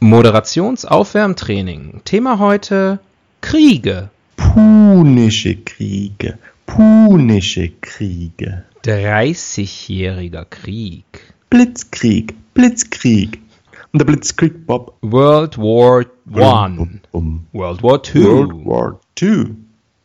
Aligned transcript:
Moderationsaufwärmtraining. 0.00 2.00
Thema 2.06 2.38
heute 2.38 3.00
Kriege. 3.42 4.08
Punische 4.36 5.56
Kriege. 5.56 6.38
Punische 6.64 7.68
Kriege. 7.82 8.64
30-jähriger 8.82 10.46
Krieg. 10.48 11.04
Blitzkrieg. 11.50 12.34
Blitzkrieg. 12.54 13.42
Und 13.92 13.98
der 13.98 14.06
Blitzkrieg 14.06 14.66
Bob. 14.66 14.94
World 15.02 15.58
War 15.58 16.64
One. 16.64 17.00
Um, 17.10 17.44
World 17.52 17.82
War 17.82 18.02
Two. 18.02 18.24
World 18.24 18.64
War 18.64 19.00
II. 19.20 19.54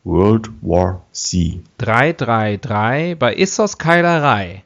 World 0.03 0.49
War 0.61 1.05
C. 1.13 1.61
333 1.77 3.17
bei 3.17 3.33
Issos 3.33 3.77
Keilerei. 3.77 4.65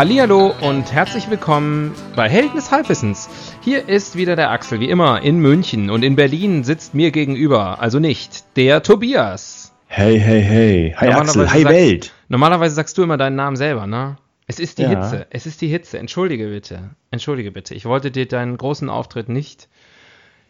Hallihallo 0.00 0.54
und 0.62 0.90
herzlich 0.94 1.28
willkommen 1.28 1.94
bei 2.16 2.26
Helden 2.26 2.54
des 2.56 2.70
Halbwissens. 2.70 3.28
Hier 3.60 3.86
ist 3.86 4.16
wieder 4.16 4.34
der 4.34 4.50
Axel, 4.50 4.80
wie 4.80 4.88
immer, 4.88 5.20
in 5.20 5.40
München 5.40 5.90
und 5.90 6.02
in 6.02 6.16
Berlin 6.16 6.64
sitzt 6.64 6.94
mir 6.94 7.10
gegenüber, 7.10 7.80
also 7.82 7.98
nicht, 7.98 8.56
der 8.56 8.82
Tobias. 8.82 9.74
Hey, 9.88 10.18
hey, 10.18 10.40
hey. 10.40 10.94
Hi 10.96 11.08
Axel, 11.10 11.52
hi 11.52 11.66
Welt. 11.66 12.14
Normalerweise 12.30 12.74
sagst 12.76 12.96
du 12.96 13.02
immer 13.02 13.18
deinen 13.18 13.36
Namen 13.36 13.56
selber, 13.56 13.86
ne? 13.86 14.16
Es 14.46 14.58
ist 14.58 14.78
die 14.78 14.84
Ja. 14.84 14.88
Hitze, 14.88 15.26
es 15.28 15.44
ist 15.44 15.60
die 15.60 15.68
Hitze. 15.68 15.98
Entschuldige 15.98 16.48
bitte, 16.48 16.88
entschuldige 17.10 17.52
bitte. 17.52 17.74
Ich 17.74 17.84
wollte 17.84 18.10
dir 18.10 18.26
deinen 18.26 18.56
großen 18.56 18.88
Auftritt 18.88 19.28
nicht, 19.28 19.68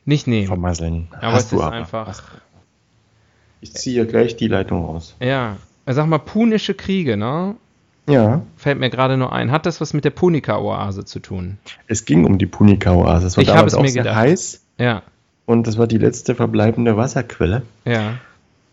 nicht 0.05 0.29
nehmen. 0.29 0.47
Vermasseln. 0.47 1.09
Aber 1.21 1.33
Hast 1.33 1.47
es 1.47 1.51
du 1.51 1.57
ist 1.57 1.63
aber. 1.63 1.73
einfach, 1.75 2.23
Ich 3.61 3.73
ziehe 3.75 4.07
gleich 4.07 4.37
die 4.37 4.47
Leitung 4.47 4.85
raus. 4.85 5.17
ja. 5.19 5.57
Sag 5.87 6.07
mal, 6.07 6.19
punische 6.19 6.75
Kriege, 6.75 7.17
ne? 7.17 7.57
Ja. 8.11 8.43
Fällt 8.57 8.79
mir 8.79 8.91
gerade 8.91 9.17
nur 9.17 9.33
ein. 9.33 9.51
Hat 9.51 9.67
das 9.67 9.81
was 9.81 9.93
mit 9.95 10.05
der 10.05 10.11
Punika-Oase 10.11 11.05
zu 11.05 11.21
tun? 11.21 11.59
Es 11.87 12.05
ging 12.05 12.25
um 12.25 12.39
die 12.39 12.47
Punika-Oase. 12.47 13.27
Es 13.27 13.37
war 13.37 13.43
Ich 13.43 13.49
damals 13.49 13.73
es 13.73 13.79
auch 13.79 13.83
mir 13.83 13.91
sehr 13.91 14.03
gedacht. 14.03 14.17
heiß 14.19 14.61
Ja, 14.79 15.03
und 15.47 15.67
das 15.67 15.79
war 15.79 15.87
die 15.87 15.99
letzte 15.99 16.35
verbleibende 16.35 16.97
Wasserquelle. 16.97 17.63
ja. 17.85 18.15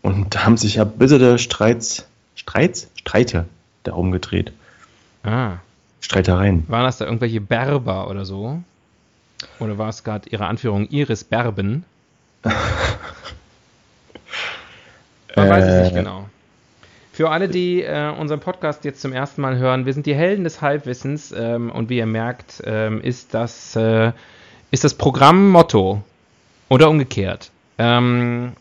Und 0.00 0.34
da 0.36 0.44
haben 0.44 0.56
sich 0.56 0.76
ja 0.76 0.84
bittere 0.84 1.38
Streits, 1.38 2.06
Streits? 2.36 2.88
Streite 2.94 3.46
darum 3.82 4.12
gedreht. 4.12 4.52
Ah. 5.24 5.54
Streitereien. 6.00 6.64
Waren 6.68 6.84
das 6.84 6.98
da 6.98 7.04
irgendwelche 7.04 7.40
Berber 7.40 8.08
oder 8.08 8.24
so? 8.24 8.62
Oder 9.58 9.76
war 9.76 9.88
es 9.88 10.04
gerade 10.04 10.28
ihre 10.30 10.46
Anführung 10.46 10.86
Iris 10.88 11.24
Berben? 11.24 11.84
Man 15.36 15.48
weiß 15.50 15.64
es 15.64 15.82
nicht 15.84 15.92
Äh. 15.96 15.98
genau. 16.02 16.28
Für 17.18 17.30
alle, 17.30 17.48
die 17.48 17.82
äh, 17.82 18.12
unseren 18.16 18.38
Podcast 18.38 18.84
jetzt 18.84 19.00
zum 19.00 19.12
ersten 19.12 19.40
Mal 19.40 19.58
hören, 19.58 19.86
wir 19.86 19.92
sind 19.92 20.06
die 20.06 20.14
Helden 20.14 20.44
des 20.44 20.62
Halbwissens 20.62 21.34
ähm, 21.36 21.68
und 21.68 21.88
wie 21.88 21.96
ihr 21.96 22.06
merkt, 22.06 22.62
ähm, 22.64 23.00
ist, 23.00 23.34
das, 23.34 23.74
äh, 23.74 24.12
das 24.70 24.94
Programmmotto 24.94 26.00
oder 26.68 26.88
umgekehrt. 26.88 27.50
Ähm, 27.76 28.52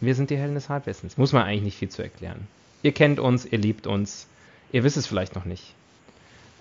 wir 0.00 0.14
sind 0.14 0.30
die 0.30 0.38
Helden 0.38 0.54
des 0.54 0.70
Halbwissens. 0.70 1.18
Muss 1.18 1.34
man 1.34 1.42
eigentlich 1.42 1.64
nicht 1.64 1.76
viel 1.76 1.90
zu 1.90 2.02
erklären. 2.02 2.48
Ihr 2.82 2.92
kennt 2.92 3.20
uns, 3.20 3.44
ihr 3.44 3.58
liebt 3.58 3.86
uns, 3.86 4.28
ihr 4.72 4.82
wisst 4.82 4.96
es 4.96 5.06
vielleicht 5.06 5.34
noch 5.34 5.44
nicht. 5.44 5.74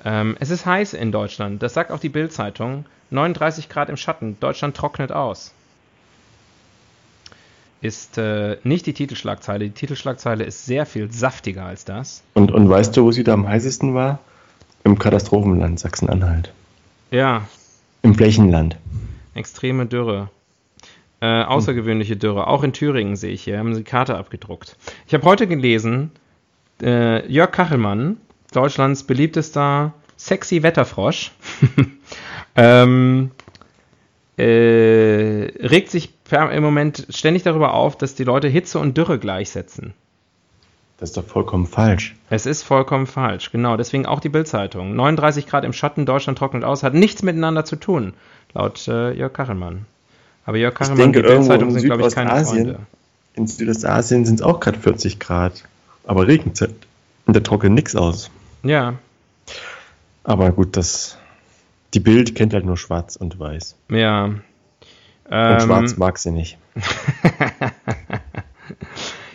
Ähm, 0.04 0.36
es 0.42 0.50
ist 0.50 0.66
heiß 0.66 0.94
in 0.94 1.14
Deutschland, 1.14 1.64
das 1.64 1.74
sagt 1.74 1.90
auch 1.90 2.02
die 2.02 2.10
Bild-Zeitung. 2.10 2.84
39 3.12 3.70
Grad 3.70 3.88
im 3.88 3.96
Schatten, 3.96 4.38
Deutschland 4.42 4.76
trocknet 4.76 5.14
aus. 5.14 5.54
Ist 7.86 8.18
äh, 8.18 8.58
nicht 8.64 8.88
die 8.88 8.94
Titelschlagzeile. 8.94 9.66
Die 9.66 9.72
Titelschlagzeile 9.72 10.44
ist 10.44 10.66
sehr 10.66 10.88
viel 10.88 11.12
saftiger 11.12 11.66
als 11.66 11.86
das. 11.86 12.24
Und, 12.34 12.52
und 12.52 12.68
weißt 12.68 12.98
du, 12.98 13.04
wo 13.04 13.12
sie 13.12 13.24
da 13.24 13.34
am 13.34 13.48
heißesten 13.48 13.94
war? 13.94 14.18
Im 14.84 14.98
Katastrophenland 14.98 15.80
Sachsen-Anhalt. 15.80 16.52
Ja, 17.12 17.48
Im 18.02 18.16
Flächenland. 18.16 18.78
extreme 19.36 19.86
Dürre. 19.86 20.30
Äh, 21.22 21.44
außergewöhnliche 21.44 22.18
Dürre. 22.18 22.48
Auch 22.48 22.64
in 22.64 22.74
Thüringen 22.74 23.16
sehe 23.16 23.32
ich 23.32 23.44
hier. 23.44 23.60
Haben 23.60 23.76
sie 23.76 23.82
die 23.82 23.90
Karte 23.90 24.18
abgedruckt. 24.18 24.78
Ich 25.06 25.14
habe 25.14 25.24
heute 25.24 25.46
gelesen, 25.46 26.10
äh, 26.82 27.32
Jörg 27.32 27.52
Kachelmann, 27.52 28.18
Deutschlands 28.52 29.04
beliebtester 29.04 29.94
sexy 30.18 30.64
Wetterfrosch, 30.64 31.34
ähm, 32.56 33.30
äh, 34.38 35.52
regt 35.62 35.92
sich 35.92 36.15
im 36.32 36.64
Moment 36.64 37.08
ständig 37.10 37.44
darüber 37.44 37.74
auf, 37.74 37.98
dass 37.98 38.16
die 38.16 38.24
Leute 38.24 38.48
Hitze 38.48 38.80
und 38.80 38.98
Dürre 38.98 39.20
gleichsetzen. 39.20 39.94
Das 40.98 41.10
ist 41.10 41.18
doch 41.18 41.26
vollkommen 41.26 41.68
falsch. 41.68 42.16
Es 42.30 42.46
ist 42.46 42.64
vollkommen 42.64 43.06
falsch, 43.06 43.52
genau. 43.52 43.76
Deswegen 43.76 44.06
auch 44.06 44.22
die 44.22 44.30
Bildzeitung. 44.30 44.96
39 44.96 45.46
Grad 45.46 45.66
im 45.66 45.74
Schatten, 45.74 46.06
Deutschland 46.06 46.38
trocknet 46.38 46.64
aus, 46.64 46.84
hat 46.84 46.94
nichts 46.94 47.22
miteinander 47.22 47.66
zu 47.66 47.76
tun, 47.76 48.14
laut 48.54 48.88
äh, 48.88 49.12
Jörg 49.12 49.34
Kachelmann. 49.34 49.86
Aber 50.46 50.58
Jörg 50.58 50.74
Kachelmann 50.74 51.12
denke, 51.12 51.20
und 51.20 51.26
die 51.26 51.34
Bildzeitung 51.36 51.70
in 51.70 51.80
sind, 51.80 51.86
glaube 51.86 52.08
ich, 52.08 52.16
keine 52.16 52.30
Südostasien 52.30 52.66
Freunde. 52.66 52.86
In 53.34 53.48
Südostasien 53.48 54.26
sind 54.26 54.36
es 54.36 54.42
auch 54.42 54.62
gerade 54.62 54.80
40 54.80 55.20
Grad. 55.20 55.66
Aber 56.06 56.28
Regenzeit. 56.28 56.74
Und 57.26 57.36
da 57.36 57.42
trocknet 57.42 57.74
nichts 57.74 57.96
aus. 57.96 58.30
Ja, 58.64 58.94
Aber 60.24 60.52
gut, 60.52 60.78
das. 60.78 61.18
Die 61.94 62.00
Bild 62.00 62.36
kennt 62.36 62.54
halt 62.54 62.66
nur 62.66 62.78
schwarz 62.78 63.16
und 63.16 63.38
weiß. 63.40 63.76
ja. 63.90 64.32
Und 65.26 65.32
Ähm, 65.32 65.60
schwarz 65.60 65.98
mag 65.98 66.18
sie 66.18 66.32
nicht. 66.32 66.58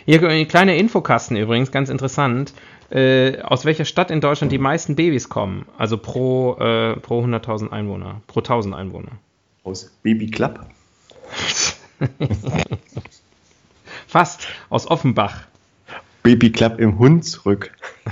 Hier 0.05 0.27
ein 0.27 0.47
kleiner 0.47 0.75
Infokasten 0.75 1.37
übrigens, 1.37 1.71
ganz 1.71 1.89
interessant. 1.89 2.53
Äh, 2.89 3.41
aus 3.41 3.65
welcher 3.65 3.85
Stadt 3.85 4.11
in 4.11 4.19
Deutschland 4.19 4.51
die 4.51 4.57
meisten 4.57 4.95
Babys 4.95 5.29
kommen? 5.29 5.65
Also 5.77 5.97
pro, 5.97 6.55
äh, 6.55 6.97
pro 6.97 7.23
100.000 7.23 7.69
Einwohner, 7.71 8.21
pro 8.27 8.39
1000 8.39 8.75
Einwohner. 8.75 9.11
Aus 9.63 9.91
Baby 10.03 10.29
Club. 10.29 10.59
Fast, 14.07 14.47
aus 14.69 14.87
Offenbach. 14.87 15.43
Baby 16.23 16.51
Club 16.51 16.79
im 16.79 16.99
Hunsrück. 16.99 17.71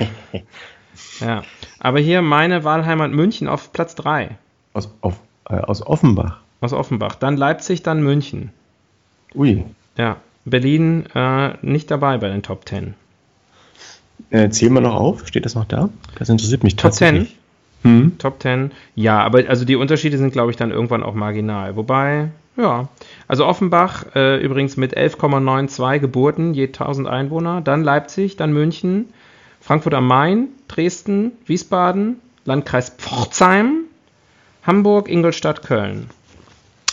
Ja. 1.19 1.44
Aber 1.79 2.00
hier 2.00 2.22
meine 2.22 2.63
Wahlheimat 2.63 3.12
München 3.12 3.47
auf 3.47 3.72
Platz 3.73 3.95
3. 3.95 4.38
Aus, 4.73 4.89
auf, 5.01 5.19
äh, 5.50 5.56
aus 5.56 5.85
Offenbach. 5.85 6.39
Aus 6.61 6.73
Offenbach. 6.73 7.15
Dann 7.15 7.37
Leipzig, 7.37 7.83
dann 7.83 8.03
München. 8.03 8.51
Ui. 9.35 9.63
Ja. 9.97 10.17
Berlin 10.45 11.05
äh, 11.13 11.53
nicht 11.61 11.91
dabei 11.91 12.17
bei 12.17 12.29
den 12.29 12.41
Top 12.43 12.67
10. 12.67 12.95
Äh, 14.31 14.49
zählen 14.49 14.73
wir 14.73 14.81
noch 14.81 14.95
auf? 14.95 15.27
Steht 15.27 15.45
das 15.45 15.55
noch 15.55 15.65
da? 15.65 15.89
Das 16.17 16.29
interessiert 16.29 16.63
mich 16.63 16.75
Top 16.75 16.93
10? 16.93 17.07
tatsächlich. 17.15 17.39
Hm? 17.83 18.17
Top 18.17 18.41
10. 18.41 18.71
Ja, 18.95 19.19
aber 19.19 19.47
also 19.47 19.63
die 19.63 19.75
Unterschiede 19.75 20.17
sind, 20.17 20.33
glaube 20.33 20.51
ich, 20.51 20.57
dann 20.57 20.71
irgendwann 20.71 21.03
auch 21.03 21.13
marginal. 21.13 21.75
Wobei, 21.75 22.29
ja. 22.57 22.89
Also 23.27 23.45
Offenbach 23.45 24.05
äh, 24.15 24.38
übrigens 24.44 24.75
mit 24.75 24.97
11,92 24.97 26.00
Geburten 26.00 26.53
je 26.53 26.67
1000 26.67 27.07
Einwohner. 27.07 27.62
Dann 27.62 27.83
Leipzig, 27.83 28.35
dann 28.35 28.51
München, 28.51 29.13
Frankfurt 29.62 29.94
am 29.94 30.07
Main, 30.07 30.47
Dresden, 30.67 31.31
Wiesbaden, 31.45 32.19
Landkreis 32.45 32.89
Pforzheim, 32.89 33.85
Hamburg, 34.63 35.07
Ingolstadt, 35.07 35.63
Köln. 35.63 36.09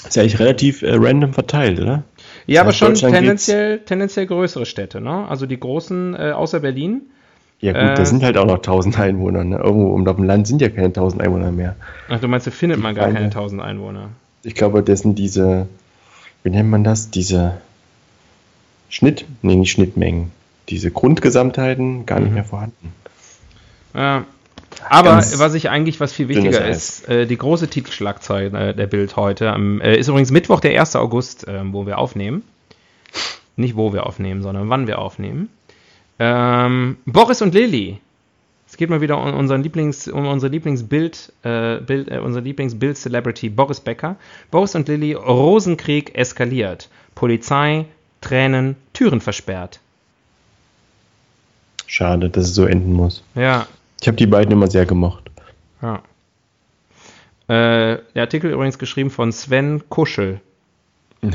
Ist 0.06 0.16
ja 0.16 0.22
eigentlich 0.22 0.38
relativ 0.38 0.82
äh, 0.82 0.94
random 0.94 1.32
verteilt, 1.34 1.80
oder? 1.80 2.04
Ja, 2.46 2.60
aber 2.62 2.72
schon 2.72 2.94
tendenziell, 2.94 3.80
tendenziell 3.80 4.26
größere 4.26 4.66
Städte, 4.66 5.00
ne? 5.00 5.26
Also 5.28 5.46
die 5.46 5.58
großen, 5.58 6.14
äh, 6.14 6.30
außer 6.32 6.60
Berlin. 6.60 7.02
Ja 7.60 7.72
gut, 7.72 7.80
Äh, 7.82 7.94
da 7.94 8.04
sind 8.04 8.22
halt 8.22 8.36
auch 8.36 8.44
noch 8.46 8.56
1000 8.56 8.98
Einwohner. 8.98 9.42
Ne? 9.42 9.56
Irgendwo 9.56 9.92
um 9.94 10.06
auf 10.06 10.16
dem 10.16 10.24
Land 10.26 10.46
sind 10.46 10.60
ja 10.60 10.68
keine 10.68 10.88
1000 10.88 11.22
Einwohner 11.22 11.50
mehr. 11.50 11.74
Ach, 12.08 12.20
du 12.20 12.28
meinst, 12.28 12.46
da 12.46 12.50
findet 12.50 12.78
man 12.80 12.94
gar 12.94 13.06
keine 13.10 13.26
1000 13.26 13.62
Einwohner. 13.62 14.10
Ich 14.42 14.54
glaube, 14.54 14.82
das 14.82 15.00
sind 15.00 15.18
diese, 15.18 15.66
wie 16.44 16.50
nennt 16.50 16.70
man 16.70 16.84
das? 16.84 17.10
Diese 17.10 17.56
Schnitt, 18.88 19.24
nee, 19.42 19.56
nicht 19.56 19.72
Schnittmengen. 19.72 20.30
Diese 20.68 20.90
Grundgesamtheiten 20.90 22.06
gar 22.06 22.20
nicht 22.20 22.28
Mhm. 22.28 22.34
mehr 22.34 22.44
vorhanden. 22.44 22.92
Ja, 23.94 24.24
Aber 24.88 25.10
Ganz 25.10 25.38
was 25.38 25.54
ich 25.54 25.70
eigentlich, 25.70 26.00
was 26.00 26.12
viel 26.12 26.28
wichtiger 26.28 26.66
ist, 26.66 27.08
äh, 27.08 27.26
die 27.26 27.36
große 27.36 27.68
Titelschlagzeile 27.68 28.70
äh, 28.70 28.74
der 28.74 28.86
Bild 28.86 29.16
heute, 29.16 29.52
am, 29.52 29.80
äh, 29.80 29.96
ist 29.96 30.08
übrigens 30.08 30.30
Mittwoch, 30.30 30.60
der 30.60 30.78
1. 30.78 30.96
August, 30.96 31.46
äh, 31.48 31.60
wo 31.72 31.86
wir 31.86 31.98
aufnehmen. 31.98 32.42
Nicht 33.56 33.76
wo 33.76 33.92
wir 33.92 34.06
aufnehmen, 34.06 34.42
sondern 34.42 34.68
wann 34.68 34.86
wir 34.86 34.98
aufnehmen. 34.98 35.48
Ähm, 36.18 36.98
Boris 37.06 37.42
und 37.42 37.54
Lilly. 37.54 38.00
Es 38.68 38.76
geht 38.76 38.90
mal 38.90 39.00
wieder 39.00 39.22
um 39.22 39.32
unseren 39.34 39.62
Lieblings, 39.62 40.08
um 40.08 40.26
unsere 40.26 40.50
Lieblingsbild, 40.50 41.32
äh, 41.42 41.76
Bild, 41.76 42.10
äh, 42.10 42.18
unser 42.18 42.40
Lieblingsbild-Celebrity 42.40 43.48
Boris 43.48 43.80
Becker. 43.80 44.16
Boris 44.50 44.74
und 44.74 44.88
Lilly, 44.88 45.14
Rosenkrieg 45.14 46.14
eskaliert. 46.16 46.88
Polizei, 47.14 47.86
Tränen, 48.20 48.76
Türen 48.92 49.20
versperrt. 49.20 49.80
Schade, 51.86 52.28
dass 52.28 52.46
es 52.48 52.54
so 52.54 52.66
enden 52.66 52.92
muss. 52.92 53.22
Ja, 53.34 53.66
Ich 54.00 54.08
habe 54.08 54.16
die 54.16 54.26
beiden 54.26 54.52
immer 54.52 54.68
sehr 54.68 54.86
gemocht. 54.86 55.30
Ja. 55.82 56.02
Äh, 57.48 57.98
der 58.14 58.22
Artikel 58.22 58.50
übrigens 58.50 58.78
geschrieben 58.78 59.10
von 59.10 59.32
Sven 59.32 59.82
Kuschel. 59.88 60.40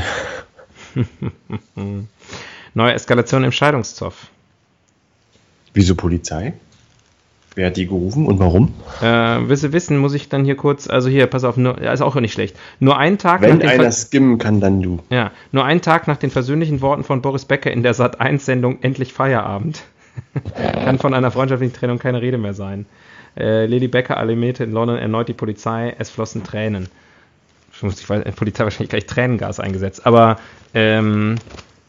Neue 2.73 2.93
Eskalation 2.93 3.43
im 3.43 3.51
Scheidungszoff. 3.51 4.27
Wieso 5.73 5.95
Polizei? 5.95 6.53
Wer 7.55 7.67
hat 7.67 7.75
die 7.75 7.85
gerufen 7.85 8.27
und 8.27 8.39
warum? 8.39 8.73
Äh, 9.01 9.49
willst 9.49 9.63
du 9.63 9.73
wissen, 9.73 9.97
muss 9.97 10.13
ich 10.13 10.29
dann 10.29 10.45
hier 10.45 10.55
kurz, 10.55 10.87
also 10.89 11.09
hier, 11.09 11.27
pass 11.27 11.43
auf, 11.43 11.57
nur, 11.57 11.77
ist 11.81 12.01
auch 12.01 12.15
nicht 12.15 12.31
schlecht. 12.31 12.55
Nur 12.79 12.97
einen 12.97 13.17
Tag 13.17 13.41
Wenn 13.41 13.51
nach 13.51 13.59
den 13.59 13.69
einer 13.69 13.83
Ver- 13.83 13.91
skimmen 13.91 14.37
kann, 14.37 14.61
dann 14.61 14.81
du. 14.81 14.99
ja, 15.09 15.31
nur 15.51 15.65
einen 15.65 15.81
Tag 15.81 16.07
nach 16.07 16.15
den 16.15 16.29
versöhnlichen 16.31 16.79
Worten 16.81 17.03
von 17.03 17.21
Boris 17.21 17.43
Becker 17.43 17.69
in 17.69 17.83
der 17.83 17.93
Sat1-Sendung 17.93 18.81
Endlich 18.81 19.11
Feierabend 19.11 19.83
kann 20.53 20.99
von 20.99 21.13
einer 21.13 21.31
freundschaftlichen 21.31 21.73
Trennung 21.73 21.99
keine 21.99 22.21
Rede 22.21 22.37
mehr 22.37 22.53
sein. 22.53 22.85
Äh, 23.37 23.65
Lady 23.65 23.87
Becker 23.87 24.17
alarmierte 24.17 24.63
in 24.63 24.71
London 24.71 24.97
erneut 24.97 25.29
die 25.29 25.33
Polizei, 25.33 25.95
es 25.97 26.09
flossen 26.09 26.43
Tränen. 26.43 26.89
Ich 27.73 27.81
muss, 27.83 27.95
die 27.95 28.05
Polizei 28.31 28.63
wahrscheinlich 28.63 28.89
gleich 28.89 29.05
Tränengas 29.05 29.59
eingesetzt, 29.59 30.05
aber 30.05 30.37
ähm, 30.73 31.35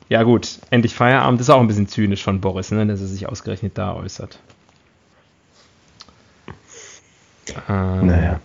ja 0.08 0.22
gut, 0.22 0.58
endlich 0.70 0.94
Feierabend 0.94 1.40
ist 1.40 1.50
auch 1.50 1.60
ein 1.60 1.66
bisschen 1.66 1.88
zynisch 1.88 2.22
von 2.22 2.40
Boris, 2.40 2.70
ne, 2.70 2.86
dass 2.86 3.00
er 3.00 3.06
sich 3.06 3.28
ausgerechnet 3.28 3.76
da 3.76 3.94
äußert. 3.94 4.38
Ähm, 7.68 8.06
Naja. 8.06 8.40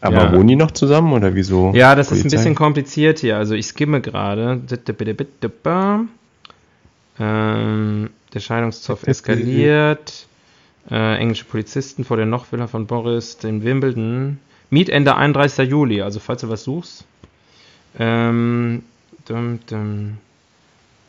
Aber 0.00 0.16
Ja. 0.16 0.32
wohnen 0.32 0.48
die 0.48 0.56
noch 0.56 0.70
zusammen 0.70 1.12
oder 1.12 1.34
wieso? 1.34 1.72
Ja, 1.74 1.94
das 1.94 2.06
ist 2.06 2.12
ein 2.12 2.22
Polizei? 2.22 2.36
bisschen 2.36 2.54
kompliziert 2.54 3.18
hier. 3.18 3.36
Also 3.36 3.54
ich 3.54 3.66
skimme 3.66 4.00
gerade. 4.00 4.60
Ähm, 7.20 8.10
der 8.34 8.40
Scheidungszoff 8.40 9.02
eskaliert. 9.06 10.26
Äh, 10.90 11.16
englische 11.18 11.44
Polizisten 11.44 12.04
vor 12.04 12.16
der 12.16 12.26
Nochvilla 12.26 12.66
von 12.66 12.86
Boris, 12.86 13.36
den 13.36 13.62
Wimbledon. 13.62 14.38
Mietende 14.70 15.16
31. 15.16 15.68
Juli, 15.68 16.02
also 16.02 16.20
falls 16.20 16.40
du 16.40 16.48
was 16.48 16.64
suchst. 16.64 17.04
Ähm, 17.98 18.82
dum, 19.26 19.60
dum. 19.68 20.18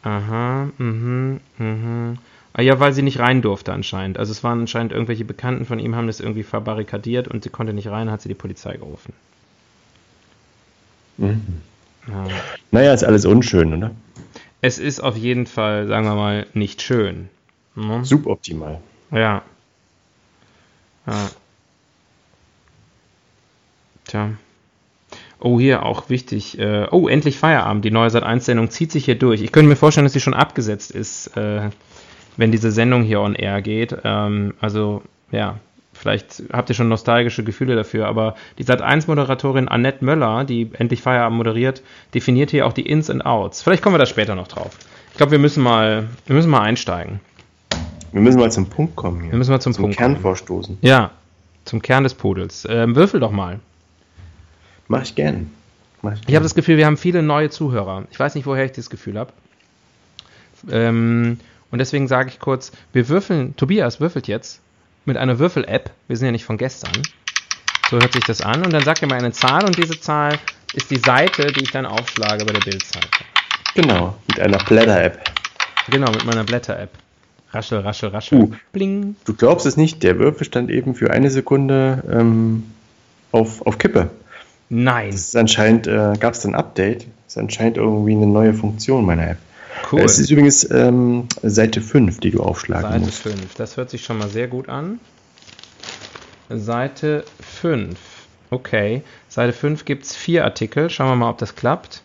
Aha, 0.01 0.69
mhm, 0.77 1.39
mhm. 1.57 2.17
Ah 2.53 2.61
ja, 2.61 2.79
weil 2.79 2.93
sie 2.93 3.01
nicht 3.01 3.19
rein 3.19 3.41
durfte 3.41 3.73
anscheinend. 3.73 4.17
Also 4.17 4.31
es 4.31 4.43
waren 4.43 4.61
anscheinend 4.61 4.91
irgendwelche 4.91 5.25
Bekannten 5.25 5.65
von 5.65 5.79
ihm, 5.79 5.95
haben 5.95 6.07
das 6.07 6.19
irgendwie 6.19 6.43
verbarrikadiert 6.43 7.27
und 7.27 7.43
sie 7.43 7.49
konnte 7.49 7.73
nicht 7.73 7.87
rein, 7.87 8.09
hat 8.09 8.21
sie 8.21 8.29
die 8.29 8.35
Polizei 8.35 8.77
gerufen. 8.77 9.13
Mhm. 11.17 11.61
Ja. 12.07 12.27
Naja, 12.71 12.93
ist 12.93 13.03
alles 13.03 13.25
unschön, 13.25 13.73
oder? 13.73 13.91
Es 14.61 14.77
ist 14.77 14.99
auf 14.99 15.15
jeden 15.15 15.45
Fall, 15.45 15.87
sagen 15.87 16.05
wir 16.05 16.15
mal, 16.15 16.47
nicht 16.53 16.81
schön. 16.81 17.29
Ne? 17.75 18.03
Suboptimal. 18.03 18.81
Ja. 19.11 19.41
Ja. 21.07 21.29
Tja. 24.05 24.31
Oh, 25.39 25.59
hier 25.59 25.83
auch 25.83 26.09
wichtig. 26.09 26.59
Äh, 26.59 26.87
oh, 26.91 27.07
endlich 27.07 27.37
Feierabend. 27.37 27.85
Die 27.85 27.91
neue 27.91 28.09
Sat1-Sendung 28.09 28.69
zieht 28.69 28.91
sich 28.91 29.05
hier 29.05 29.15
durch. 29.15 29.41
Ich 29.41 29.53
könnte 29.53 29.69
mir 29.69 29.77
vorstellen, 29.77 30.05
dass 30.05 30.13
sie 30.13 30.19
schon 30.19 30.33
abgesetzt 30.33 30.91
ist, 30.91 31.37
äh, 31.37 31.69
wenn 32.35 32.51
diese 32.51 32.71
Sendung 32.71 33.03
hier 33.03 33.21
on 33.21 33.35
air 33.35 33.61
geht. 33.61 33.95
Ähm, 34.03 34.53
also, 34.59 35.03
ja, 35.31 35.59
vielleicht 35.99 36.43
habt 36.51 36.69
ihr 36.69 36.75
schon 36.75 36.87
nostalgische 36.87 37.43
Gefühle 37.43 37.75
dafür, 37.75 38.07
aber 38.07 38.35
die 38.57 38.63
Sat1-Moderatorin 38.63 39.67
Annette 39.67 40.03
Möller, 40.03 40.45
die 40.45 40.71
endlich 40.73 41.01
Feierabend 41.01 41.37
moderiert, 41.37 41.83
definiert 42.13 42.51
hier 42.51 42.65
auch 42.65 42.73
die 42.73 42.87
Ins 42.87 43.09
und 43.09 43.21
Outs. 43.21 43.61
Vielleicht 43.61 43.83
kommen 43.83 43.95
wir 43.95 43.99
da 43.99 44.05
später 44.05 44.35
noch 44.35 44.47
drauf. 44.47 44.77
Ich 45.11 45.17
glaube, 45.17 45.33
wir 45.33 45.39
müssen 45.39 45.61
mal, 45.61 46.07
wir 46.25 46.35
müssen 46.35 46.49
mal 46.49 46.61
einsteigen. 46.61 47.19
Wir 48.11 48.21
müssen 48.21 48.39
mal 48.39 48.51
zum 48.51 48.67
Punkt 48.67 48.95
kommen 48.95 49.21
hier. 49.21 49.31
Wir 49.31 49.37
müssen 49.37 49.51
mal 49.51 49.59
zum, 49.59 49.73
zum 49.73 49.83
Punkt 49.83 49.97
Kern 49.97 50.13
kommen. 50.13 50.21
vorstoßen. 50.21 50.77
Ja, 50.81 51.11
zum 51.65 51.81
Kern 51.81 52.03
des 52.03 52.13
Pudels. 52.13 52.65
Ähm, 52.69 52.95
würfel 52.95 53.19
doch 53.19 53.31
mal. 53.31 53.59
Mach 54.87 55.03
ich 55.03 55.15
gern. 55.15 55.51
Mach 56.01 56.13
ich 56.13 56.21
Ich 56.27 56.35
habe 56.35 56.43
das 56.43 56.55
Gefühl, 56.55 56.77
wir 56.77 56.85
haben 56.85 56.97
viele 56.97 57.21
neue 57.21 57.49
Zuhörer. 57.49 58.05
Ich 58.09 58.19
weiß 58.19 58.35
nicht, 58.35 58.45
woher 58.45 58.65
ich 58.65 58.71
das 58.71 58.89
Gefühl 58.89 59.19
habe. 59.19 59.33
Ähm, 60.71 61.39
und 61.71 61.79
deswegen 61.79 62.07
sage 62.07 62.29
ich 62.29 62.39
kurz, 62.39 62.71
wir 62.93 63.09
würfeln, 63.09 63.55
Tobias 63.55 63.99
würfelt 63.99 64.27
jetzt 64.27 64.61
mit 65.09 65.17
einer 65.17 65.39
Würfel-App. 65.39 65.89
Wir 66.07 66.15
sind 66.15 66.27
ja 66.27 66.31
nicht 66.31 66.45
von 66.45 66.57
gestern. 66.57 66.93
So 67.89 67.97
hört 67.97 68.13
sich 68.13 68.23
das 68.23 68.41
an. 68.41 68.63
Und 68.63 68.71
dann 68.71 68.83
sagt 68.83 69.01
er 69.01 69.07
mir 69.07 69.15
eine 69.15 69.31
Zahl 69.31 69.65
und 69.65 69.75
diese 69.75 69.99
Zahl 69.99 70.37
ist 70.73 70.91
die 70.91 70.97
Seite, 70.97 71.47
die 71.47 71.63
ich 71.63 71.71
dann 71.71 71.87
aufschlage 71.87 72.45
bei 72.45 72.53
der 72.53 72.61
Bildseite. 72.61 73.07
Genau, 73.73 74.15
mit 74.27 74.39
einer 74.39 74.59
Blätter-App. 74.59 75.19
Genau, 75.89 76.11
mit 76.11 76.25
meiner 76.25 76.43
Blätter-App. 76.43 76.91
Raschel, 77.51 77.79
raschel, 77.79 78.09
raschel. 78.09 78.37
Uh. 78.37 78.51
Bling. 78.71 79.15
Du 79.25 79.33
glaubst 79.33 79.65
es 79.65 79.75
nicht, 79.75 80.03
der 80.03 80.19
Würfel 80.19 80.45
stand 80.45 80.69
eben 80.69 80.93
für 80.93 81.09
eine 81.09 81.31
Sekunde 81.31 82.03
ähm, 82.11 82.65
auf, 83.31 83.65
auf 83.65 83.79
Kippe. 83.79 84.11
Nein. 84.69 85.09
Das 85.09 85.21
ist 85.21 85.35
anscheinend, 85.35 85.87
äh, 85.87 86.13
gab 86.19 86.35
es 86.35 86.45
ein 86.45 86.53
Update. 86.53 87.07
Das 87.25 87.33
ist 87.33 87.37
anscheinend 87.39 87.77
irgendwie 87.77 88.13
eine 88.13 88.27
neue 88.27 88.53
Funktion 88.53 89.05
meiner 89.05 89.31
App. 89.31 89.37
Cool. 89.91 90.01
Es 90.01 90.19
ist 90.19 90.29
übrigens 90.29 90.69
ähm, 90.69 91.27
Seite 91.41 91.81
5, 91.81 92.19
die 92.19 92.31
du 92.31 92.41
aufschlagen 92.41 92.91
Seite 92.91 93.05
musst. 93.05 93.21
5. 93.23 93.55
Das 93.55 93.75
hört 93.75 93.89
sich 93.89 94.03
schon 94.03 94.19
mal 94.19 94.29
sehr 94.29 94.47
gut 94.47 94.69
an. 94.69 94.99
Seite 96.49 97.23
5. 97.61 97.97
Okay. 98.51 99.01
Seite 99.29 99.53
5 99.53 99.85
gibt 99.85 100.05
es 100.05 100.15
vier 100.15 100.43
Artikel. 100.43 100.89
Schauen 100.89 101.09
wir 101.09 101.15
mal, 101.15 101.29
ob 101.29 101.39
das 101.39 101.55
klappt. 101.55 102.03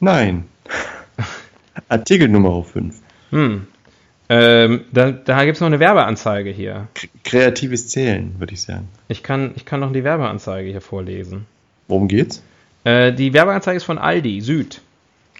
Nein. 0.00 0.44
Artikel 1.88 2.28
Nummer 2.28 2.62
5. 2.62 2.96
Hm. 3.30 3.66
Ähm, 4.30 4.84
da 4.90 5.10
da 5.12 5.44
gibt 5.44 5.56
es 5.56 5.60
noch 5.60 5.66
eine 5.66 5.80
Werbeanzeige 5.80 6.50
hier. 6.50 6.88
Kreatives 7.24 7.88
Zählen, 7.88 8.34
würde 8.38 8.54
ich 8.54 8.62
sagen. 8.62 8.88
Ich 9.08 9.22
kann, 9.22 9.52
ich 9.54 9.66
kann 9.66 9.80
noch 9.80 9.92
die 9.92 10.02
Werbeanzeige 10.02 10.70
hier 10.70 10.80
vorlesen. 10.80 11.46
Worum 11.88 12.08
geht's? 12.08 12.42
Äh, 12.84 13.12
die 13.12 13.32
Werbeanzeige 13.32 13.76
ist 13.76 13.84
von 13.84 13.98
Aldi 13.98 14.40
Süd. 14.40 14.80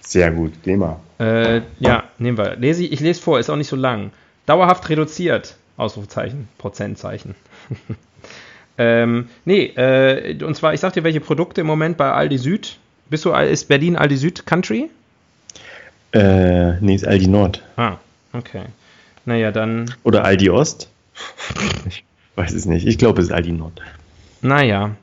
Sehr 0.01 0.31
gut, 0.31 0.51
Thema. 0.63 0.99
Äh, 1.19 1.61
ja, 1.79 2.03
nehmen 2.17 2.37
wir. 2.37 2.55
Lese 2.57 2.83
ich, 2.83 2.91
ich 2.91 2.99
lese 2.99 3.21
vor, 3.21 3.39
ist 3.39 3.49
auch 3.49 3.55
nicht 3.55 3.69
so 3.69 3.75
lang. 3.75 4.11
Dauerhaft 4.45 4.89
reduziert. 4.89 5.55
Ausrufezeichen, 5.77 6.47
Prozentzeichen. 6.57 7.35
ähm, 8.77 9.29
nee, 9.43 9.65
äh, 9.65 10.41
und 10.43 10.55
zwar, 10.55 10.73
ich 10.73 10.79
sag 10.79 10.93
dir, 10.93 11.03
welche 11.03 11.19
Produkte 11.21 11.61
im 11.61 11.67
Moment 11.67 11.97
bei 11.97 12.11
Aldi 12.11 12.37
Süd. 12.37 12.77
Bist 13.09 13.25
du, 13.25 13.31
ist 13.33 13.67
Berlin 13.67 13.95
Aldi 13.95 14.17
Süd 14.17 14.45
Country? 14.45 14.89
Äh, 16.13 16.79
nee, 16.79 16.95
ist 16.95 17.05
Aldi 17.07 17.27
Nord. 17.27 17.61
Ah, 17.75 17.97
okay. 18.33 18.63
Naja, 19.25 19.51
dann, 19.51 19.93
Oder 20.03 20.23
Aldi 20.23 20.49
Ost? 20.49 20.89
ich 21.87 22.03
weiß 22.35 22.53
es 22.53 22.65
nicht. 22.65 22.87
Ich 22.87 22.97
glaube, 22.97 23.21
es 23.21 23.27
ist 23.27 23.33
Aldi 23.33 23.51
Nord. 23.51 23.81
naja. 24.41 24.95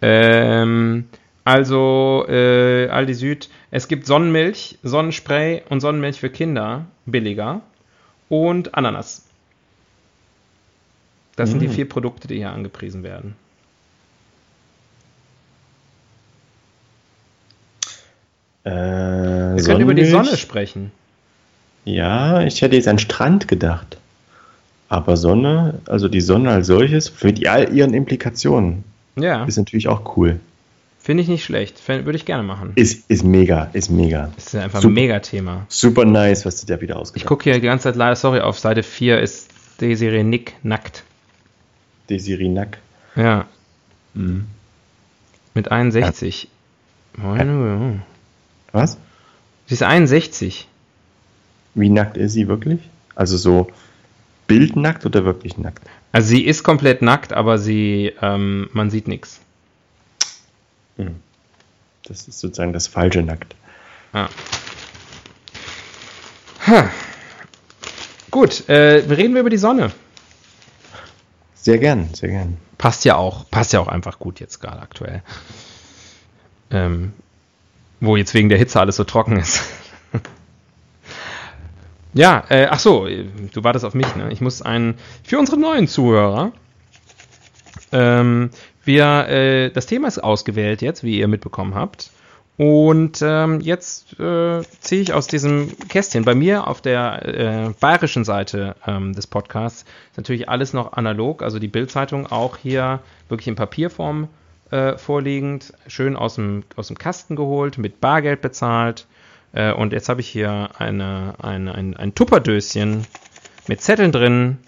Ähm, 0.00 1.08
also, 1.48 2.26
äh, 2.28 2.88
Aldi 2.90 3.14
Süd, 3.14 3.48
es 3.70 3.88
gibt 3.88 4.06
Sonnenmilch, 4.06 4.78
Sonnenspray 4.82 5.62
und 5.70 5.80
Sonnenmilch 5.80 6.20
für 6.20 6.28
Kinder, 6.28 6.84
billiger. 7.06 7.62
Und 8.28 8.74
Ananas. 8.74 9.24
Das 11.36 11.48
sind 11.50 11.60
die 11.60 11.68
Mm. 11.68 11.72
vier 11.72 11.88
Produkte, 11.88 12.28
die 12.28 12.36
hier 12.36 12.50
angepriesen 12.50 13.02
werden. 13.02 13.34
Äh, 18.64 18.70
Wir 18.70 19.64
können 19.64 19.80
über 19.80 19.94
die? 19.94 20.04
Sonne 20.04 20.36
sprechen. 20.36 20.92
Ja, 21.84 22.42
ich 22.42 22.60
hätte 22.60 22.76
jetzt 22.76 22.88
an 22.88 22.98
Strand 22.98 23.48
gedacht. 23.48 23.96
Aber 24.90 25.16
Sonne, 25.16 25.80
also 25.86 26.08
die 26.08 26.20
Sonne 26.20 26.50
als 26.50 26.66
solches, 26.66 27.08
für 27.08 27.32
die, 27.32 27.48
all 27.48 27.72
ihren 27.74 27.94
Implikationen, 27.94 28.84
Ja, 29.16 29.44
ist 29.44 29.56
natürlich 29.56 29.88
auch 29.88 30.16
cool. 30.16 30.40
Finde 31.08 31.22
ich 31.22 31.28
nicht 31.30 31.42
schlecht. 31.42 31.80
Würde 31.88 32.16
ich 32.16 32.26
gerne 32.26 32.42
machen. 32.42 32.72
Ist, 32.74 33.10
ist 33.10 33.24
mega, 33.24 33.70
ist 33.72 33.88
mega. 33.88 34.30
Ist 34.36 34.54
einfach 34.54 34.82
Super. 34.82 34.90
ein 34.92 34.94
Megathema. 34.94 35.64
Super 35.70 36.04
nice, 36.04 36.44
was 36.44 36.60
du 36.60 36.66
da 36.66 36.82
wieder 36.82 36.96
Ich 36.96 37.00
ausgedacht 37.00 37.26
gucke 37.28 37.44
hier 37.44 37.54
die 37.54 37.62
ganze 37.62 37.84
Zeit 37.84 37.96
leider, 37.96 38.14
sorry, 38.14 38.40
auf 38.40 38.58
Seite 38.58 38.82
4 38.82 39.18
ist 39.18 39.48
die 39.80 39.94
Serie 39.94 40.22
Nick 40.22 40.56
nackt. 40.62 41.04
Desiree 42.10 42.48
Nack. 42.48 42.76
Ja, 43.16 43.46
Mhm. 44.12 44.48
mit 45.54 45.70
61. 45.70 46.48
Meine 47.16 47.52
Güte. 47.52 48.02
Was? 48.72 48.98
Sie 49.66 49.72
ist 49.74 49.82
61. 49.82 50.68
Wie 51.74 51.88
nackt 51.88 52.18
ist 52.18 52.34
sie 52.34 52.48
wirklich? 52.48 52.80
Also 53.14 53.38
so 53.38 53.68
bildnackt 54.46 55.06
oder 55.06 55.24
wirklich 55.24 55.56
nackt? 55.56 55.82
Also 56.12 56.28
sie 56.28 56.44
ist 56.44 56.64
komplett 56.64 57.00
nackt, 57.00 57.32
aber 57.32 57.56
sie, 57.56 58.12
ähm, 58.20 58.68
man 58.74 58.90
sieht 58.90 59.08
nichts. 59.08 59.40
Hm. 60.98 61.16
Das 62.04 62.28
ist 62.28 62.40
sozusagen 62.40 62.72
das 62.72 62.86
falsche 62.86 63.22
Nackt. 63.22 63.54
Ah. 64.12 64.28
Ha. 66.66 66.90
Gut, 68.30 68.68
äh, 68.68 69.04
reden 69.08 69.34
wir 69.34 69.40
über 69.40 69.50
die 69.50 69.56
Sonne. 69.58 69.92
Sehr 71.54 71.78
gern, 71.78 72.12
sehr 72.14 72.28
gern. 72.28 72.58
Passt 72.76 73.04
ja 73.04 73.16
auch, 73.16 73.50
passt 73.50 73.72
ja 73.72 73.80
auch 73.80 73.88
einfach 73.88 74.18
gut 74.18 74.40
jetzt 74.40 74.60
gerade 74.60 74.80
aktuell. 74.80 75.22
Ähm, 76.70 77.12
wo 78.00 78.16
jetzt 78.16 78.34
wegen 78.34 78.48
der 78.48 78.58
Hitze 78.58 78.80
alles 78.80 78.96
so 78.96 79.04
trocken 79.04 79.36
ist. 79.38 79.62
ja, 82.14 82.44
äh, 82.48 82.66
ach 82.70 82.78
so, 82.78 83.06
du 83.06 83.64
wartest 83.64 83.84
auf 83.84 83.94
mich, 83.94 84.14
ne? 84.14 84.30
Ich 84.30 84.40
muss 84.40 84.62
einen, 84.62 84.98
für 85.24 85.38
unsere 85.38 85.58
neuen 85.58 85.88
Zuhörer, 85.88 86.52
ähm, 87.92 88.50
wir, 88.84 89.28
äh, 89.28 89.70
das 89.70 89.86
Thema 89.86 90.08
ist 90.08 90.18
ausgewählt 90.18 90.82
jetzt, 90.82 91.04
wie 91.04 91.18
ihr 91.18 91.28
mitbekommen 91.28 91.74
habt. 91.74 92.10
Und 92.58 93.22
ähm, 93.22 93.60
jetzt 93.60 94.18
äh, 94.18 94.62
ziehe 94.80 95.00
ich 95.00 95.12
aus 95.12 95.28
diesem 95.28 95.78
Kästchen. 95.88 96.24
Bei 96.24 96.34
mir 96.34 96.66
auf 96.66 96.80
der 96.80 97.24
äh, 97.24 97.70
bayerischen 97.78 98.24
Seite 98.24 98.74
ähm, 98.84 99.14
des 99.14 99.28
Podcasts 99.28 99.84
ist 100.10 100.16
natürlich 100.16 100.48
alles 100.48 100.72
noch 100.72 100.94
analog, 100.94 101.42
also 101.44 101.60
die 101.60 101.68
Bildzeitung 101.68 102.26
auch 102.26 102.56
hier 102.56 102.98
wirklich 103.28 103.46
in 103.46 103.54
Papierform 103.54 104.28
äh, 104.70 104.96
vorliegend, 104.96 105.72
schön 105.86 106.16
aus 106.16 106.34
dem, 106.34 106.64
aus 106.74 106.88
dem 106.88 106.98
Kasten 106.98 107.36
geholt, 107.36 107.78
mit 107.78 108.00
Bargeld 108.00 108.40
bezahlt. 108.40 109.06
Äh, 109.52 109.72
und 109.72 109.92
jetzt 109.92 110.08
habe 110.08 110.20
ich 110.20 110.28
hier 110.28 110.70
eine, 110.78 111.34
eine, 111.40 111.74
ein, 111.76 111.96
ein 111.96 112.14
Tupperdöschen 112.16 113.06
mit 113.68 113.80
Zetteln 113.80 114.10
drin. 114.10 114.58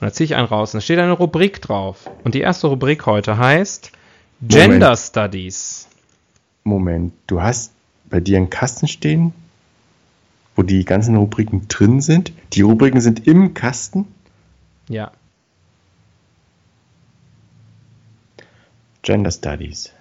Und 0.00 0.06
da 0.06 0.12
ziehe 0.12 0.26
ich 0.26 0.36
einen 0.36 0.46
raus 0.46 0.74
und 0.74 0.78
da 0.78 0.80
steht 0.80 0.98
eine 0.98 1.12
Rubrik 1.12 1.60
drauf. 1.60 2.08
Und 2.22 2.34
die 2.34 2.40
erste 2.40 2.68
Rubrik 2.68 3.06
heute 3.06 3.36
heißt 3.36 3.90
Gender 4.42 4.90
Moment. 4.90 4.98
Studies. 4.98 5.88
Moment, 6.62 7.12
du 7.26 7.42
hast 7.42 7.72
bei 8.08 8.20
dir 8.20 8.36
einen 8.36 8.50
Kasten 8.50 8.86
stehen, 8.86 9.32
wo 10.54 10.62
die 10.62 10.84
ganzen 10.84 11.16
Rubriken 11.16 11.66
drin 11.66 12.00
sind. 12.00 12.32
Die 12.52 12.62
Rubriken 12.62 13.00
sind 13.00 13.26
im 13.26 13.54
Kasten. 13.54 14.06
Ja. 14.88 15.10
Gender 19.02 19.32
Studies. 19.32 19.92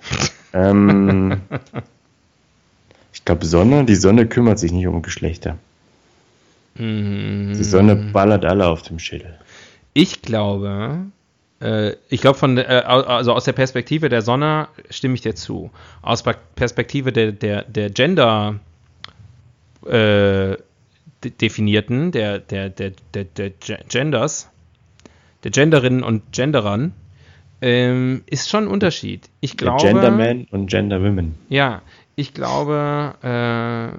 ähm, 0.53 1.41
ich 3.13 3.25
glaube, 3.25 3.45
Sonne, 3.45 3.85
die 3.85 3.95
Sonne 3.95 4.27
kümmert 4.27 4.59
sich 4.59 4.71
nicht 4.71 4.85
um 4.85 5.01
Geschlechter. 5.01 5.57
Mhm. 6.75 7.53
Die 7.57 7.63
Sonne 7.63 7.95
ballert 7.95 8.45
alle 8.45 8.67
auf 8.67 8.83
dem 8.83 8.99
Schädel. 8.99 9.39
Ich 9.99 10.21
glaube, 10.21 11.07
äh, 11.59 11.93
ich 12.09 12.21
glaube 12.21 12.37
von 12.37 12.55
äh, 12.59 12.61
also 12.61 13.33
aus 13.33 13.45
der 13.45 13.53
Perspektive 13.53 14.09
der 14.09 14.21
Sonne 14.21 14.67
stimme 14.91 15.15
ich 15.15 15.21
dir 15.21 15.33
zu. 15.33 15.71
Aus 16.03 16.21
Per- 16.21 16.35
Perspektive 16.55 17.11
der 17.11 17.31
der 17.31 17.63
der 17.63 17.89
Gender 17.89 18.59
äh, 19.85 20.55
de- 21.23 21.31
definierten, 21.41 22.11
der 22.11 22.37
der 22.37 22.69
der 22.69 22.91
der, 23.15 23.23
der 23.23 23.49
Ge- 23.49 23.79
Genders, 23.89 24.51
der 25.43 25.49
Genderinnen 25.49 26.03
und 26.03 26.31
Genderern 26.31 26.93
ähm, 27.61 28.21
ist 28.27 28.49
schon 28.49 28.65
ein 28.65 28.69
Unterschied. 28.69 29.29
Ich 29.41 29.57
glaube 29.57 29.81
Genderman 29.81 30.45
und 30.51 30.69
Genderwomen. 30.69 31.33
Ja, 31.49 31.81
ich 32.15 32.35
glaube, 32.35 33.15
äh, 33.23 33.97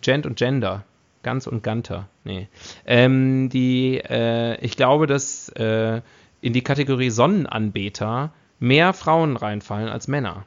Gent 0.00 0.24
und 0.24 0.38
Gender. 0.38 0.84
Ganz 1.22 1.46
und 1.46 1.62
Ganter. 1.62 2.08
Nee. 2.24 2.48
Ähm, 2.86 3.48
die, 3.48 3.98
äh, 3.98 4.58
ich 4.64 4.76
glaube, 4.76 5.06
dass 5.06 5.48
äh, 5.50 6.00
in 6.40 6.52
die 6.52 6.62
Kategorie 6.62 7.10
Sonnenanbeter 7.10 8.32
mehr 8.60 8.92
Frauen 8.92 9.36
reinfallen 9.36 9.88
als 9.88 10.08
Männer. 10.08 10.44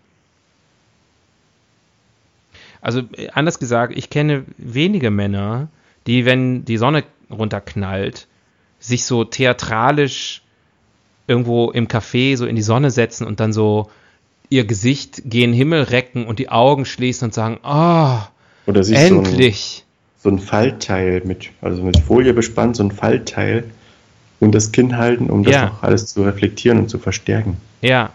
Also 2.81 3.01
äh, 3.15 3.29
anders 3.33 3.59
gesagt, 3.59 3.93
ich 3.95 4.09
kenne 4.09 4.45
wenige 4.57 5.11
Männer, 5.11 5.67
die, 6.07 6.25
wenn 6.25 6.65
die 6.65 6.77
Sonne 6.77 7.03
runterknallt, 7.29 8.27
sich 8.79 9.05
so 9.05 9.23
theatralisch 9.23 10.41
irgendwo 11.27 11.69
im 11.71 11.87
Café 11.87 12.35
so 12.35 12.45
in 12.45 12.55
die 12.55 12.61
Sonne 12.61 12.91
setzen 12.91 13.27
und 13.27 13.39
dann 13.39 13.53
so 13.53 13.89
ihr 14.49 14.65
Gesicht 14.65 15.21
gen 15.25 15.53
Himmel 15.53 15.83
recken 15.83 16.25
und 16.25 16.39
die 16.39 16.49
Augen 16.49 16.85
schließen 16.85 17.25
und 17.25 17.33
sagen, 17.33 17.59
oh, 17.63 18.19
Oder 18.65 18.83
sich 18.83 18.99
so 18.99 19.19
endlich. 19.19 19.85
So 20.23 20.29
ein 20.29 20.39
Faltteil 20.39 21.21
mit, 21.25 21.49
also 21.61 21.81
mit 21.83 21.97
Folie 21.97 22.33
bespannt, 22.33 22.75
so 22.75 22.83
ein 22.83 22.91
Faltteil 22.91 23.63
und 24.39 24.53
das 24.53 24.71
Kinn 24.71 24.97
halten, 24.97 25.29
um 25.29 25.43
das 25.43 25.55
Ja. 25.55 25.69
auch 25.71 25.83
alles 25.83 26.07
zu 26.07 26.23
reflektieren 26.23 26.77
und 26.79 26.89
zu 26.89 26.99
verstärken. 26.99 27.57
Ja, 27.81 28.09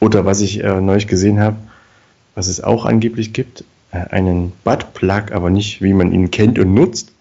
Oder 0.00 0.24
was 0.24 0.40
ich 0.40 0.62
äh, 0.62 0.80
neulich 0.80 1.06
gesehen 1.08 1.40
habe, 1.40 1.56
was 2.34 2.46
es 2.46 2.62
auch 2.62 2.84
angeblich 2.86 3.32
gibt, 3.32 3.64
äh, 3.90 3.96
einen 4.10 4.52
Buttplug, 4.64 5.32
aber 5.32 5.50
nicht 5.50 5.82
wie 5.82 5.92
man 5.92 6.12
ihn 6.12 6.30
kennt 6.30 6.58
und 6.58 6.72
nutzt, 6.72 7.12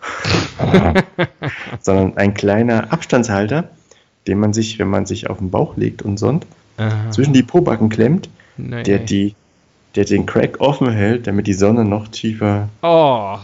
sondern 1.81 2.17
ein 2.17 2.33
kleiner 2.33 2.91
Abstandshalter, 2.93 3.69
den 4.27 4.39
man 4.39 4.53
sich, 4.53 4.77
wenn 4.79 4.89
man 4.89 5.05
sich 5.05 5.29
auf 5.29 5.39
den 5.39 5.49
Bauch 5.51 5.75
legt 5.77 6.01
und 6.01 6.17
sonst, 6.17 6.45
Aha. 6.77 7.11
zwischen 7.11 7.33
die 7.33 7.43
Pobacken 7.43 7.89
klemmt, 7.89 8.29
Nee. 8.57 8.83
der, 8.83 8.99
die, 8.99 9.33
der 9.95 10.05
den 10.05 10.25
Crack 10.25 10.59
offen 10.59 10.91
hält, 10.91 11.25
damit 11.25 11.47
die 11.47 11.53
Sonne 11.53 11.83
noch 11.83 12.07
tiefer 12.09 12.69
Oh, 12.83 13.37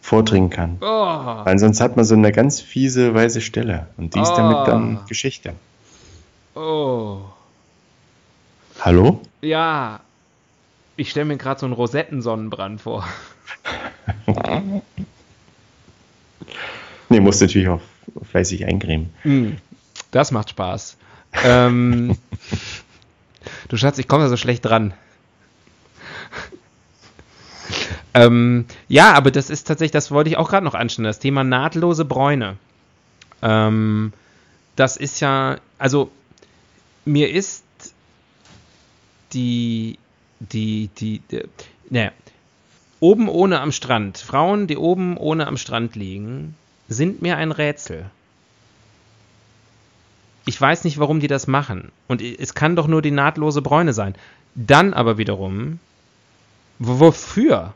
vordringen 0.00 0.50
kann. 0.50 0.78
oh, 0.80 0.84
Weil 0.86 1.58
sonst 1.58 1.80
hat 1.80 1.96
man 1.96 2.04
so 2.04 2.14
eine 2.14 2.32
ganz 2.32 2.60
fiese 2.60 3.14
weiße 3.14 3.40
Stelle 3.40 3.88
und 3.96 4.14
die 4.14 4.20
ist 4.20 4.30
Ah. 4.30 4.36
damit 4.36 4.68
dann 4.68 5.00
Geschichte. 5.08 5.52
oh. 6.54 7.18
Hallo? 8.80 9.20
Ja, 9.42 10.00
ich 10.96 11.10
stelle 11.10 11.26
mir 11.26 11.36
gerade 11.36 11.58
so 11.60 11.66
einen 11.66 11.72
Rosettensonnenbrand 11.74 12.80
vor. 12.80 13.06
Nee, 17.08 17.20
muss 17.20 17.40
natürlich 17.40 17.68
auch 17.68 17.80
fleißig 18.30 18.66
eincremen. 18.66 19.10
Mm, 19.24 19.52
Das 20.10 20.30
macht 20.30 20.50
Spaß. 20.50 20.96
ähm, 21.44 22.16
du 23.68 23.76
Schatz, 23.76 23.98
ich 23.98 24.08
komme 24.08 24.24
da 24.24 24.28
so 24.28 24.36
schlecht 24.36 24.64
dran. 24.64 24.92
Ähm, 28.14 28.66
ja, 28.88 29.12
aber 29.14 29.30
das 29.30 29.50
ist 29.50 29.66
tatsächlich, 29.66 29.92
das 29.92 30.10
wollte 30.10 30.30
ich 30.30 30.36
auch 30.36 30.48
gerade 30.50 30.64
noch 30.64 30.74
anstellen, 30.74 31.04
das 31.04 31.18
Thema 31.18 31.44
nahtlose 31.44 32.04
Bräune. 32.04 32.56
Ähm, 33.42 34.12
das 34.76 34.96
ist 34.96 35.20
ja, 35.20 35.58
also 35.78 36.10
mir 37.04 37.30
ist 37.30 37.64
die, 39.32 39.98
die, 40.40 40.88
die, 40.98 41.20
die 41.30 41.42
ne, 41.90 42.12
oben 43.00 43.28
ohne 43.28 43.60
am 43.60 43.72
Strand, 43.72 44.18
Frauen, 44.18 44.66
die 44.66 44.76
oben 44.76 45.16
ohne 45.16 45.46
am 45.46 45.56
Strand 45.56 45.96
liegen, 45.96 46.56
sind 46.88 47.22
mir 47.22 47.36
ein 47.36 47.52
Rätsel. 47.52 48.10
Ich 50.46 50.60
weiß 50.60 50.84
nicht, 50.84 50.98
warum 50.98 51.20
die 51.20 51.26
das 51.28 51.46
machen. 51.46 51.92
Und 52.08 52.22
es 52.22 52.54
kann 52.54 52.74
doch 52.76 52.86
nur 52.88 53.02
die 53.02 53.10
nahtlose 53.10 53.62
Bräune 53.62 53.92
sein. 53.92 54.14
Dann 54.54 54.94
aber 54.94 55.18
wiederum, 55.18 55.78
wo- 56.78 57.00
wofür? 57.00 57.74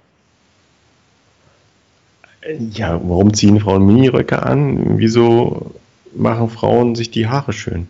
Ja, 2.72 3.00
warum 3.02 3.32
ziehen 3.34 3.60
Frauen 3.60 3.86
Miniröcke 3.86 4.42
an? 4.42 4.98
Wieso 4.98 5.72
machen 6.14 6.48
Frauen 6.50 6.94
sich 6.94 7.10
die 7.10 7.28
Haare 7.28 7.52
schön? 7.52 7.88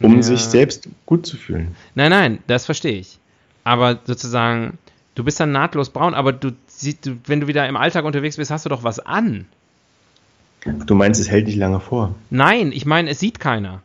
Um 0.00 0.16
Ja. 0.16 0.22
sich 0.22 0.44
selbst 0.44 0.88
gut 1.06 1.26
zu 1.26 1.36
fühlen. 1.36 1.74
Nein, 1.94 2.10
nein, 2.10 2.38
das 2.46 2.66
verstehe 2.66 2.98
ich. 2.98 3.18
Aber 3.64 3.98
sozusagen, 4.04 4.78
du 5.14 5.24
bist 5.24 5.40
dann 5.40 5.52
nahtlos 5.52 5.88
braun, 5.90 6.12
aber 6.14 6.32
du 6.32 6.52
siehst, 6.66 7.06
du, 7.06 7.16
wenn 7.26 7.40
du 7.40 7.46
wieder 7.46 7.66
im 7.66 7.76
Alltag 7.76 8.04
unterwegs 8.04 8.36
bist, 8.36 8.50
hast 8.50 8.66
du 8.66 8.68
doch 8.68 8.84
was 8.84 8.98
an. 9.00 9.46
Du 10.86 10.94
meinst, 10.94 11.20
es 11.20 11.30
hält 11.30 11.46
nicht 11.46 11.56
lange 11.56 11.80
vor. 11.80 12.14
Nein, 12.28 12.72
ich 12.72 12.84
meine, 12.84 13.08
es 13.10 13.20
sieht 13.20 13.40
keiner. 13.40 13.80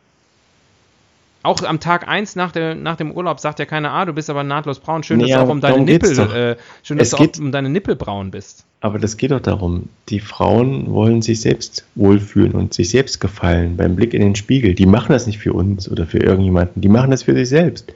Auch 1.42 1.62
am 1.62 1.80
Tag 1.80 2.06
1 2.06 2.36
nach, 2.36 2.52
der, 2.52 2.74
nach 2.74 2.96
dem 2.96 3.10
Urlaub 3.12 3.40
sagt 3.40 3.58
ja 3.58 3.64
keiner, 3.64 3.92
ah, 3.92 4.04
du 4.04 4.12
bist 4.12 4.30
aber 4.30 4.44
nahtlos 4.44 4.78
braun. 4.78 5.02
Schön, 5.02 5.18
dass 5.18 5.28
Nee, 5.28 5.34
du 5.34 5.40
auch 5.40 5.48
um 5.48 5.60
deine 5.60 5.80
Nippel, 5.80 6.10
äh, 6.18 6.56
schön, 6.82 6.98
dass 6.98 7.08
Es 7.08 7.10
du 7.12 7.16
auch 7.16 7.38
um 7.40 7.50
deine 7.50 7.68
Nippel 7.70 7.96
braun 7.96 8.30
bist. 8.30 8.64
Aber 8.82 8.98
das 8.98 9.16
geht 9.16 9.30
doch 9.30 9.40
darum, 9.40 9.88
die 10.08 10.18
Frauen 10.18 10.90
wollen 10.90 11.22
sich 11.22 11.40
selbst 11.40 11.86
wohlfühlen 11.94 12.52
und 12.52 12.74
sich 12.74 12.90
selbst 12.90 13.20
gefallen 13.20 13.76
beim 13.76 13.94
Blick 13.94 14.12
in 14.12 14.20
den 14.20 14.34
Spiegel. 14.34 14.74
Die 14.74 14.86
machen 14.86 15.12
das 15.12 15.28
nicht 15.28 15.38
für 15.38 15.52
uns 15.52 15.88
oder 15.88 16.04
für 16.04 16.18
irgendjemanden, 16.18 16.82
die 16.82 16.88
machen 16.88 17.12
das 17.12 17.22
für 17.22 17.32
sich 17.32 17.48
selbst. 17.48 17.94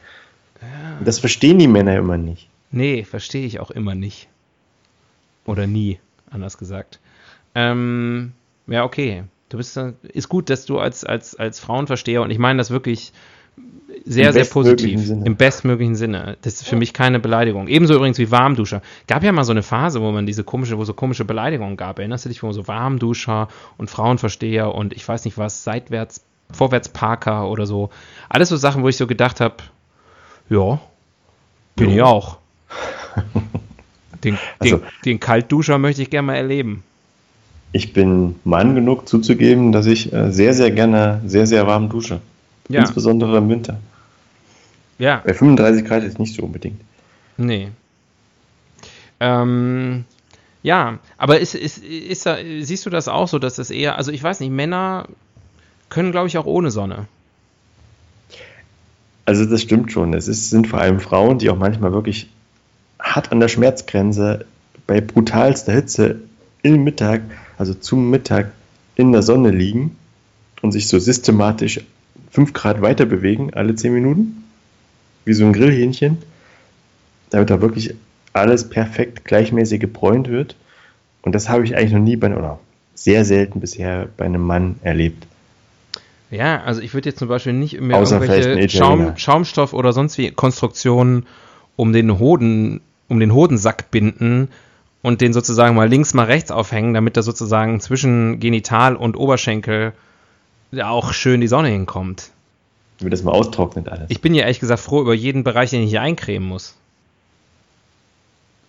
Und 1.00 1.06
Das 1.06 1.18
verstehen 1.18 1.58
die 1.58 1.66
Männer 1.66 1.96
immer 1.96 2.18
nicht. 2.18 2.48
Nee, 2.70 3.02
verstehe 3.02 3.44
ich 3.44 3.58
auch 3.58 3.72
immer 3.72 3.96
nicht. 3.96 4.28
Oder 5.44 5.66
nie, 5.66 5.98
anders 6.30 6.56
gesagt. 6.56 7.00
Ähm, 7.56 8.32
ja, 8.68 8.84
okay. 8.84 9.24
Du 9.48 9.56
bist, 9.56 9.76
äh, 9.76 9.92
ist 10.12 10.28
gut, 10.28 10.50
dass 10.50 10.66
du 10.66 10.78
als, 10.78 11.04
als, 11.04 11.34
als 11.34 11.58
Frauenversteher, 11.58 12.22
und 12.22 12.30
ich 12.30 12.38
meine 12.38 12.58
das 12.58 12.70
wirklich 12.70 13.12
sehr, 14.04 14.28
Im 14.28 14.32
sehr 14.34 14.44
positiv. 14.44 15.00
Sinne. 15.04 15.24
Im 15.26 15.36
bestmöglichen 15.36 15.96
Sinne. 15.96 16.36
Das 16.42 16.54
ist 16.54 16.68
für 16.68 16.76
mich 16.76 16.92
keine 16.92 17.18
Beleidigung. 17.18 17.66
Ebenso 17.68 17.94
übrigens 17.94 18.18
wie 18.18 18.30
Warmduscher. 18.30 18.82
Gab 19.08 19.22
ja 19.24 19.32
mal 19.32 19.44
so 19.44 19.52
eine 19.52 19.62
Phase, 19.62 20.00
wo 20.00 20.12
man 20.12 20.26
diese 20.26 20.44
komische, 20.44 20.78
wo 20.78 20.84
so 20.84 20.94
komische 20.94 21.24
Beleidigungen 21.24 21.76
gab. 21.76 21.98
Erinnerst 21.98 22.24
du 22.24 22.28
dich, 22.28 22.42
wo 22.42 22.52
so 22.52 22.68
Warmduscher 22.68 23.48
und 23.78 23.90
Frauenversteher 23.90 24.72
und 24.74 24.92
ich 24.92 25.06
weiß 25.06 25.24
nicht 25.24 25.38
was, 25.38 25.64
seitwärts, 25.64 26.22
vorwärtsparker 26.52 27.48
oder 27.50 27.66
so. 27.66 27.90
Alles 28.28 28.48
so 28.50 28.56
Sachen, 28.56 28.82
wo 28.82 28.88
ich 28.88 28.96
so 28.96 29.06
gedacht 29.06 29.40
habe, 29.40 29.56
ja, 30.48 30.80
bin 31.74 31.90
ich 31.90 32.02
auch. 32.02 32.38
Den, 34.24 34.38
Also- 34.58 34.78
den, 34.78 34.86
den 35.04 35.20
Kaltduscher 35.20 35.78
möchte 35.78 36.02
ich 36.02 36.10
gerne 36.10 36.26
mal 36.26 36.34
erleben. 36.36 36.82
Ich 37.72 37.92
bin 37.92 38.36
Mann 38.44 38.74
genug 38.74 39.06
zuzugeben, 39.08 39.72
dass 39.72 39.86
ich 39.86 40.12
äh, 40.12 40.32
sehr, 40.32 40.54
sehr 40.54 40.70
gerne 40.70 41.20
sehr, 41.26 41.46
sehr 41.46 41.66
warm 41.66 41.88
dusche. 41.90 42.20
Ja, 42.68 42.80
Insbesondere 42.80 43.38
im 43.38 43.48
Winter. 43.48 43.78
ja. 44.98 45.22
Bei 45.24 45.34
35 45.34 45.84
Grad 45.84 46.02
ist 46.04 46.18
nicht 46.18 46.34
so 46.34 46.42
unbedingt. 46.42 46.80
Nee. 47.36 47.68
Ähm, 49.20 50.04
ja, 50.62 50.98
aber 51.16 51.38
ist, 51.40 51.54
ist, 51.54 51.78
ist, 51.84 52.26
da- 52.26 52.38
siehst 52.60 52.84
du 52.86 52.90
das 52.90 53.08
auch 53.08 53.28
so, 53.28 53.38
dass 53.38 53.54
das 53.56 53.70
eher, 53.70 53.96
also 53.96 54.10
ich 54.10 54.22
weiß 54.22 54.40
nicht, 54.40 54.50
Männer 54.50 55.06
können, 55.88 56.10
glaube 56.12 56.26
ich, 56.28 56.36
auch 56.38 56.46
ohne 56.46 56.70
Sonne. 56.70 57.06
Also 59.24 59.44
das 59.44 59.62
stimmt 59.62 59.92
schon. 59.92 60.14
Es 60.14 60.28
ist, 60.28 60.50
sind 60.50 60.66
vor 60.68 60.80
allem 60.80 61.00
Frauen, 61.00 61.38
die 61.38 61.50
auch 61.50 61.58
manchmal 61.58 61.92
wirklich 61.92 62.28
hart 63.00 63.32
an 63.32 63.40
der 63.40 63.48
Schmerzgrenze 63.48 64.44
bei 64.86 65.00
brutalster 65.00 65.72
Hitze 65.72 66.20
im 66.62 66.84
Mittag, 66.84 67.22
also 67.58 67.74
zum 67.74 68.10
Mittag 68.10 68.52
in 68.96 69.12
der 69.12 69.22
Sonne 69.22 69.50
liegen 69.50 69.96
und 70.62 70.72
sich 70.72 70.88
so 70.88 70.98
systematisch 70.98 71.80
5 72.36 72.52
Grad 72.52 72.82
weiter 72.82 73.06
bewegen, 73.06 73.54
alle 73.54 73.74
10 73.74 73.94
Minuten, 73.94 74.44
wie 75.24 75.32
so 75.32 75.46
ein 75.46 75.54
Grillhähnchen, 75.54 76.18
damit 77.30 77.48
da 77.48 77.62
wirklich 77.62 77.94
alles 78.34 78.68
perfekt 78.68 79.24
gleichmäßig 79.24 79.80
gebräunt 79.80 80.28
wird. 80.28 80.54
Und 81.22 81.34
das 81.34 81.48
habe 81.48 81.64
ich 81.64 81.74
eigentlich 81.74 81.94
noch 81.94 82.00
nie 82.00 82.16
bei, 82.16 82.36
oder 82.36 82.58
sehr 82.94 83.24
selten 83.24 83.60
bisher 83.60 84.08
bei 84.18 84.26
einem 84.26 84.42
Mann 84.42 84.76
erlebt. 84.82 85.26
Ja, 86.30 86.60
also 86.60 86.82
ich 86.82 86.92
würde 86.92 87.08
jetzt 87.08 87.18
zum 87.18 87.28
Beispiel 87.28 87.54
nicht 87.54 87.80
mehr 87.80 87.96
Außer 87.96 88.20
irgendwelche. 88.20 88.76
Schaum, 88.76 89.16
Schaumstoff 89.16 89.72
oder 89.72 89.94
sonst 89.94 90.18
wie 90.18 90.30
Konstruktionen 90.30 91.24
um 91.74 91.94
den 91.94 92.18
Hoden, 92.18 92.82
um 93.08 93.18
den 93.18 93.32
Hodensack 93.32 93.90
binden 93.90 94.48
und 95.00 95.22
den 95.22 95.32
sozusagen 95.32 95.74
mal 95.74 95.88
links, 95.88 96.12
mal 96.12 96.24
rechts 96.24 96.50
aufhängen, 96.50 96.92
damit 96.92 97.16
da 97.16 97.22
sozusagen 97.22 97.80
zwischen 97.80 98.40
Genital 98.40 98.94
und 98.94 99.16
Oberschenkel 99.16 99.94
auch 100.82 101.12
schön 101.12 101.40
die 101.40 101.48
Sonne 101.48 101.68
hinkommt. 101.68 102.30
Wie 102.98 103.10
das 103.10 103.22
mal 103.22 103.32
austrocknet 103.32 103.88
alles. 103.88 104.06
Ich 104.08 104.20
bin 104.20 104.34
ja 104.34 104.42
ehrlich 104.42 104.60
gesagt 104.60 104.80
froh 104.80 105.02
über 105.02 105.14
jeden 105.14 105.44
Bereich, 105.44 105.70
den 105.70 105.82
ich 105.82 105.90
hier 105.90 106.00
eincremen 106.00 106.48
muss. 106.48 106.74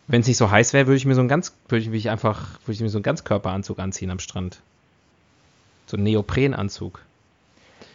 Wenn 0.08 0.22
es 0.22 0.28
nicht 0.28 0.38
so 0.38 0.52
heiß 0.52 0.74
wäre, 0.74 0.88
würde 0.88 0.98
ich 0.98 1.06
mir 1.06 1.16
so 1.16 1.22
ein 1.22 1.28
ganz, 1.28 1.54
würde 1.68 1.82
ich 1.82 1.90
mich 1.90 2.10
einfach, 2.10 2.60
würde 2.66 2.74
ich 2.74 2.82
mir 2.82 2.90
so 2.90 2.98
einen 2.98 3.04
Ganzkörperanzug 3.04 3.80
anziehen 3.80 4.10
am 4.10 4.20
Strand. 4.20 4.60
So 5.86 5.98
einen 5.98 6.04
Neoprenanzug. 6.04 7.02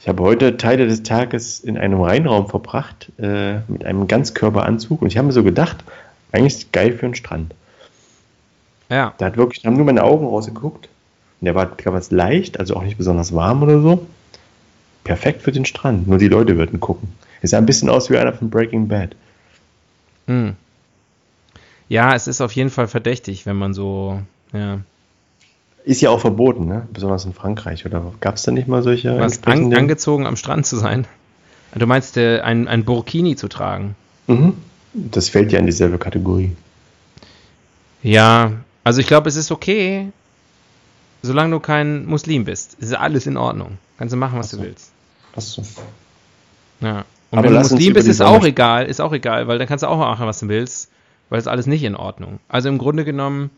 Ich 0.01 0.09
habe 0.09 0.23
heute 0.23 0.57
Teile 0.57 0.87
des 0.87 1.03
Tages 1.03 1.61
in 1.61 1.79
einem 1.79 2.01
Rheinraum 2.01 2.49
verbracht 2.49 3.11
äh, 3.19 3.61
mit 3.69 3.85
einem 3.85 4.09
Ganzkörperanzug 4.09 5.03
und 5.03 5.09
ich 5.09 5.17
habe 5.17 5.27
mir 5.27 5.33
so 5.33 5.43
gedacht, 5.43 5.85
eigentlich 6.33 6.55
ist 6.55 6.63
es 6.65 6.73
geil 6.73 6.93
für 6.93 7.07
einen 7.07 7.15
Strand. 7.15 7.55
Ja, 8.91 9.15
Da 9.17 9.27
hat 9.27 9.37
wirklich, 9.37 9.63
da 9.63 9.69
haben 9.69 9.77
nur 9.77 9.87
meine 9.87 10.03
Augen 10.03 10.27
rausgeguckt 10.27 10.89
der 11.45 11.55
war 11.55 11.67
ganz 11.67 12.11
leicht, 12.11 12.59
also 12.61 12.77
auch 12.77 12.83
nicht 12.83 12.99
besonders 12.99 13.35
warm 13.35 13.63
oder 13.63 13.81
so. 13.81 14.07
Perfekt 15.05 15.43
für 15.43 15.53
den 15.53 15.65
Strand, 15.65 16.07
nur 16.07 16.19
die 16.19 16.29
Leute 16.29 16.57
würden 16.57 16.79
gucken. 16.81 17.09
Es 17.41 17.51
sah 17.51 17.59
ein 17.59 17.67
bisschen 17.67 17.89
aus 17.89 18.09
wie 18.09 18.17
einer 18.17 18.33
von 18.33 18.51
Breaking 18.51 18.87
Bad. 18.89 19.17
Hm. 20.29 20.55
Ja, 21.89 22.15
es 22.15 22.29
ist 22.29 22.41
auf 22.41 22.53
jeden 22.53 22.71
Fall 22.71 22.87
verdächtig, 22.87 23.45
wenn 23.45 23.57
man 23.57 23.75
so, 23.75 24.23
ja, 24.53 24.79
Ist 25.85 26.01
ja 26.01 26.11
auch 26.11 26.21
verboten, 26.21 26.67
ne? 26.67 26.87
besonders 26.93 27.25
in 27.25 27.33
Frankreich. 27.33 27.85
Oder 27.85 28.13
gab 28.21 28.37
es 28.37 28.45
da 28.45 28.53
nicht 28.53 28.69
mal 28.69 28.83
solche 28.83 29.19
was 29.19 29.43
an, 29.43 29.75
angezogen 29.75 30.27
am 30.27 30.37
Strand 30.37 30.65
zu 30.65 30.77
sein. 30.77 31.07
Du 31.75 31.87
meinst, 31.87 32.17
äh, 32.17 32.41
ein, 32.41 32.69
ein 32.69 32.85
Burkini 32.85 33.35
zu 33.35 33.49
tragen? 33.49 33.97
Mhm. 34.27 34.55
Das 34.95 35.29
fällt 35.29 35.53
ja 35.53 35.59
in 35.59 35.67
dieselbe 35.67 35.99
Kategorie. 35.99 36.55
Ja, 38.03 38.53
also 38.85 39.01
ich 39.01 39.07
glaube, 39.07 39.29
es 39.29 39.37
ist 39.37 39.51
okay, 39.51 40.13
solange 41.23 41.53
du 41.53 41.61
kein 41.61 42.05
Muslim 42.07 42.45
bist. 42.45 42.75
Ist 42.75 42.95
alles 42.95 43.27
in 43.27 43.37
Ordnung. 43.37 43.79
Kannst 43.99 44.13
du 44.13 44.17
machen, 44.17 44.39
was 44.39 44.51
so. 44.51 44.59
du 44.59 44.65
willst. 44.65 44.93
Achso. 45.35 45.63
Ja. 46.81 47.05
Und 47.31 47.39
Aber 47.39 47.49
wenn 47.49 47.55
du 47.55 47.61
Muslim 47.61 47.95
bist, 47.95 48.09
ist 48.09 48.19
Sonne 48.19 48.31
auch 48.31 48.45
egal, 48.45 48.87
ist 48.87 49.01
auch 49.01 49.13
egal, 49.13 49.49
weil 49.49 49.59
dann 49.59 49.67
kannst 49.67 49.83
du 49.83 49.89
auch 49.89 49.99
machen, 49.99 50.27
was 50.27 50.41
du 50.41 50.49
willst, 50.49 50.91
weil 51.31 51.39
es 51.39 51.47
alles 51.47 51.67
nicht 51.67 51.83
in 51.83 51.97
Ordnung. 51.97 52.41
Also 52.49 52.69
im 52.69 52.77
Grunde 52.77 53.05
genommen 53.07 53.51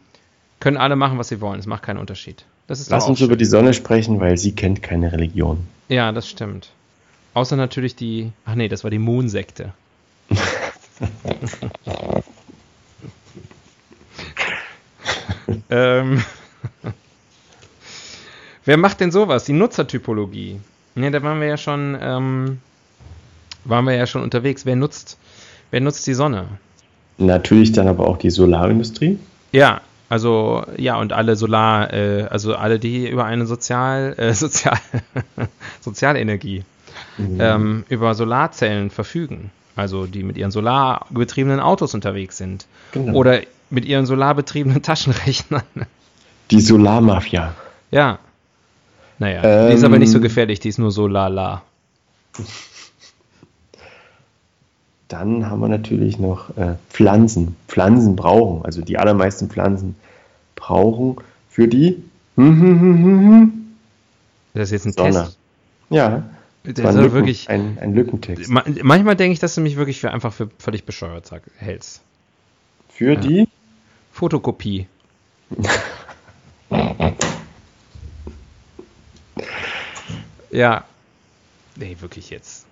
können 0.60 0.76
alle 0.76 0.94
machen, 0.94 1.18
was 1.18 1.28
sie 1.28 1.40
wollen. 1.40 1.58
Es 1.58 1.66
macht 1.66 1.82
keinen 1.82 1.98
Unterschied. 1.98 2.44
Das 2.66 2.80
ist 2.80 2.90
Lass 2.90 3.08
uns 3.08 3.18
schön. 3.18 3.26
über 3.26 3.36
die 3.36 3.44
Sonne 3.44 3.74
sprechen, 3.74 4.20
weil 4.20 4.38
sie 4.38 4.52
kennt 4.52 4.82
keine 4.82 5.12
Religion. 5.12 5.66
Ja, 5.88 6.12
das 6.12 6.28
stimmt. 6.28 6.70
Außer 7.34 7.56
natürlich 7.56 7.96
die. 7.96 8.30
Ach 8.46 8.54
nee, 8.54 8.68
das 8.68 8.84
war 8.84 8.90
die 8.90 8.98
Moon-Sekte. 8.98 9.72
ähm, 15.68 16.22
wer 18.64 18.76
macht 18.76 19.00
denn 19.00 19.10
sowas? 19.10 19.44
Die 19.44 19.52
Nutzertypologie. 19.52 20.60
Ne, 20.94 21.10
da 21.10 21.22
waren 21.22 21.40
wir 21.40 21.48
ja 21.48 21.56
schon, 21.56 21.96
ähm, 22.00 22.58
waren 23.64 23.84
wir 23.84 23.94
ja 23.94 24.06
schon 24.06 24.22
unterwegs. 24.22 24.64
Wer 24.64 24.76
nutzt, 24.76 25.18
wer 25.70 25.80
nutzt 25.80 26.06
die 26.06 26.14
Sonne? 26.14 26.46
Natürlich 27.18 27.72
dann 27.72 27.88
aber 27.88 28.06
auch 28.06 28.18
die 28.18 28.30
Solarindustrie. 28.30 29.18
Ja, 29.52 29.80
also 30.08 30.64
ja 30.76 30.96
und 30.98 31.12
alle 31.12 31.36
Solar, 31.36 31.92
äh, 31.92 32.24
also 32.30 32.54
alle, 32.54 32.78
die 32.78 33.08
über 33.08 33.24
eine 33.24 33.46
Sozial, 33.46 34.14
äh, 34.18 34.34
Sozial, 34.34 34.78
Sozialenergie 35.80 36.64
ähm, 37.18 37.84
über 37.88 38.14
Solarzellen 38.14 38.90
verfügen. 38.90 39.50
Also 39.76 40.06
die 40.06 40.22
mit 40.22 40.36
ihren 40.36 40.52
solarbetriebenen 40.52 41.58
Autos 41.60 41.94
unterwegs 41.94 42.38
sind. 42.38 42.66
Genau. 42.92 43.14
Oder 43.14 43.40
mit 43.70 43.84
ihren 43.84 44.06
solarbetriebenen 44.06 44.82
Taschenrechnern. 44.82 45.62
Die 46.50 46.60
Solarmafia. 46.60 47.54
ja. 47.90 48.18
Naja, 49.18 49.68
die 49.68 49.74
ist 49.74 49.84
aber 49.84 49.98
nicht 49.98 50.10
so 50.10 50.18
Ähm. 50.18 50.22
gefährlich, 50.22 50.60
die 50.60 50.68
ist 50.68 50.78
nur 50.78 50.90
so 50.90 51.06
lala. 51.06 51.62
Dann 55.08 55.48
haben 55.48 55.60
wir 55.60 55.68
natürlich 55.68 56.18
noch 56.18 56.56
äh, 56.56 56.74
Pflanzen. 56.90 57.56
Pflanzen 57.68 58.16
brauchen, 58.16 58.64
also 58.64 58.82
die 58.82 58.98
allermeisten 58.98 59.48
Pflanzen 59.48 59.94
brauchen 60.56 61.16
für 61.48 61.68
die 61.68 62.02
hm, 62.36 62.60
hm, 62.60 62.80
hm. 62.80 63.52
Das 64.54 64.68
ist 64.68 64.72
jetzt 64.72 64.86
ein 64.86 64.92
Sonne. 64.92 65.24
Test. 65.24 65.38
Ja, 65.90 66.24
Das 66.64 66.74
das 66.74 66.84
war 66.84 66.90
ein, 66.90 66.96
Lücken, 66.96 67.14
wirklich, 67.14 67.48
ein, 67.48 67.78
ein 67.80 67.94
Lückentext. 67.94 68.50
ma 68.50 68.64
manchmal 68.82 69.14
denke 69.14 69.34
ich, 69.34 69.38
dass 69.38 69.54
du 69.54 69.60
mich 69.60 69.76
wirklich 69.76 70.00
für 70.00 70.10
einfach 70.10 70.32
für 70.32 70.50
völlig 70.58 70.84
bescheuert 70.84 71.26
sag, 71.26 71.42
hältst. 71.58 72.00
Für 72.88 73.16
die 73.16 73.46
Fotokopie. 74.12 74.86
ja. 80.54 80.84
Nee, 81.76 81.96
wirklich 82.00 82.30
jetzt. 82.30 82.66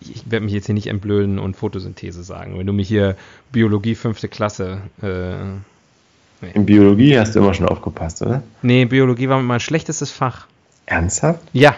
Ich 0.00 0.30
werde 0.30 0.44
mich 0.44 0.54
jetzt 0.54 0.66
hier 0.66 0.74
nicht 0.74 0.86
entblöden 0.86 1.38
und 1.38 1.56
Photosynthese 1.56 2.22
sagen. 2.22 2.58
Wenn 2.58 2.66
du 2.66 2.72
mich 2.72 2.88
hier 2.88 3.16
Biologie 3.52 3.94
fünfte 3.94 4.28
Klasse. 4.28 4.80
Äh, 5.02 6.46
in 6.54 6.66
Biologie 6.66 7.18
hast 7.18 7.34
du 7.34 7.38
immer 7.40 7.54
schon 7.54 7.68
aufgepasst, 7.68 8.22
oder? 8.22 8.42
nee, 8.62 8.84
Biologie 8.84 9.28
war 9.28 9.40
mein 9.40 9.60
schlechtestes 9.60 10.10
Fach. 10.10 10.46
Ernsthaft? 10.86 11.40
Ja, 11.52 11.76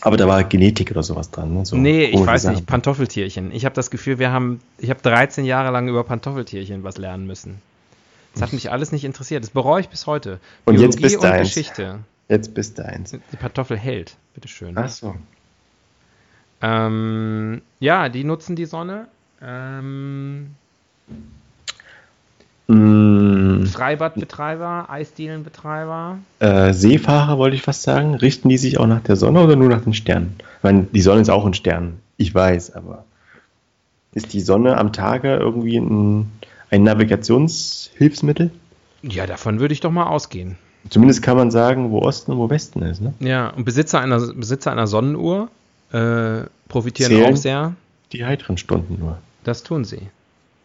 Aber 0.00 0.16
da 0.16 0.26
war 0.26 0.42
Genetik 0.44 0.90
oder 0.90 1.02
sowas 1.02 1.30
dran. 1.30 1.52
Ne? 1.52 1.66
So 1.66 1.76
nee, 1.76 2.04
ich 2.04 2.24
weiß 2.24 2.42
Sachen. 2.42 2.56
nicht. 2.56 2.66
Pantoffeltierchen. 2.66 3.52
Ich 3.52 3.64
habe 3.66 3.74
das 3.74 3.90
Gefühl, 3.90 4.18
wir 4.18 4.30
haben. 4.30 4.60
Ich 4.78 4.88
habe 4.90 5.00
13 5.02 5.44
Jahre 5.44 5.70
lang 5.70 5.88
über 5.88 6.04
Pantoffeltierchen 6.04 6.82
was 6.84 6.96
lernen 6.96 7.26
müssen. 7.26 7.60
Das 8.32 8.42
hat 8.42 8.52
mich 8.52 8.70
alles 8.70 8.92
nicht 8.92 9.04
interessiert. 9.04 9.42
Das 9.42 9.50
bereue 9.50 9.80
ich 9.80 9.88
bis 9.88 10.06
heute. 10.06 10.38
Und 10.64 10.78
jetzt 10.78 11.00
bist 11.00 11.16
du 11.16 11.20
und 11.20 11.26
eins. 11.26 11.48
Geschichte. 11.48 11.98
Jetzt 12.28 12.54
bist 12.54 12.78
du 12.78 12.84
eins. 12.84 13.10
Die 13.10 13.36
Pantoffel 13.36 13.76
hält, 13.76 14.16
bitteschön. 14.38 14.78
Ach 14.78 14.88
so. 14.88 15.14
Ähm, 16.62 17.60
ja, 17.80 18.08
die 18.08 18.24
nutzen 18.24 18.56
die 18.56 18.66
Sonne. 18.66 19.06
Ähm, 19.42 20.54
Mm, 22.70 23.64
Freibadbetreiber, 23.64 24.90
Eisdielenbetreiber. 24.90 26.18
äh, 26.40 26.74
Seefahrer 26.74 27.38
wollte 27.38 27.56
ich 27.56 27.62
fast 27.62 27.82
sagen. 27.82 28.14
Richten 28.14 28.50
die 28.50 28.58
sich 28.58 28.78
auch 28.78 28.86
nach 28.86 29.00
der 29.00 29.16
Sonne 29.16 29.40
oder 29.40 29.56
nur 29.56 29.70
nach 29.70 29.80
den 29.80 29.94
Sternen? 29.94 30.36
Ich 30.58 30.62
meine, 30.62 30.82
die 30.82 31.00
Sonne 31.00 31.22
ist 31.22 31.30
auch 31.30 31.46
ein 31.46 31.54
Stern. 31.54 31.98
Ich 32.18 32.34
weiß, 32.34 32.74
aber 32.74 33.06
ist 34.12 34.34
die 34.34 34.42
Sonne 34.42 34.76
am 34.76 34.92
Tage 34.92 35.34
irgendwie 35.36 35.78
ein, 35.78 36.30
ein 36.70 36.82
Navigationshilfsmittel? 36.82 38.50
Ja, 39.00 39.26
davon 39.26 39.60
würde 39.60 39.72
ich 39.72 39.80
doch 39.80 39.90
mal 39.90 40.06
ausgehen. 40.06 40.58
Zumindest 40.90 41.22
kann 41.22 41.36
man 41.36 41.50
sagen, 41.50 41.90
wo 41.90 42.00
Osten 42.00 42.32
und 42.32 42.38
wo 42.38 42.48
Westen 42.50 42.82
ist. 42.82 43.00
Ne? 43.00 43.12
Ja, 43.20 43.48
und 43.50 43.64
Besitzer 43.64 44.00
einer, 44.00 44.20
Besitzer 44.32 44.72
einer 44.72 44.86
Sonnenuhr 44.86 45.48
äh, 45.92 46.42
profitieren 46.68 47.12
Zählen? 47.12 47.34
auch 47.34 47.36
sehr. 47.36 47.74
Die 48.12 48.24
heiteren 48.24 48.56
Stunden 48.56 48.98
nur. 48.98 49.18
Das 49.44 49.62
tun 49.62 49.84
sie. 49.84 50.08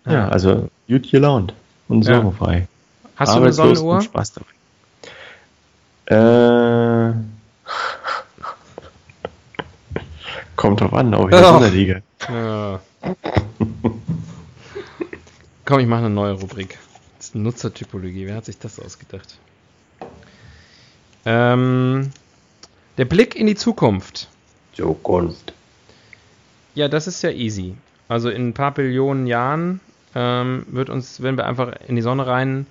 Ja, 0.06 0.28
also 0.30 0.70
gut 0.88 1.10
gelaunt 1.12 1.54
und 1.88 2.06
Ja. 2.06 2.16
sorgenfrei. 2.16 2.68
Hast 3.16 3.30
du 3.30 3.34
eine 3.38 3.42
Arbeitslos 3.48 3.80
Sonnenuhr? 3.80 4.02
Spaß 4.02 4.34
dabei. 6.06 6.06
Äh, 6.06 7.14
kommt 10.56 10.82
drauf 10.82 10.94
an, 10.94 11.14
ob 11.14 11.32
ich 11.32 11.38
in 11.38 11.44
Ach. 11.44 11.60
der 11.60 11.70
liege. 11.72 12.04
Ja. 12.30 12.80
Komm, 15.66 15.80
ich 15.80 15.88
mache 15.88 16.02
eine 16.06 16.10
neue 16.10 16.34
Rubrik. 16.34 16.78
Das 17.18 17.28
ist 17.28 17.36
Nutzertypologie. 17.36 18.28
Wer 18.28 18.36
hat 18.36 18.46
sich 18.46 18.60
das 18.60 18.80
ausgedacht? 18.80 19.38
Ähm, 21.26 22.10
der 22.98 23.06
Blick 23.06 23.36
in 23.36 23.48
die 23.48 23.56
Zukunft. 23.56 24.28
Zukunft. 24.76 25.54
Ja, 26.76 26.88
das 26.88 27.08
ist 27.08 27.22
ja 27.22 27.30
easy. 27.32 27.76
Also 28.08 28.30
in 28.30 28.50
ein 28.50 28.54
paar 28.54 28.74
Billionen 28.74 29.28
Jahren 29.28 29.80
ähm, 30.16 30.66
wird 30.70 30.90
uns, 30.90 31.22
wenn 31.22 31.38
wir 31.38 31.46
einfach 31.46 31.74
in 31.88 31.96
die 31.96 32.02
Sonne 32.02 32.28
rein 32.28 32.66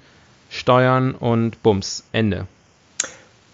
steuern 0.51 1.13
und 1.15 1.63
bums, 1.63 2.05
Ende. 2.13 2.47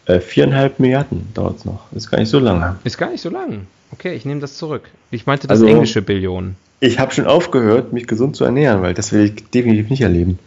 Äh, 0.07 0.21
viereinhalb 0.21 0.81
Milliarden 0.81 1.29
dauert 1.35 1.59
es 1.59 1.65
noch. 1.65 1.93
Ist 1.93 2.11
gar 2.11 2.19
nicht 2.19 2.31
so 2.31 2.39
lange. 2.39 2.79
Ist 2.85 2.99
gar 2.99 3.11
nicht 3.11 3.21
so 3.21 3.29
lang. 3.31 3.67
Okay, 3.93 4.15
ich 4.15 4.25
nehme 4.25 4.41
das 4.41 4.57
zurück. 4.57 4.89
Ich 5.11 5.27
meinte 5.27 5.47
das 5.47 5.61
Also- 5.61 5.67
englische 5.67 6.03
Billion. 6.03 6.57
Ich 6.81 6.99
habe 7.01 7.13
schon 7.13 7.27
aufgehört, 7.27 7.93
mich 7.93 8.07
gesund 8.07 8.37
zu 8.37 8.45
ernähren, 8.45 8.83
weil 8.83 8.95
das 8.95 9.13
will 9.13 9.25
ich 9.25 9.51
definitiv 9.51 9.91
nicht 9.91 10.01
erleben. 10.03 10.39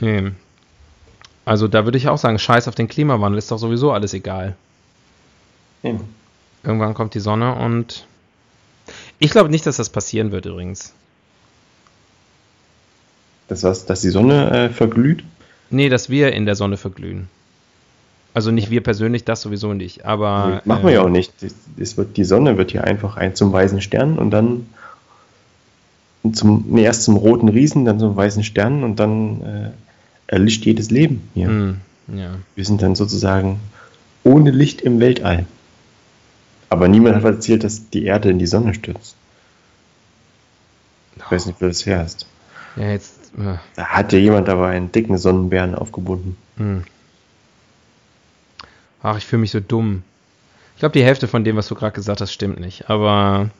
Nee. 0.00 0.32
Also 1.48 1.66
da 1.66 1.86
würde 1.86 1.96
ich 1.96 2.08
auch 2.08 2.18
sagen, 2.18 2.38
scheiß 2.38 2.68
auf 2.68 2.74
den 2.74 2.88
Klimawandel, 2.88 3.38
ist 3.38 3.50
doch 3.50 3.56
sowieso 3.56 3.90
alles 3.90 4.12
egal. 4.12 4.54
Eben. 5.82 6.00
Irgendwann 6.62 6.92
kommt 6.92 7.14
die 7.14 7.20
Sonne 7.20 7.54
und 7.54 8.06
ich 9.18 9.30
glaube 9.30 9.48
nicht, 9.48 9.64
dass 9.64 9.78
das 9.78 9.88
passieren 9.88 10.30
wird 10.30 10.44
übrigens. 10.44 10.92
Das 13.48 13.62
was, 13.62 13.86
dass 13.86 14.02
die 14.02 14.10
Sonne 14.10 14.50
äh, 14.50 14.68
verglüht. 14.68 15.24
Nee, 15.70 15.88
dass 15.88 16.10
wir 16.10 16.34
in 16.34 16.44
der 16.44 16.54
Sonne 16.54 16.76
verglühen. 16.76 17.30
Also 18.34 18.50
nicht 18.50 18.68
wir 18.70 18.82
persönlich, 18.82 19.24
das 19.24 19.40
sowieso 19.40 19.72
nicht, 19.72 20.04
aber 20.04 20.60
Machen 20.66 20.84
wir 20.84 20.92
ja 20.92 21.00
äh, 21.00 21.04
auch 21.04 21.08
nicht. 21.08 21.32
Es 21.78 21.96
wird, 21.96 22.18
die 22.18 22.24
Sonne 22.24 22.58
wird 22.58 22.72
hier 22.72 22.84
einfach 22.84 23.16
ein 23.16 23.34
zum 23.34 23.54
weißen 23.54 23.80
Stern 23.80 24.18
und 24.18 24.32
dann 24.32 24.66
zum, 26.30 26.66
nee, 26.68 26.82
erst 26.82 27.04
zum 27.04 27.16
roten 27.16 27.48
Riesen, 27.48 27.86
dann 27.86 27.98
zum 27.98 28.14
weißen 28.14 28.44
Stern 28.44 28.84
und 28.84 28.96
dann 28.96 29.40
äh, 29.40 29.70
erlischt 30.28 30.64
jedes 30.64 30.90
Leben 30.90 31.28
hier. 31.34 31.48
hm, 31.48 31.80
ja. 32.14 32.36
Wir 32.54 32.64
sind 32.64 32.80
dann 32.82 32.94
sozusagen 32.94 33.58
ohne 34.24 34.50
Licht 34.52 34.80
im 34.82 35.00
Weltall. 35.00 35.46
Aber 36.70 36.86
niemand 36.88 37.16
hat 37.16 37.24
erzählt, 37.24 37.64
dass 37.64 37.88
die 37.90 38.04
Erde 38.04 38.30
in 38.30 38.38
die 38.38 38.46
Sonne 38.46 38.74
stürzt. 38.74 39.16
Ich 41.16 41.30
weiß 41.30 41.46
nicht, 41.46 41.60
wo 41.60 41.66
das 41.66 41.84
her 41.86 42.04
ist. 42.04 42.26
Ja, 42.76 42.90
jetzt. 42.90 43.16
Äh, 43.38 43.56
Da 43.74 43.86
hat 43.86 44.12
ja 44.12 44.18
jemand 44.18 44.48
aber 44.48 44.68
einen 44.68 44.92
dicken 44.92 45.18
Sonnenbären 45.18 45.74
aufgebunden. 45.74 46.36
hm. 46.56 46.84
Ach, 49.02 49.16
ich 49.16 49.24
fühle 49.26 49.40
mich 49.40 49.52
so 49.52 49.60
dumm. 49.60 50.02
Ich 50.74 50.80
glaube, 50.80 50.92
die 50.92 51.04
Hälfte 51.04 51.28
von 51.28 51.44
dem, 51.44 51.56
was 51.56 51.68
du 51.68 51.74
gerade 51.74 51.92
gesagt 51.94 52.20
hast, 52.20 52.32
stimmt 52.32 52.60
nicht. 52.60 52.90
Aber 52.90 53.50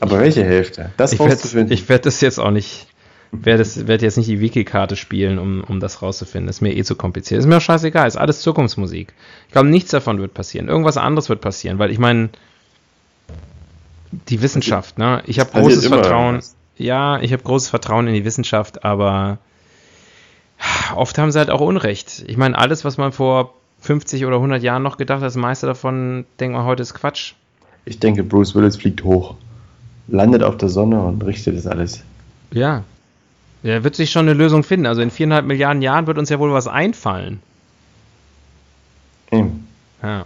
Aber 0.00 0.20
welche 0.20 0.44
Hälfte? 0.44 0.90
Das 0.96 1.12
ich 1.12 1.18
werde 1.18 1.74
ich 1.74 1.88
werd 1.88 2.06
das 2.06 2.20
jetzt 2.20 2.38
auch 2.38 2.50
nicht. 2.50 2.86
Werde 3.32 3.88
werd 3.88 4.02
jetzt 4.02 4.16
nicht 4.16 4.28
die 4.28 4.40
Wiki-Karte 4.40 4.96
spielen, 4.96 5.38
um, 5.38 5.64
um 5.64 5.80
das 5.80 6.00
rauszufinden. 6.00 6.48
Ist 6.48 6.60
mir 6.60 6.74
eh 6.74 6.84
zu 6.84 6.94
kompliziert. 6.94 7.40
Ist 7.40 7.46
mir 7.46 7.56
auch 7.56 7.62
scheißegal. 7.62 8.06
Ist 8.06 8.16
alles 8.16 8.40
Zukunftsmusik. 8.40 9.12
Ich 9.46 9.52
glaube, 9.52 9.68
nichts 9.68 9.90
davon 9.90 10.20
wird 10.20 10.32
passieren. 10.32 10.68
Irgendwas 10.68 10.96
anderes 10.96 11.28
wird 11.28 11.40
passieren, 11.40 11.78
weil 11.78 11.90
ich 11.90 11.98
meine, 11.98 12.30
die 14.28 14.42
Wissenschaft, 14.42 14.98
ne? 14.98 15.22
Ich 15.26 15.40
habe 15.40 15.50
großes 15.50 15.86
Vertrauen. 15.86 16.26
irgendwas. 16.26 16.56
Ja, 16.78 17.20
ich 17.20 17.32
habe 17.32 17.42
großes 17.42 17.70
Vertrauen 17.70 18.06
in 18.06 18.14
die 18.14 18.24
Wissenschaft, 18.24 18.84
aber 18.84 19.38
oft 20.94 21.18
haben 21.18 21.32
sie 21.32 21.38
halt 21.38 21.50
auch 21.50 21.60
Unrecht. 21.60 22.24
Ich 22.26 22.36
meine, 22.36 22.56
alles, 22.56 22.84
was 22.84 22.98
man 22.98 23.12
vor 23.12 23.54
50 23.80 24.26
oder 24.26 24.36
100 24.36 24.62
Jahren 24.62 24.82
noch 24.82 24.96
gedacht 24.96 25.20
hat, 25.20 25.26
das 25.26 25.36
meiste 25.36 25.66
davon, 25.66 26.26
denkt 26.40 26.56
man 26.56 26.64
heute, 26.64 26.82
ist 26.82 26.94
Quatsch. 26.94 27.34
Ich 27.84 27.98
denke, 27.98 28.24
Bruce 28.24 28.54
Willis 28.54 28.76
fliegt 28.76 29.04
hoch, 29.04 29.36
landet 30.08 30.42
auf 30.42 30.56
der 30.56 30.68
Sonne 30.68 31.02
und 31.02 31.24
richtet 31.24 31.56
das 31.56 31.66
alles. 31.66 32.02
Ja. 32.52 32.84
Er 33.62 33.82
wird 33.84 33.96
sich 33.96 34.10
schon 34.10 34.26
eine 34.28 34.34
Lösung 34.34 34.62
finden. 34.62 34.86
Also 34.86 35.02
in 35.02 35.10
viereinhalb 35.10 35.44
Milliarden 35.46 35.82
Jahren 35.82 36.06
wird 36.06 36.18
uns 36.18 36.28
ja 36.30 36.38
wohl 36.38 36.52
was 36.52 36.66
einfallen. 36.68 37.40
Eben. 39.30 39.66
Ja. 40.02 40.24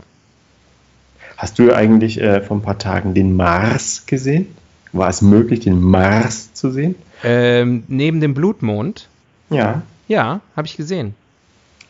Hast 1.36 1.58
du 1.58 1.72
eigentlich 1.74 2.20
äh, 2.20 2.42
vor 2.42 2.58
ein 2.58 2.62
paar 2.62 2.78
Tagen 2.78 3.14
den 3.14 3.34
Mars 3.36 4.04
gesehen? 4.06 4.54
War 4.92 5.08
es 5.08 5.22
möglich, 5.22 5.60
den 5.60 5.80
Mars 5.80 6.52
zu 6.52 6.70
sehen? 6.70 6.96
Ähm, 7.24 7.84
neben 7.88 8.20
dem 8.20 8.34
Blutmond, 8.34 9.08
Ja. 9.48 9.82
ja, 10.08 10.40
habe 10.56 10.66
ich 10.66 10.76
gesehen. 10.76 11.14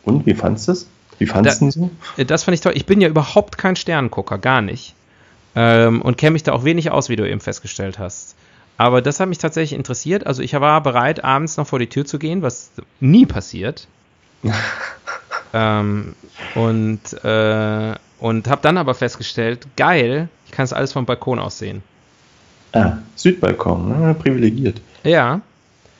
Und 0.03 0.25
wie 0.25 0.33
fandest 0.35 0.67
du 0.67 0.71
es? 0.73 0.87
Wie 1.17 1.25
fandest 1.25 1.61
du 1.61 1.65
ihn 1.65 1.71
so? 1.71 1.89
Äh, 2.17 2.25
Das 2.25 2.43
fand 2.43 2.55
ich 2.55 2.61
toll. 2.61 2.73
Ich 2.75 2.85
bin 2.85 3.01
ja 3.01 3.09
überhaupt 3.09 3.57
kein 3.57 3.75
Sternengucker, 3.75 4.37
gar 4.37 4.61
nicht. 4.61 4.93
Ähm, 5.55 6.01
und 6.01 6.17
kenne 6.17 6.31
mich 6.31 6.43
da 6.43 6.53
auch 6.53 6.63
wenig 6.63 6.91
aus, 6.91 7.09
wie 7.09 7.15
du 7.17 7.29
eben 7.29 7.41
festgestellt 7.41 7.99
hast. 7.99 8.30
Aber 8.81 9.03
das 9.03 9.19
hat 9.19 9.29
mich 9.29 9.37
tatsächlich 9.37 9.77
interessiert. 9.77 10.25
Also 10.25 10.41
ich 10.41 10.53
war 10.53 10.81
bereit, 10.81 11.23
abends 11.23 11.55
noch 11.55 11.67
vor 11.67 11.77
die 11.77 11.85
Tür 11.85 12.03
zu 12.03 12.17
gehen, 12.17 12.41
was 12.41 12.71
nie 12.99 13.27
passiert. 13.27 13.87
ähm, 15.53 16.15
und 16.55 17.23
äh, 17.23 17.93
und 18.17 18.47
habe 18.47 18.61
dann 18.63 18.79
aber 18.79 18.95
festgestellt, 18.95 19.67
geil, 19.77 20.29
ich 20.47 20.51
kann 20.51 20.63
es 20.63 20.73
alles 20.73 20.93
vom 20.93 21.05
Balkon 21.05 21.37
aus 21.37 21.59
sehen. 21.59 21.83
Ah, 22.73 22.93
Südbalkon, 23.15 23.87
ne? 23.87 24.15
privilegiert. 24.15 24.81
Ja. 25.03 25.41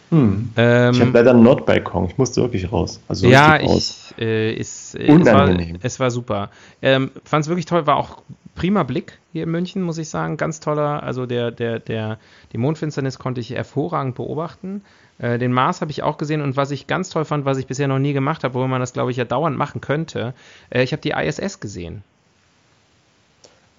Hm. 0.09 0.49
Ähm, 0.57 0.93
ich 0.95 1.01
habe 1.01 1.11
leider 1.11 1.31
einen 1.31 1.43
Nordbalkon, 1.43 2.05
ich 2.05 2.17
musste 2.17 2.41
wirklich 2.41 2.71
raus. 2.71 2.99
Also 3.07 3.27
ja, 3.27 3.57
raus. 3.57 4.13
ich, 4.17 4.23
äh, 4.23 4.53
ist, 4.53 4.95
es, 4.95 5.25
war, 5.25 5.55
es 5.83 5.99
war 5.99 6.09
super. 6.09 6.49
Ähm, 6.81 7.11
Fand 7.25 7.43
es 7.43 7.47
wirklich 7.47 7.67
toll, 7.67 7.85
war 7.85 7.97
auch 7.97 8.23
prima 8.61 8.83
Blick 8.83 9.17
hier 9.33 9.41
in 9.45 9.49
München, 9.49 9.81
muss 9.81 9.97
ich 9.97 10.09
sagen. 10.09 10.37
Ganz 10.37 10.59
toller, 10.59 11.01
also 11.01 11.25
der, 11.25 11.49
der, 11.49 11.79
der, 11.79 12.19
die 12.53 12.59
Mondfinsternis 12.59 13.17
konnte 13.17 13.41
ich 13.41 13.49
hervorragend 13.49 14.13
beobachten. 14.13 14.83
Äh, 15.17 15.39
den 15.39 15.51
Mars 15.51 15.81
habe 15.81 15.89
ich 15.89 16.03
auch 16.03 16.19
gesehen 16.19 16.41
und 16.43 16.57
was 16.57 16.69
ich 16.69 16.85
ganz 16.85 17.09
toll 17.09 17.25
fand, 17.25 17.43
was 17.43 17.57
ich 17.57 17.65
bisher 17.65 17.87
noch 17.87 17.97
nie 17.97 18.13
gemacht 18.13 18.43
habe, 18.43 18.53
wo 18.53 18.67
man 18.67 18.79
das, 18.79 18.93
glaube 18.93 19.09
ich, 19.09 19.17
ja 19.17 19.25
dauernd 19.25 19.57
machen 19.57 19.81
könnte, 19.81 20.35
äh, 20.69 20.83
ich 20.83 20.91
habe 20.91 21.01
die 21.01 21.09
ISS 21.09 21.59
gesehen. 21.59 22.03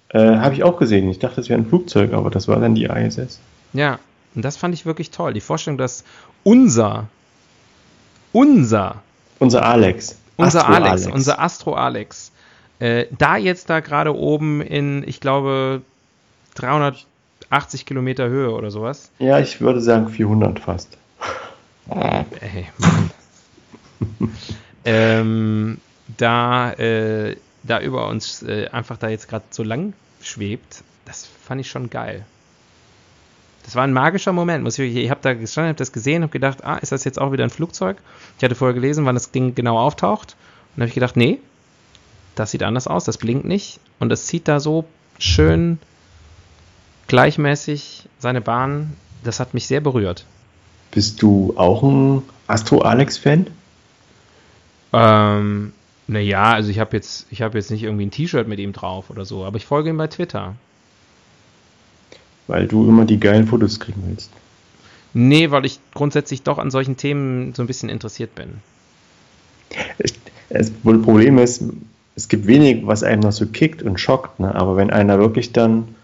Äh, 0.09 0.19
habe 0.19 0.53
ich 0.53 0.65
auch 0.65 0.77
gesehen. 0.77 1.09
Ich 1.09 1.19
dachte, 1.19 1.39
es 1.39 1.47
wäre 1.47 1.61
ein 1.61 1.65
Flugzeug, 1.65 2.11
aber 2.11 2.29
das 2.29 2.49
war 2.49 2.59
dann 2.59 2.75
die 2.75 2.83
ISS. 2.83 3.39
Ja, 3.71 3.99
und 4.35 4.43
das 4.43 4.57
fand 4.57 4.73
ich 4.73 4.85
wirklich 4.85 5.11
toll. 5.11 5.31
Die 5.31 5.39
Vorstellung, 5.39 5.77
dass 5.77 6.03
unser, 6.43 7.07
unser 8.33 9.01
Unser 9.39 9.65
Alex. 9.65 10.17
Unser 10.35 10.67
Astro 10.67 10.73
Alex, 10.73 11.07
unser 11.07 11.39
Astro 11.39 11.73
Alex, 11.75 12.32
äh, 12.83 13.07
da 13.17 13.37
jetzt 13.37 13.69
da 13.69 13.79
gerade 13.79 14.13
oben 14.13 14.59
in, 14.61 15.07
ich 15.07 15.21
glaube, 15.21 15.81
380 16.55 17.85
Kilometer 17.85 18.27
Höhe 18.27 18.51
oder 18.51 18.71
sowas. 18.71 19.09
Ja, 19.19 19.39
ich 19.39 19.61
würde 19.61 19.79
sagen 19.79 20.09
400 20.09 20.59
fast. 20.59 20.97
Ey, 21.89 22.67
Mann. 22.77 23.11
ähm, 24.85 25.77
da, 26.17 26.73
äh, 26.73 27.37
da 27.63 27.79
über 27.79 28.09
uns 28.09 28.43
äh, 28.43 28.67
einfach 28.67 28.97
da 28.97 29.07
jetzt 29.07 29.29
gerade 29.29 29.45
so 29.49 29.63
lang 29.63 29.93
schwebt, 30.21 30.83
das 31.05 31.25
fand 31.25 31.61
ich 31.61 31.69
schon 31.71 31.89
geil. 31.89 32.25
Das 33.63 33.77
war 33.77 33.85
ein 33.85 33.93
magischer 33.93 34.33
Moment. 34.33 34.61
Muss 34.65 34.77
ich, 34.77 34.93
ich 34.93 35.09
habe 35.09 35.21
da 35.23 35.33
gestanden, 35.33 35.69
habe 35.69 35.77
das 35.77 35.93
gesehen, 35.93 36.21
habe 36.21 36.33
gedacht, 36.33 36.65
ah, 36.65 36.75
ist 36.75 36.91
das 36.91 37.05
jetzt 37.05 37.19
auch 37.19 37.31
wieder 37.31 37.45
ein 37.45 37.49
Flugzeug? 37.49 37.95
Ich 38.37 38.43
hatte 38.43 38.55
vorher 38.55 38.73
gelesen, 38.73 39.05
wann 39.05 39.15
das 39.15 39.31
Ding 39.31 39.55
genau 39.55 39.79
auftaucht. 39.79 40.35
Und 40.75 40.81
habe 40.81 40.89
ich 40.89 40.95
gedacht, 40.95 41.15
nee, 41.15 41.39
das 42.35 42.51
sieht 42.51 42.63
anders 42.63 42.87
aus, 42.87 43.05
das 43.05 43.17
blinkt 43.17 43.45
nicht. 43.45 43.79
Und 43.99 44.11
es 44.11 44.25
zieht 44.25 44.47
da 44.47 44.59
so 44.59 44.85
schön 45.19 45.79
gleichmäßig 47.07 48.09
seine 48.19 48.41
Bahn. 48.41 48.93
Das 49.23 49.39
hat 49.39 49.53
mich 49.53 49.67
sehr 49.67 49.81
berührt. 49.81 50.25
Bist 50.91 51.21
du 51.21 51.53
auch 51.57 51.83
ein 51.83 52.23
Astro-Alex-Fan? 52.47 53.47
Ähm, 54.93 55.73
naja, 56.07 56.53
also 56.53 56.69
ich 56.69 56.79
habe 56.79 56.95
jetzt, 56.95 57.25
ich 57.31 57.41
habe 57.41 57.57
jetzt 57.57 57.71
nicht 57.71 57.83
irgendwie 57.83 58.05
ein 58.05 58.11
T-Shirt 58.11 58.47
mit 58.47 58.59
ihm 58.59 58.73
drauf 58.73 59.09
oder 59.09 59.25
so, 59.25 59.45
aber 59.45 59.57
ich 59.57 59.65
folge 59.65 59.89
ihm 59.89 59.97
bei 59.97 60.07
Twitter. 60.07 60.55
Weil 62.47 62.67
du 62.67 62.87
immer 62.87 63.05
die 63.05 63.19
geilen 63.19 63.47
Fotos 63.47 63.79
kriegen 63.79 64.03
willst. 64.05 64.29
Nee, 65.13 65.51
weil 65.51 65.65
ich 65.65 65.79
grundsätzlich 65.93 66.43
doch 66.43 66.57
an 66.57 66.71
solchen 66.71 66.97
Themen 66.97 67.53
so 67.53 67.63
ein 67.63 67.67
bisschen 67.67 67.89
interessiert 67.89 68.35
bin. 68.35 68.61
Wohl 70.83 71.01
Problem 71.01 71.37
ist, 71.37 71.63
es 72.15 72.27
gibt 72.27 72.47
wenig, 72.47 72.85
was 72.85 73.03
einem 73.03 73.21
noch 73.21 73.31
so 73.31 73.45
kickt 73.47 73.81
und 73.81 73.99
schockt, 73.99 74.39
ne? 74.39 74.53
aber 74.53 74.75
wenn 74.75 74.91
einer 74.91 75.19
wirklich 75.19 75.51
dann 75.51 75.95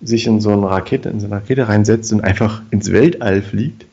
sich 0.00 0.26
in 0.26 0.40
so 0.40 0.50
eine 0.50 0.68
Rakete, 0.68 1.08
in 1.08 1.20
so 1.20 1.26
eine 1.26 1.36
Rakete 1.36 1.68
reinsetzt 1.68 2.12
und 2.12 2.22
einfach 2.22 2.62
ins 2.70 2.90
Weltall 2.90 3.42
fliegt, 3.42 3.86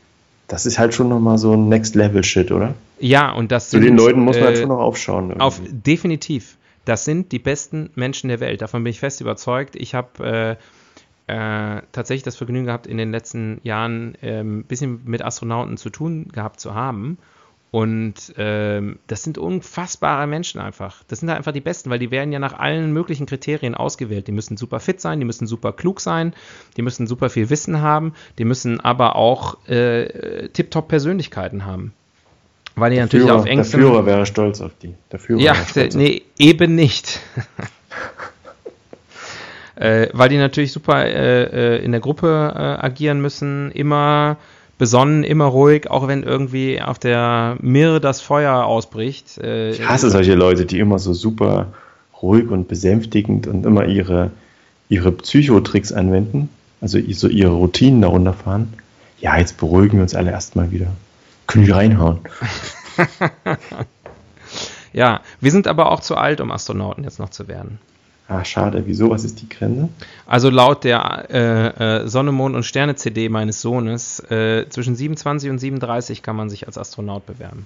das 0.47 0.65
ist 0.65 0.79
halt 0.79 0.93
schon 0.93 1.09
nochmal 1.09 1.37
so 1.37 1.53
ein 1.53 1.69
Next-Level-Shit, 1.69 2.51
oder? 2.51 2.73
Ja, 2.99 3.31
und 3.31 3.51
das 3.51 3.69
Zu 3.69 3.77
den 3.77 3.89
sind, 3.89 3.97
Leuten 3.97 4.19
muss 4.21 4.35
man 4.37 4.45
äh, 4.45 4.47
halt 4.47 4.57
schon 4.57 4.69
noch 4.69 4.79
aufschauen. 4.79 5.25
irgendwie. 5.25 5.41
Auf, 5.41 5.61
definitiv. 5.69 6.57
Das 6.85 7.05
sind 7.05 7.31
die 7.31 7.39
besten 7.39 7.91
Menschen 7.93 8.29
der 8.29 8.39
Welt. 8.39 8.61
Davon 8.61 8.83
bin 8.83 8.89
ich 8.89 8.99
fest 8.99 9.21
überzeugt. 9.21 9.75
Ich 9.75 9.93
habe 9.93 10.57
äh, 11.29 11.75
äh, 11.77 11.83
tatsächlich 11.91 12.23
das 12.23 12.35
Vergnügen 12.35 12.65
gehabt, 12.65 12.87
in 12.87 12.97
den 12.97 13.11
letzten 13.11 13.61
Jahren 13.61 14.15
ein 14.15 14.17
ähm, 14.23 14.63
bisschen 14.63 15.01
mit 15.05 15.23
Astronauten 15.23 15.77
zu 15.77 15.91
tun 15.91 16.29
gehabt 16.33 16.59
zu 16.59 16.73
haben. 16.73 17.19
Und 17.71 18.34
ähm, 18.38 18.97
das 19.05 19.23
sind 19.23 19.38
unfassbare 19.38 20.25
Menschen 20.25 20.60
einfach. 20.60 21.03
Das 21.08 21.19
sind 21.19 21.29
einfach 21.29 21.51
die 21.51 21.62
Besten, 21.62 21.91
weil 21.91 21.99
die 21.99 22.10
werden 22.10 22.32
ja 22.32 22.39
nach 22.39 22.58
allen 22.58 22.91
möglichen 22.93 23.27
Kriterien 23.27 23.75
ausgewählt. 23.75 24.27
Die 24.27 24.32
müssen 24.32 24.58
super 24.58 24.79
fit 24.79 24.99
sein, 24.99 25.19
die 25.19 25.25
müssen 25.25 25.45
super 25.45 25.71
klug 25.71 26.01
sein, 26.01 26.34
die 26.77 26.82
müssen 26.82 27.05
super 27.05 27.29
viel 27.29 27.51
Wissen 27.51 27.82
haben, 27.82 28.13
die 28.39 28.45
müssen 28.45 28.79
aber 28.79 29.15
auch 29.15 29.67
äh, 29.67 30.49
tiptop 30.49 30.88
Persönlichkeiten 30.88 31.65
haben. 31.65 31.93
Weil 32.75 32.89
die 32.89 32.95
der 32.95 33.05
natürlich 33.05 33.27
Führer, 33.27 33.39
auf 33.39 33.45
engstem... 33.45 33.82
Der 33.82 33.89
Führer 33.89 34.05
wäre 34.05 34.25
stolz 34.25 34.62
auf 34.62 34.71
die. 34.82 34.95
Der 35.12 35.19
Führer 35.19 35.39
ja, 35.39 35.53
der, 35.75 35.95
nee, 35.95 36.23
eben 36.39 36.73
nicht. 36.73 37.19
äh, 39.75 40.08
weil 40.13 40.29
die 40.29 40.38
natürlich 40.38 40.71
super 40.71 41.05
äh, 41.05 41.75
äh, 41.75 41.84
in 41.84 41.91
der 41.91 42.01
Gruppe 42.01 42.27
äh, 42.27 42.84
agieren 42.84 43.21
müssen, 43.21 43.69
immer 43.71 44.38
besonnen, 44.79 45.23
immer 45.23 45.45
ruhig, 45.45 45.91
auch 45.91 46.07
wenn 46.07 46.23
irgendwie 46.23 46.81
auf 46.81 46.97
der 46.97 47.57
Mir 47.61 47.99
das 47.99 48.21
Feuer 48.21 48.65
ausbricht. 48.65 49.37
Äh, 49.37 49.71
ich 49.71 49.87
hasse 49.87 50.09
solche 50.09 50.33
Leute, 50.33 50.65
die 50.65 50.79
immer 50.79 50.97
so 50.97 51.13
super 51.13 51.67
ruhig 52.19 52.49
und 52.49 52.67
besänftigend 52.67 53.45
und 53.45 53.65
immer 53.65 53.85
ihre, 53.85 54.31
ihre 54.87 55.11
Psychotricks 55.11 55.91
anwenden, 55.91 56.49
also 56.81 56.97
so 57.11 57.27
ihre 57.27 57.51
Routinen 57.51 58.01
darunter 58.01 58.33
fahren. 58.33 58.73
Ja, 59.19 59.37
jetzt 59.37 59.57
beruhigen 59.57 59.97
wir 59.97 60.01
uns 60.01 60.15
alle 60.15 60.31
erstmal 60.31 60.71
wieder. 60.71 60.87
Können 61.45 61.65
die 61.65 61.71
reinhauen. 61.71 62.19
ja, 64.93 65.19
wir 65.41 65.51
sind 65.51 65.67
aber 65.67 65.91
auch 65.91 65.99
zu 65.99 66.15
alt, 66.15 66.39
um 66.39 66.51
Astronauten 66.51 67.03
jetzt 67.03 67.19
noch 67.19 67.29
zu 67.29 67.49
werden. 67.49 67.79
Ah, 68.29 68.45
schade. 68.45 68.83
Wieso? 68.85 69.09
Was 69.09 69.23
ist 69.23 69.41
die 69.41 69.49
Grenze? 69.49 69.89
Also 70.27 70.51
laut 70.51 70.83
der 70.83 71.25
äh, 71.31 72.03
äh, 72.03 72.07
Sonne, 72.07 72.31
Mond 72.31 72.55
und 72.55 72.63
Sterne 72.63 72.93
CD 72.95 73.27
meines 73.27 73.59
Sohnes, 73.59 74.19
äh, 74.29 74.69
zwischen 74.69 74.95
27 74.95 75.49
und 75.49 75.57
37 75.57 76.21
kann 76.21 76.35
man 76.35 76.47
sich 76.47 76.67
als 76.67 76.77
Astronaut 76.77 77.25
bewerben. 77.25 77.65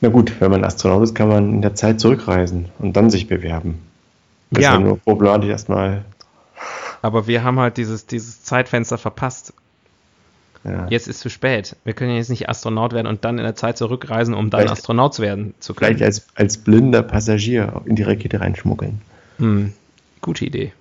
Na 0.00 0.08
gut, 0.08 0.40
wenn 0.40 0.50
man 0.50 0.64
Astronaut 0.64 1.04
ist, 1.04 1.14
kann 1.14 1.28
man 1.28 1.54
in 1.54 1.62
der 1.62 1.76
Zeit 1.76 2.00
zurückreisen 2.00 2.70
und 2.80 2.96
dann 2.96 3.08
sich 3.08 3.28
bewerben. 3.28 3.78
Das 4.50 4.64
ja. 4.64 4.70
ist 4.70 4.80
ja 4.80 4.84
nur 4.84 4.98
problematisch 4.98 5.48
erstmal. 5.48 6.04
Aber 7.02 7.28
wir 7.28 7.44
haben 7.44 7.60
halt 7.60 7.76
dieses, 7.76 8.06
dieses 8.06 8.42
Zeitfenster 8.42 8.98
verpasst. 8.98 9.52
Ja. 10.64 10.86
Jetzt 10.90 11.08
ist 11.08 11.20
zu 11.20 11.30
spät. 11.30 11.76
Wir 11.84 11.94
können 11.94 12.14
jetzt 12.16 12.28
nicht 12.28 12.48
Astronaut 12.48 12.92
werden 12.92 13.06
und 13.06 13.24
dann 13.24 13.38
in 13.38 13.44
der 13.44 13.54
Zeit 13.54 13.78
zurückreisen, 13.78 14.34
um 14.34 14.50
dann 14.50 14.60
vielleicht, 14.60 14.72
Astronaut 14.72 15.18
werden 15.18 15.54
zu 15.58 15.72
können. 15.72 15.96
Vielleicht 15.96 16.04
als, 16.04 16.26
als 16.34 16.58
blinder 16.58 17.02
Passagier 17.02 17.80
in 17.86 17.96
die 17.96 18.02
Rakete 18.02 18.40
reinschmuggeln. 18.40 19.00
Hm. 19.38 19.72
Gute 20.20 20.44
Idee. 20.44 20.72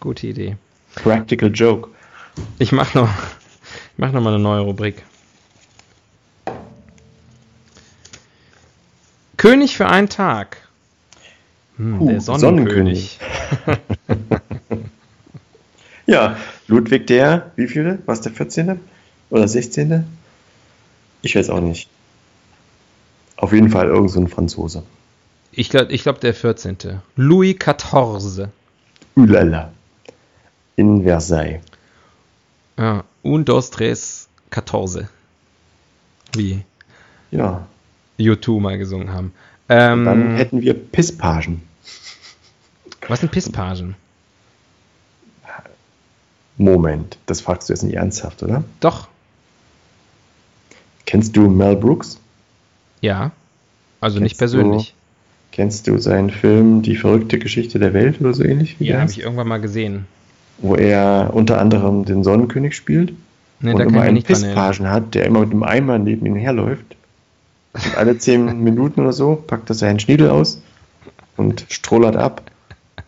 Gute 0.00 0.26
Idee. 0.26 0.56
Practical 0.96 1.50
Joke. 1.52 1.90
Ich 2.58 2.72
mache 2.72 2.98
noch, 2.98 3.10
mach 3.96 4.10
noch 4.10 4.20
mal 4.20 4.34
eine 4.34 4.42
neue 4.42 4.62
Rubrik. 4.62 5.04
König 9.36 9.76
für 9.76 9.86
einen 9.86 10.08
Tag. 10.08 10.56
Hm, 11.76 12.02
uh, 12.02 12.08
der 12.08 12.20
Sonnenkönig. 12.20 13.20
Sonnenkönig. 13.64 13.80
ja, 16.06 16.36
Ludwig 16.66 17.06
der, 17.06 17.52
wie 17.54 17.68
viele? 17.68 18.00
Was 18.06 18.20
der 18.22 18.32
14.? 18.32 18.80
Oder 19.30 19.48
16. 19.48 20.04
Ich 21.22 21.36
weiß 21.36 21.50
auch 21.50 21.60
nicht. 21.60 21.88
Auf 23.36 23.52
jeden 23.52 23.70
Fall 23.70 23.88
irgend 23.88 24.10
so 24.10 24.20
ein 24.20 24.28
Franzose. 24.28 24.82
Ich 25.52 25.70
glaube, 25.70 25.92
ich 25.92 26.02
glaub 26.02 26.20
der 26.20 26.34
14. 26.34 27.00
Louis 27.16 27.56
XIV. 27.58 28.48
Ulala. 29.16 29.72
In 30.76 31.04
Versailles. 31.04 31.60
Ja, 32.76 33.04
un, 33.22 33.44
dos, 33.44 33.70
tres, 33.70 34.28
catorce. 34.50 35.08
Wie? 36.32 36.64
Ja. 37.30 37.66
U2 38.18 38.60
mal 38.60 38.78
gesungen 38.78 39.12
haben. 39.12 39.32
Ähm, 39.68 40.04
dann 40.04 40.36
hätten 40.36 40.60
wir 40.60 40.74
Pisspagen. 40.74 41.62
Was 43.08 43.20
sind 43.20 43.32
Pisspagen? 43.32 43.96
Moment, 46.56 47.18
das 47.26 47.40
fragst 47.40 47.68
du 47.68 47.72
jetzt 47.72 47.82
nicht 47.82 47.94
ernsthaft, 47.94 48.42
oder? 48.42 48.62
Doch. 48.80 49.08
Kennst 51.06 51.36
du 51.36 51.48
Mel 51.48 51.76
Brooks? 51.76 52.18
Ja, 53.00 53.32
also 54.00 54.18
kennst 54.18 54.22
nicht 54.22 54.38
persönlich. 54.38 54.88
Du, 54.88 55.56
kennst 55.56 55.86
du 55.86 55.98
seinen 55.98 56.30
Film 56.30 56.82
Die 56.82 56.96
verrückte 56.96 57.38
Geschichte 57.38 57.78
der 57.78 57.94
Welt 57.94 58.20
oder 58.20 58.34
so 58.34 58.44
ähnlich? 58.44 58.76
ja, 58.78 59.00
habe 59.00 59.10
ich 59.10 59.20
irgendwann 59.20 59.48
mal 59.48 59.60
gesehen. 59.60 60.06
Wo 60.58 60.74
er 60.74 61.30
unter 61.32 61.60
anderem 61.60 62.04
den 62.04 62.24
Sonnenkönig 62.24 62.76
spielt 62.76 63.12
nee, 63.60 63.72
und 63.72 63.80
immer 63.80 64.02
einen 64.02 64.22
Pisspagen 64.22 64.88
hat, 64.88 65.14
der 65.14 65.26
immer 65.26 65.40
mit 65.40 65.50
einem 65.50 65.62
Eimer 65.62 65.98
neben 65.98 66.26
ihm 66.26 66.36
herläuft. 66.36 66.96
Und 67.72 67.96
alle 67.96 68.18
zehn 68.18 68.60
Minuten 68.64 69.00
oder 69.00 69.12
so 69.12 69.36
packt 69.36 69.68
er 69.70 69.74
seinen 69.74 69.98
Schniedel 69.98 70.30
aus 70.30 70.62
und 71.36 71.66
strollert 71.68 72.16
ab 72.16 72.50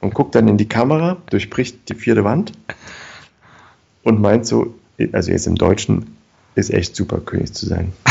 und 0.01 0.15
guckt 0.15 0.35
dann 0.35 0.49
in 0.49 0.57
die 0.57 0.69
Kamera, 0.69 1.17
durchbricht 1.31 1.89
die 1.89 1.95
vierte 1.95 2.25
Wand 2.25 2.53
und 4.03 4.21
meint 4.21 4.47
so, 4.47 4.75
also 5.13 5.31
jetzt 5.31 5.47
im 5.47 5.57
Deutschen, 5.57 6.16
ist 6.57 6.71
echt 6.71 6.97
super, 6.97 7.21
König 7.21 7.53
zu 7.53 7.67
sein. 7.67 7.93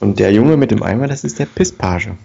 Und 0.00 0.18
der 0.18 0.32
Junge 0.32 0.56
mit 0.56 0.70
dem 0.70 0.82
Eimer, 0.82 1.06
das 1.06 1.22
ist 1.24 1.38
der 1.38 1.44
Pisspage. 1.44 2.16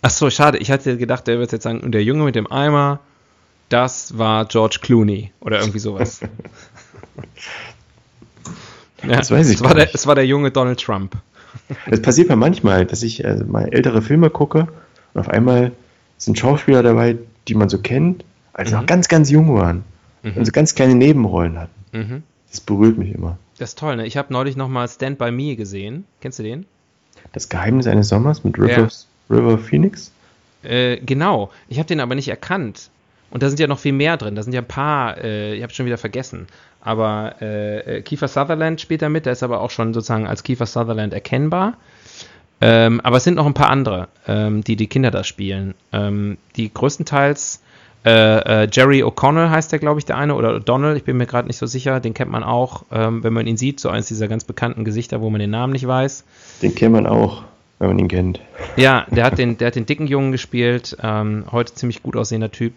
Ach 0.00 0.10
so, 0.10 0.30
schade. 0.30 0.58
Ich 0.58 0.70
hatte 0.70 0.96
gedacht, 0.96 1.26
der 1.26 1.40
wird 1.40 1.50
jetzt 1.50 1.64
sagen, 1.64 1.80
und 1.80 1.90
der 1.92 2.04
Junge 2.04 2.22
mit 2.22 2.36
dem 2.36 2.50
Eimer, 2.50 3.00
das 3.68 4.16
war 4.16 4.44
George 4.44 4.78
Clooney 4.80 5.32
oder 5.40 5.58
irgendwie 5.58 5.80
sowas. 5.80 6.20
ja, 9.02 9.16
das 9.16 9.32
weiß 9.32 9.48
ich 9.48 9.56
es 9.56 9.64
war, 9.64 9.74
der, 9.74 9.92
es 9.92 10.06
war 10.06 10.14
der 10.14 10.26
junge 10.26 10.52
Donald 10.52 10.80
Trump. 10.80 11.16
Das 11.90 12.00
passiert 12.00 12.28
mir 12.28 12.36
manchmal, 12.36 12.86
dass 12.86 13.02
ich 13.02 13.26
also 13.26 13.44
mal 13.44 13.68
ältere 13.72 14.00
Filme 14.02 14.30
gucke 14.30 14.68
und 15.14 15.20
auf 15.20 15.28
einmal 15.28 15.72
sind 16.18 16.38
Schauspieler 16.38 16.84
dabei, 16.84 17.18
die 17.48 17.54
man 17.54 17.68
so 17.68 17.78
kennt, 17.78 18.24
als 18.52 18.68
sie 18.68 18.76
mhm. 18.76 18.82
noch 18.82 18.86
ganz, 18.86 19.08
ganz 19.08 19.30
jung 19.30 19.52
waren 19.54 19.82
mhm. 20.32 20.38
und 20.38 20.44
so 20.44 20.52
ganz 20.52 20.74
kleine 20.74 20.94
Nebenrollen 20.94 21.58
hatten. 21.58 21.84
Mhm. 21.92 22.22
Das 22.50 22.60
berührt 22.60 22.98
mich 22.98 23.14
immer. 23.14 23.38
Das 23.58 23.70
ist 23.70 23.78
toll, 23.78 23.96
ne? 23.96 24.06
Ich 24.06 24.16
habe 24.16 24.32
neulich 24.32 24.56
nochmal 24.56 24.88
Stand 24.88 25.18
By 25.18 25.30
Me 25.30 25.56
gesehen. 25.56 26.04
Kennst 26.20 26.38
du 26.38 26.42
den? 26.42 26.66
Das 27.32 27.48
Geheimnis 27.48 27.86
eines 27.86 28.08
Sommers 28.08 28.44
mit 28.44 28.58
Rivers, 28.58 29.06
ja. 29.28 29.36
River 29.36 29.58
Phoenix? 29.58 30.12
Äh, 30.62 30.98
genau. 30.98 31.50
Ich 31.68 31.78
habe 31.78 31.86
den 31.86 32.00
aber 32.00 32.14
nicht 32.14 32.28
erkannt. 32.28 32.90
Und 33.30 33.42
da 33.42 33.48
sind 33.48 33.58
ja 33.58 33.66
noch 33.66 33.78
viel 33.78 33.92
mehr 33.92 34.16
drin. 34.16 34.34
Da 34.34 34.42
sind 34.42 34.52
ja 34.52 34.60
ein 34.60 34.68
paar, 34.68 35.18
äh, 35.18 35.54
ich 35.54 35.62
habe 35.62 35.72
schon 35.72 35.86
wieder 35.86 35.98
vergessen. 35.98 36.46
Aber 36.80 37.36
äh, 37.40 37.98
äh, 37.98 38.02
Kiefer 38.02 38.28
Sutherland 38.28 38.80
spielt 38.80 39.02
da 39.02 39.08
mit. 39.08 39.26
Der 39.26 39.32
ist 39.32 39.42
aber 39.42 39.60
auch 39.60 39.70
schon 39.70 39.92
sozusagen 39.92 40.26
als 40.26 40.42
Kiefer 40.42 40.66
Sutherland 40.66 41.12
erkennbar. 41.12 41.74
Ähm, 42.60 43.00
aber 43.02 43.18
es 43.18 43.24
sind 43.24 43.34
noch 43.34 43.46
ein 43.46 43.54
paar 43.54 43.70
andere, 43.70 44.08
ähm, 44.26 44.62
die 44.62 44.76
die 44.76 44.86
Kinder 44.86 45.10
da 45.10 45.24
spielen. 45.24 45.74
Ähm, 45.92 46.38
die 46.56 46.72
größtenteils 46.72 47.60
äh, 48.06 48.62
äh, 48.62 48.68
Jerry 48.70 49.02
O'Connell 49.02 49.50
heißt 49.50 49.72
der, 49.72 49.80
glaube 49.80 49.98
ich, 49.98 50.04
der 50.04 50.16
eine, 50.16 50.36
oder 50.36 50.54
O'Donnell, 50.54 50.94
ich 50.94 51.02
bin 51.02 51.16
mir 51.16 51.26
gerade 51.26 51.48
nicht 51.48 51.56
so 51.56 51.66
sicher, 51.66 51.98
den 51.98 52.14
kennt 52.14 52.30
man 52.30 52.44
auch, 52.44 52.84
ähm, 52.92 53.24
wenn 53.24 53.32
man 53.32 53.48
ihn 53.48 53.56
sieht, 53.56 53.80
so 53.80 53.88
eines 53.88 54.06
dieser 54.06 54.28
ganz 54.28 54.44
bekannten 54.44 54.84
Gesichter, 54.84 55.20
wo 55.20 55.28
man 55.28 55.40
den 55.40 55.50
Namen 55.50 55.72
nicht 55.72 55.88
weiß. 55.88 56.22
Den 56.62 56.76
kennt 56.76 56.92
man 56.92 57.08
auch, 57.08 57.42
wenn 57.80 57.88
man 57.88 57.98
ihn 57.98 58.06
kennt. 58.06 58.40
Ja, 58.76 59.06
der 59.10 59.24
hat 59.24 59.38
den, 59.38 59.58
der 59.58 59.66
hat 59.66 59.74
den 59.74 59.86
dicken 59.86 60.06
Jungen 60.06 60.30
gespielt, 60.30 60.96
ähm, 61.02 61.46
heute 61.50 61.74
ziemlich 61.74 62.04
gut 62.04 62.16
aussehender 62.16 62.52
Typ, 62.52 62.74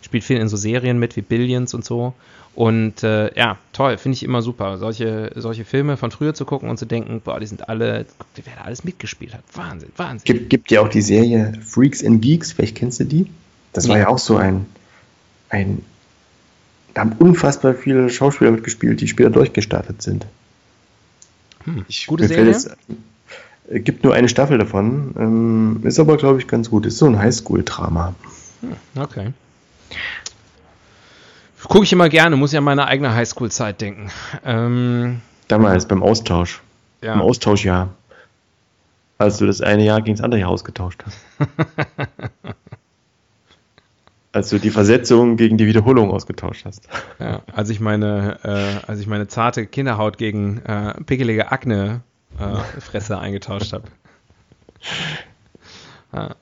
spielt 0.00 0.24
viel 0.24 0.38
in 0.38 0.48
so 0.48 0.56
Serien 0.56 0.98
mit, 0.98 1.16
wie 1.16 1.22
Billions 1.22 1.74
und 1.74 1.84
so. 1.84 2.14
Und 2.54 3.02
äh, 3.02 3.34
ja, 3.38 3.58
toll, 3.74 3.98
finde 3.98 4.16
ich 4.16 4.22
immer 4.22 4.40
super, 4.40 4.78
solche, 4.78 5.32
solche 5.34 5.66
Filme 5.66 5.98
von 5.98 6.10
früher 6.10 6.32
zu 6.32 6.46
gucken 6.46 6.70
und 6.70 6.78
zu 6.78 6.86
denken, 6.86 7.20
boah, 7.22 7.40
die 7.40 7.46
sind 7.46 7.68
alle, 7.68 8.06
wer 8.36 8.54
da 8.56 8.64
alles 8.64 8.84
mitgespielt 8.84 9.34
hat. 9.34 9.42
Wahnsinn, 9.52 9.90
Wahnsinn. 9.96 10.24
Gibt, 10.24 10.48
gibt 10.48 10.70
ja 10.70 10.80
auch 10.80 10.88
die 10.88 11.02
Serie 11.02 11.52
Freaks 11.62 12.02
and 12.02 12.22
Geeks, 12.22 12.52
vielleicht 12.52 12.76
kennst 12.76 13.00
du 13.00 13.04
die? 13.04 13.26
Das 13.72 13.88
war 13.88 13.98
ja 13.98 14.08
auch 14.08 14.18
so 14.18 14.36
ein, 14.36 14.66
ein, 15.48 15.82
da 16.94 17.02
haben 17.02 17.12
unfassbar 17.12 17.74
viele 17.74 18.10
Schauspieler 18.10 18.50
mitgespielt, 18.50 19.00
die 19.00 19.08
später 19.08 19.30
durchgestartet 19.30 20.02
sind. 20.02 20.26
Hm, 21.64 21.84
ich, 21.88 22.06
gute 22.06 22.28
Serie? 22.28 22.50
Es 22.50 22.70
äh, 23.70 23.80
gibt 23.80 24.04
nur 24.04 24.14
eine 24.14 24.28
Staffel 24.28 24.58
davon, 24.58 25.14
ähm, 25.18 25.80
ist 25.84 25.98
aber, 25.98 26.16
glaube 26.16 26.38
ich, 26.38 26.48
ganz 26.48 26.68
gut. 26.68 26.84
Ist 26.84 26.98
so 26.98 27.06
ein 27.06 27.18
Highschool-Drama. 27.18 28.14
Hm, 28.60 29.02
okay. 29.02 29.32
Gucke 31.68 31.84
ich 31.84 31.92
immer 31.92 32.08
gerne, 32.08 32.36
muss 32.36 32.52
ja 32.52 32.58
an 32.58 32.64
meine 32.64 32.86
eigene 32.86 33.14
Highschool-Zeit 33.14 33.80
denken. 33.80 34.10
Ähm, 34.44 35.22
Damals 35.48 35.86
beim 35.86 36.02
Austausch. 36.02 36.60
Ja. 37.00 37.14
Im 37.14 37.22
Austauschjahr. 37.22 37.90
Als 39.16 39.38
du 39.38 39.46
das 39.46 39.60
eine 39.60 39.84
Jahr 39.84 40.02
gegen 40.02 40.16
das 40.16 40.24
andere 40.24 40.40
Jahr 40.40 40.50
ausgetauscht 40.50 41.02
hast. 41.06 41.18
als 44.32 44.48
du 44.48 44.58
die 44.58 44.70
Versetzung 44.70 45.36
gegen 45.36 45.58
die 45.58 45.66
Wiederholung 45.66 46.10
ausgetauscht 46.10 46.64
hast. 46.64 46.88
Ja, 47.18 47.42
als 47.52 47.68
ich 47.70 47.80
meine, 47.80 48.38
äh, 48.42 48.86
als 48.86 49.00
ich 49.00 49.06
meine 49.06 49.28
zarte 49.28 49.66
Kinderhaut 49.66 50.18
gegen 50.18 50.58
äh, 50.64 50.94
pickelige 51.04 51.52
Akne 51.52 52.00
äh, 52.38 52.80
Fresse 52.80 53.18
eingetauscht 53.18 53.72
habe. 53.72 53.84
Ja. 56.14 56.34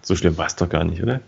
So 0.00 0.16
schlimm 0.16 0.38
war 0.38 0.46
es 0.46 0.56
doch 0.56 0.68
gar 0.68 0.84
nicht, 0.84 1.02
oder? 1.02 1.20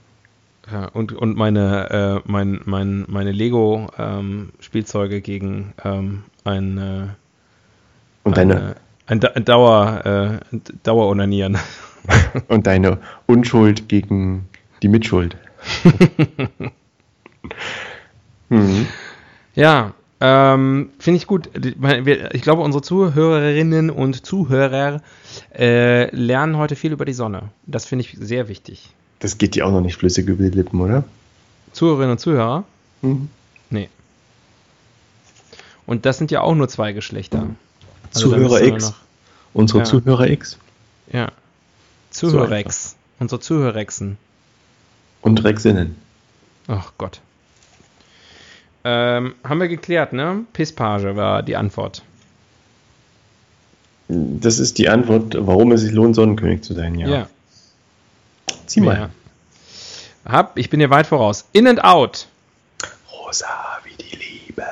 Ja, 0.71 0.87
und, 0.87 1.13
und 1.13 1.37
meine, 1.37 2.23
äh, 2.25 2.31
mein, 2.31 2.61
mein, 2.65 3.05
meine 3.09 3.33
Lego-Spielzeuge 3.33 5.17
ähm, 5.17 5.23
gegen 5.23 5.75
ähm, 5.85 6.23
ein, 6.45 6.79
äh, 6.79 7.07
und 8.23 8.37
deine, 8.37 8.77
ein, 9.07 9.23
ein 9.23 9.45
Dauer, 9.45 10.41
äh, 10.51 10.59
Daueronanieren. 10.83 11.59
und 12.49 12.67
deine 12.67 12.99
Unschuld 13.27 13.89
gegen 13.89 14.49
die 14.83 14.89
Mitschuld. 14.89 15.37
mhm. 18.49 18.87
Ja, 19.55 19.93
ähm, 20.21 20.91
finde 20.99 21.19
ich 21.19 21.27
gut. 21.27 21.51
Ich 22.33 22.43
glaube, 22.43 22.63
unsere 22.63 22.83
Zuhörerinnen 22.83 23.91
und 23.91 24.25
Zuhörer 24.25 25.03
äh, 25.57 26.15
lernen 26.15 26.57
heute 26.57 26.77
viel 26.77 26.93
über 26.93 27.05
die 27.05 27.13
Sonne. 27.13 27.51
Das 27.67 27.85
finde 27.85 28.05
ich 28.05 28.17
sehr 28.19 28.49
wichtig. 28.49 28.91
Das 29.19 29.39
geht 29.39 29.55
dir 29.55 29.67
auch 29.67 29.73
noch 29.73 29.81
nicht 29.81 29.97
flüssig 29.97 30.29
über 30.29 30.43
die 30.43 30.51
Lippen, 30.51 30.81
oder? 30.81 31.05
Zuhörerinnen 31.73 32.13
und 32.13 32.19
Zuhörer? 32.19 32.65
Mhm. 33.03 33.29
Nee. 33.71 33.89
Und 35.87 36.07
das 36.07 36.19
sind 36.19 36.31
ja 36.31 36.41
auch 36.41 36.55
nur 36.55 36.69
zwei 36.69 36.93
Geschlechter. 36.93 37.49
Also 38.15 38.31
Zuhörer 38.31 38.63
X. 38.63 38.85
Noch, 38.85 38.95
Unsere 39.53 39.79
ja. 39.81 39.85
Zuhörer 39.85 40.31
X. 40.31 40.59
Ja. 41.13 41.29
Zuhörer 42.11 42.59
X. 42.61 42.97
Unsere 43.19 43.41
Zuhörerexen. 43.41 44.19
Und 45.25 45.43
Rexinnen. 45.43 45.97
Ach 46.69 46.93
Gott. 46.99 47.21
Ähm, 48.85 49.35
haben 49.43 49.61
wir 49.61 49.69
geklärt, 49.69 50.13
ne? 50.13 50.45
Pisspage 50.53 51.17
war 51.17 51.43
die 51.43 51.57
Antwort. 51.57 52.03
Das 54.09 54.59
ist 54.59 54.77
die 54.77 54.91
Antwort, 54.91 55.35
warum 55.39 55.73
es 55.73 55.81
sich 55.81 55.93
lohnt, 55.93 56.15
Sonnenkönig 56.15 56.63
zu 56.63 56.75
sein, 56.75 56.95
ja. 56.99 57.09
Ja. 57.09 57.29
Zieh 58.67 58.81
mal. 58.81 58.97
Ja. 58.97 59.11
Hab, 60.31 60.59
ich 60.59 60.69
bin 60.69 60.81
dir 60.81 60.91
weit 60.91 61.07
voraus. 61.07 61.47
In 61.53 61.67
and 61.67 61.83
out. 61.83 62.27
Rosa 63.11 63.47
wie 63.85 63.97
die 64.03 64.17
Liebe. 64.17 64.65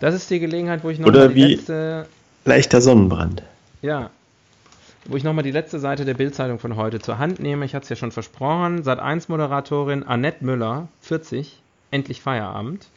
Das 0.00 0.12
ist 0.12 0.28
die 0.28 0.40
Gelegenheit, 0.40 0.82
wo 0.82 0.90
ich 0.90 0.98
noch 0.98 1.06
Oder 1.06 1.36
wie 1.36 1.54
letzte... 1.54 2.06
leichter 2.44 2.80
Sonnenbrand. 2.80 3.44
Ja. 3.80 4.10
Wo 5.06 5.16
ich 5.16 5.24
nochmal 5.24 5.44
die 5.44 5.50
letzte 5.50 5.78
Seite 5.78 6.06
der 6.06 6.14
Bildzeitung 6.14 6.58
von 6.58 6.76
heute 6.76 6.98
zur 6.98 7.18
Hand 7.18 7.38
nehme. 7.38 7.66
Ich 7.66 7.74
hatte 7.74 7.84
es 7.84 7.90
ja 7.90 7.96
schon 7.96 8.12
versprochen. 8.12 8.82
Sat 8.84 9.00
1 9.00 9.28
Moderatorin 9.28 10.02
Annette 10.02 10.42
Müller, 10.44 10.88
40, 11.00 11.60
endlich 11.90 12.22
Feierabend. 12.22 12.88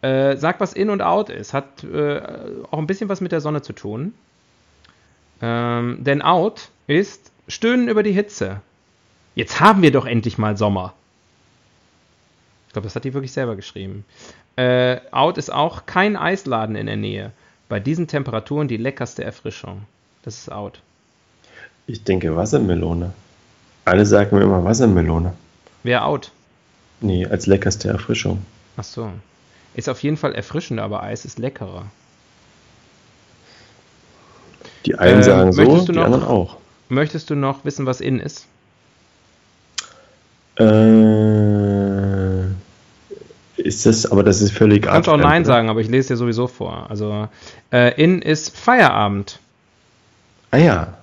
Äh, 0.00 0.38
sagt, 0.38 0.60
was 0.60 0.72
in 0.72 0.88
und 0.88 1.02
out 1.02 1.28
ist. 1.28 1.52
Hat 1.52 1.84
äh, 1.84 2.22
auch 2.70 2.78
ein 2.78 2.86
bisschen 2.86 3.10
was 3.10 3.20
mit 3.20 3.32
der 3.32 3.42
Sonne 3.42 3.60
zu 3.60 3.74
tun. 3.74 4.14
Ähm, 5.42 5.98
denn 6.00 6.22
out 6.22 6.70
ist 6.86 7.30
Stöhnen 7.48 7.88
über 7.88 8.02
die 8.02 8.12
Hitze. 8.12 8.62
Jetzt 9.34 9.60
haben 9.60 9.82
wir 9.82 9.92
doch 9.92 10.06
endlich 10.06 10.38
mal 10.38 10.56
Sommer. 10.56 10.94
Ich 12.68 12.72
glaube, 12.72 12.86
das 12.86 12.96
hat 12.96 13.04
die 13.04 13.12
wirklich 13.12 13.32
selber 13.32 13.56
geschrieben. 13.56 14.06
Äh, 14.56 15.00
out 15.10 15.36
ist 15.36 15.52
auch 15.52 15.84
kein 15.84 16.16
Eisladen 16.16 16.76
in 16.76 16.86
der 16.86 16.96
Nähe. 16.96 17.32
Bei 17.68 17.78
diesen 17.78 18.06
Temperaturen 18.06 18.68
die 18.68 18.78
leckerste 18.78 19.22
Erfrischung. 19.22 19.82
Das 20.22 20.38
ist 20.38 20.50
out. 20.50 20.80
Ich 21.86 22.04
denke 22.04 22.36
Wassermelone. 22.36 23.12
Alle 23.84 24.06
sagen 24.06 24.36
mir 24.36 24.42
immer 24.42 24.64
Wassermelone. 24.64 25.32
Wer 25.82 26.06
out? 26.06 26.30
Nee, 27.00 27.26
als 27.26 27.46
leckerste 27.46 27.88
Erfrischung. 27.88 28.44
Ach 28.76 28.84
so. 28.84 29.10
Ist 29.74 29.88
auf 29.88 30.02
jeden 30.02 30.16
Fall 30.16 30.34
erfrischender, 30.34 30.82
aber 30.82 31.02
Eis 31.02 31.24
ist 31.24 31.38
leckerer. 31.38 31.86
Die 34.86 34.94
einen 34.96 35.18
ähm, 35.18 35.22
sagen 35.22 35.52
so, 35.52 35.86
die 35.86 35.92
noch, 35.92 36.04
anderen 36.04 36.24
auch. 36.24 36.56
Möchtest 36.88 37.30
du 37.30 37.34
noch 37.34 37.64
wissen, 37.64 37.86
was 37.86 38.00
in 38.00 38.18
ist? 38.18 38.46
Äh, 40.58 42.44
ist 43.56 43.86
das, 43.86 44.10
aber 44.10 44.22
das 44.24 44.40
ist 44.40 44.52
völlig 44.52 44.82
Du 44.82 44.88
kannst 44.88 45.08
auch 45.08 45.16
Nein 45.16 45.42
oder? 45.42 45.46
sagen, 45.46 45.68
aber 45.68 45.80
ich 45.80 45.88
lese 45.88 46.08
dir 46.08 46.16
sowieso 46.16 46.46
vor. 46.46 46.90
Also, 46.90 47.28
äh, 47.72 48.02
in 48.02 48.22
ist 48.22 48.56
Feierabend. 48.56 49.38
Ah 50.50 50.56
ja. 50.58 50.94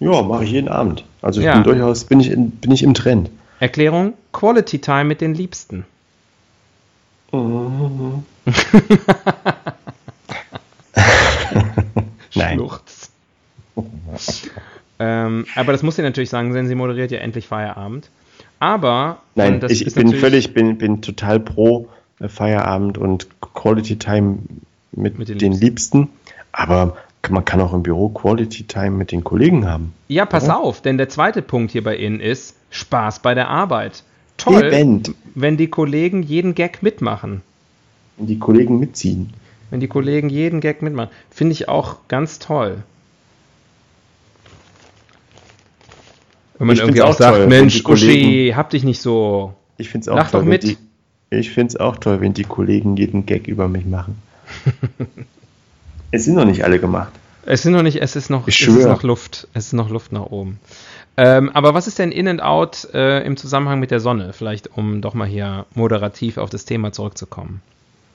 Ja, 0.00 0.22
mache 0.22 0.44
ich 0.44 0.52
jeden 0.52 0.68
Abend. 0.68 1.04
Also 1.22 1.40
ich 1.40 1.46
ja. 1.46 1.54
bin 1.54 1.64
durchaus, 1.64 2.04
bin 2.04 2.20
ich, 2.20 2.30
in, 2.30 2.50
bin 2.50 2.70
ich 2.70 2.82
im 2.82 2.94
Trend. 2.94 3.30
Erklärung, 3.60 4.14
Quality 4.32 4.78
Time 4.78 5.04
mit 5.04 5.20
den 5.20 5.34
Liebsten. 5.34 5.84
Nein. 12.34 12.60
ähm, 14.98 15.46
aber 15.54 15.72
das 15.72 15.82
muss 15.82 15.96
sie 15.96 16.02
natürlich 16.02 16.30
sagen, 16.30 16.54
denn 16.54 16.68
sie 16.68 16.74
moderiert 16.74 17.10
ja 17.10 17.18
endlich 17.18 17.48
Feierabend. 17.48 18.08
Aber 18.60 19.18
Nein, 19.34 19.60
ich, 19.68 19.86
ich 19.86 19.94
bin 19.94 20.14
völlig, 20.14 20.54
bin, 20.54 20.78
bin 20.78 21.02
total 21.02 21.38
pro 21.40 21.88
äh, 22.20 22.28
Feierabend 22.28 22.96
und 22.96 23.28
Quality 23.40 23.98
Time 23.98 24.38
mit, 24.92 25.18
mit 25.18 25.28
den, 25.28 25.38
den 25.38 25.52
Liebsten. 25.52 25.98
Liebsten. 25.98 26.08
Aber 26.52 26.96
man 27.30 27.44
kann 27.44 27.60
auch 27.60 27.72
im 27.72 27.82
Büro 27.82 28.08
Quality 28.08 28.64
Time 28.64 28.90
mit 28.90 29.12
den 29.12 29.24
Kollegen 29.24 29.66
haben. 29.66 29.92
Ja, 30.08 30.26
pass 30.26 30.44
oder? 30.44 30.58
auf, 30.58 30.82
denn 30.82 30.98
der 30.98 31.08
zweite 31.08 31.42
Punkt 31.42 31.72
hier 31.72 31.84
bei 31.84 31.96
Ihnen 31.96 32.20
ist 32.20 32.56
Spaß 32.70 33.20
bei 33.20 33.34
der 33.34 33.48
Arbeit. 33.48 34.04
Toll, 34.36 34.64
Event. 34.64 35.14
wenn 35.34 35.56
die 35.56 35.68
Kollegen 35.68 36.22
jeden 36.22 36.54
Gag 36.54 36.82
mitmachen. 36.82 37.42
Wenn 38.16 38.26
die 38.26 38.38
Kollegen 38.38 38.78
mitziehen. 38.78 39.32
Wenn 39.70 39.80
die 39.80 39.88
Kollegen 39.88 40.28
jeden 40.28 40.60
Gag 40.60 40.82
mitmachen. 40.82 41.10
Finde 41.30 41.52
ich 41.52 41.68
auch 41.68 41.96
ganz 42.08 42.38
toll. 42.38 42.82
Wenn 46.58 46.66
man 46.66 46.76
ich 46.76 46.82
irgendwie 46.82 47.02
auch, 47.02 47.10
auch 47.10 47.18
sagt, 47.18 47.36
toll, 47.36 47.46
Mensch, 47.46 47.84
Uschi, 47.84 48.52
hab 48.54 48.70
dich 48.70 48.84
nicht 48.84 49.00
so. 49.00 49.54
Ich 49.76 49.90
finde 49.90 50.02
es 50.04 50.08
auch 50.08 50.16
Lach 50.16 50.30
toll. 50.30 50.40
Doch 50.42 50.48
mit. 50.48 50.62
Die, 50.64 50.76
ich 51.30 51.50
finde 51.50 51.68
es 51.68 51.76
auch 51.76 51.96
toll, 51.96 52.20
wenn 52.20 52.32
die 52.32 52.44
Kollegen 52.44 52.96
jeden 52.96 53.26
Gag 53.26 53.46
über 53.48 53.68
mich 53.68 53.84
machen. 53.84 54.20
es 56.10 56.24
sind 56.24 56.34
noch 56.34 56.44
nicht 56.44 56.64
alle 56.64 56.78
gemacht. 56.78 57.12
Es 57.46 57.62
sind 57.62 57.72
noch 57.72 57.82
nicht, 57.82 58.02
es 58.02 58.16
ist 58.16 58.30
noch, 58.30 58.46
es 58.46 58.60
ist 58.60 58.86
noch 58.86 59.02
Luft. 59.02 59.48
Es 59.54 59.66
ist 59.66 59.72
noch 59.72 59.88
Luft 59.88 60.12
nach 60.12 60.26
oben. 60.26 60.60
Ähm, 61.16 61.50
aber 61.54 61.74
was 61.74 61.86
ist 61.86 61.98
denn 61.98 62.12
In 62.12 62.28
and 62.28 62.42
Out 62.42 62.88
äh, 62.92 63.24
im 63.24 63.36
Zusammenhang 63.36 63.80
mit 63.80 63.90
der 63.90 64.00
Sonne? 64.00 64.32
Vielleicht, 64.32 64.76
um 64.76 65.00
doch 65.00 65.14
mal 65.14 65.26
hier 65.26 65.66
moderativ 65.74 66.36
auf 66.38 66.50
das 66.50 66.64
Thema 66.64 66.92
zurückzukommen. 66.92 67.60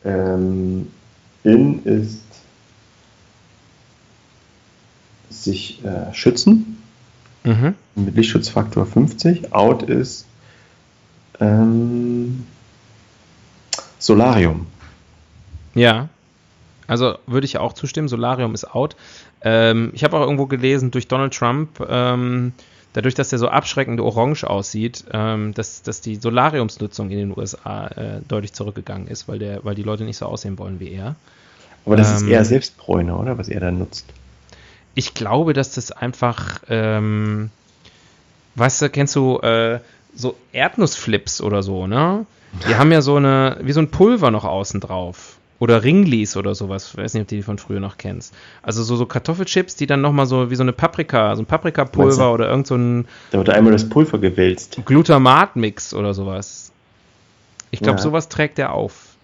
Ähm, 0.06 0.88
in 1.44 1.84
ist 1.84 2.22
sich 5.30 5.84
äh, 5.84 6.14
schützen 6.14 6.78
Mhm. 7.44 7.76
Mit 7.96 8.16
Lichtschutzfaktor 8.16 8.86
50. 8.86 9.54
Out 9.54 9.84
ist 9.84 10.26
ähm, 11.40 12.46
Solarium. 14.00 14.68
Ja. 15.76 16.10
Also 16.94 17.18
würde 17.28 17.46
ich 17.46 17.58
auch 17.58 17.74
zustimmen, 17.74 18.08
Solarium 18.08 18.54
ist 18.54 18.74
out. 18.74 18.96
Ähm, 19.42 19.92
ich 19.94 20.04
habe 20.04 20.18
auch 20.18 20.22
irgendwo 20.22 20.46
gelesen, 20.46 20.92
durch 20.92 21.08
Donald 21.08 21.34
Trump, 21.34 21.86
ähm, 21.88 22.54
dadurch, 22.94 23.16
dass 23.16 23.34
er 23.34 23.40
so 23.40 23.50
abschreckend 23.50 24.00
orange 24.00 24.46
aussieht, 24.46 25.04
ähm, 25.12 25.54
dass, 25.54 25.82
dass 25.82 26.02
die 26.02 26.16
Solariumsnutzung 26.16 27.10
in 27.10 27.18
den 27.18 27.38
USA 27.38 27.88
äh, 27.88 28.22
deutlich 28.28 28.54
zurückgegangen 28.54 29.08
ist, 29.08 29.28
weil, 29.28 29.40
der, 29.40 29.66
weil 29.66 29.76
die 29.76 29.84
Leute 29.84 30.04
nicht 30.04 30.18
so 30.18 30.26
aussehen 30.26 30.58
wollen 30.58 30.80
wie 30.80 30.92
er. 30.92 31.16
Aber 31.86 31.98
das 31.98 32.14
ist 32.14 32.22
ähm, 32.22 32.30
eher 32.30 32.46
Selbstbräune, 32.46 33.16
oder? 33.18 33.38
Was 33.38 33.50
er 33.50 33.60
da 33.60 33.72
nutzt 33.72 34.06
ich 34.96 35.14
glaube, 35.14 35.54
dass 35.54 35.74
das 35.74 35.92
einfach, 35.92 36.62
ähm, 36.70 37.50
weißt 38.56 38.84
du, 38.84 38.90
kennst 38.90 39.16
du 39.16 39.40
äh, 39.40 39.80
so 40.16 40.36
Erdnussflips 40.52 41.42
oder 41.42 41.64
so, 41.64 41.88
ne? 41.88 42.26
Die 42.68 42.76
haben 42.76 42.92
ja 42.92 43.02
so 43.02 43.16
eine, 43.16 43.58
wie 43.62 43.72
so 43.72 43.80
ein 43.80 43.90
Pulver 43.90 44.30
noch 44.30 44.46
außen 44.46 44.80
drauf. 44.80 45.38
Oder 45.64 45.82
Ringlis 45.82 46.36
oder 46.36 46.56
sowas. 46.56 46.90
Ich 46.90 46.98
weiß 46.98 47.14
nicht, 47.14 47.22
ob 47.22 47.28
du 47.30 47.36
die 47.38 47.42
von 47.42 47.58
früher 47.58 47.80
noch 47.80 47.98
kennst. 47.98 48.34
Also 48.64 48.84
so, 48.84 48.98
so 48.98 49.06
Kartoffelchips, 49.06 49.78
die 49.78 49.88
dann 49.88 50.02
nochmal 50.02 50.26
so 50.26 50.52
wie 50.52 50.56
so 50.56 50.64
eine 50.64 50.74
Paprika, 50.74 51.34
so 51.38 51.42
ein 51.42 51.46
Paprikapulver 51.46 52.34
oder 52.34 52.50
irgend 52.50 52.68
so 52.68 52.76
ein. 52.76 53.06
Da 53.32 53.38
wird 53.38 53.50
einmal 53.50 53.72
das 53.72 53.88
Pulver 53.88 54.18
gewälzt. 54.18 54.82
Glutamatmix 54.86 55.94
oder 55.94 56.14
sowas. 56.14 56.74
Ich 57.72 57.80
glaube, 57.80 58.00
ja. 58.00 58.04
sowas 58.04 58.28
trägt 58.28 58.60
er 58.60 58.74
auf. 58.74 59.16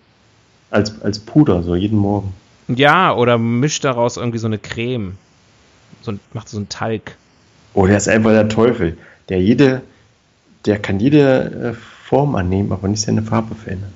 Als, 0.71 1.01
als 1.01 1.19
Puder, 1.19 1.61
so 1.61 1.75
jeden 1.75 1.97
Morgen. 1.97 2.33
Ja, 2.69 3.13
oder 3.13 3.37
mischt 3.37 3.83
daraus 3.83 4.15
irgendwie 4.15 4.39
so 4.39 4.47
eine 4.47 4.59
Creme 4.59 5.17
so 6.03 6.13
ein, 6.13 6.21
macht 6.31 6.47
so 6.47 6.55
einen 6.55 6.69
Talg. 6.69 7.17
Oh, 7.73 7.85
der 7.85 7.97
ist 7.97 8.07
einfach 8.07 8.31
der 8.31 8.47
Teufel. 8.47 8.97
Der 9.27 9.41
jede, 9.41 9.81
der 10.65 10.79
kann 10.79 11.01
jede 11.01 11.73
äh, 11.75 12.07
Form 12.07 12.35
annehmen, 12.35 12.71
aber 12.71 12.87
nicht 12.87 13.01
seine 13.01 13.23
Farbe 13.23 13.55
verändern. 13.55 13.91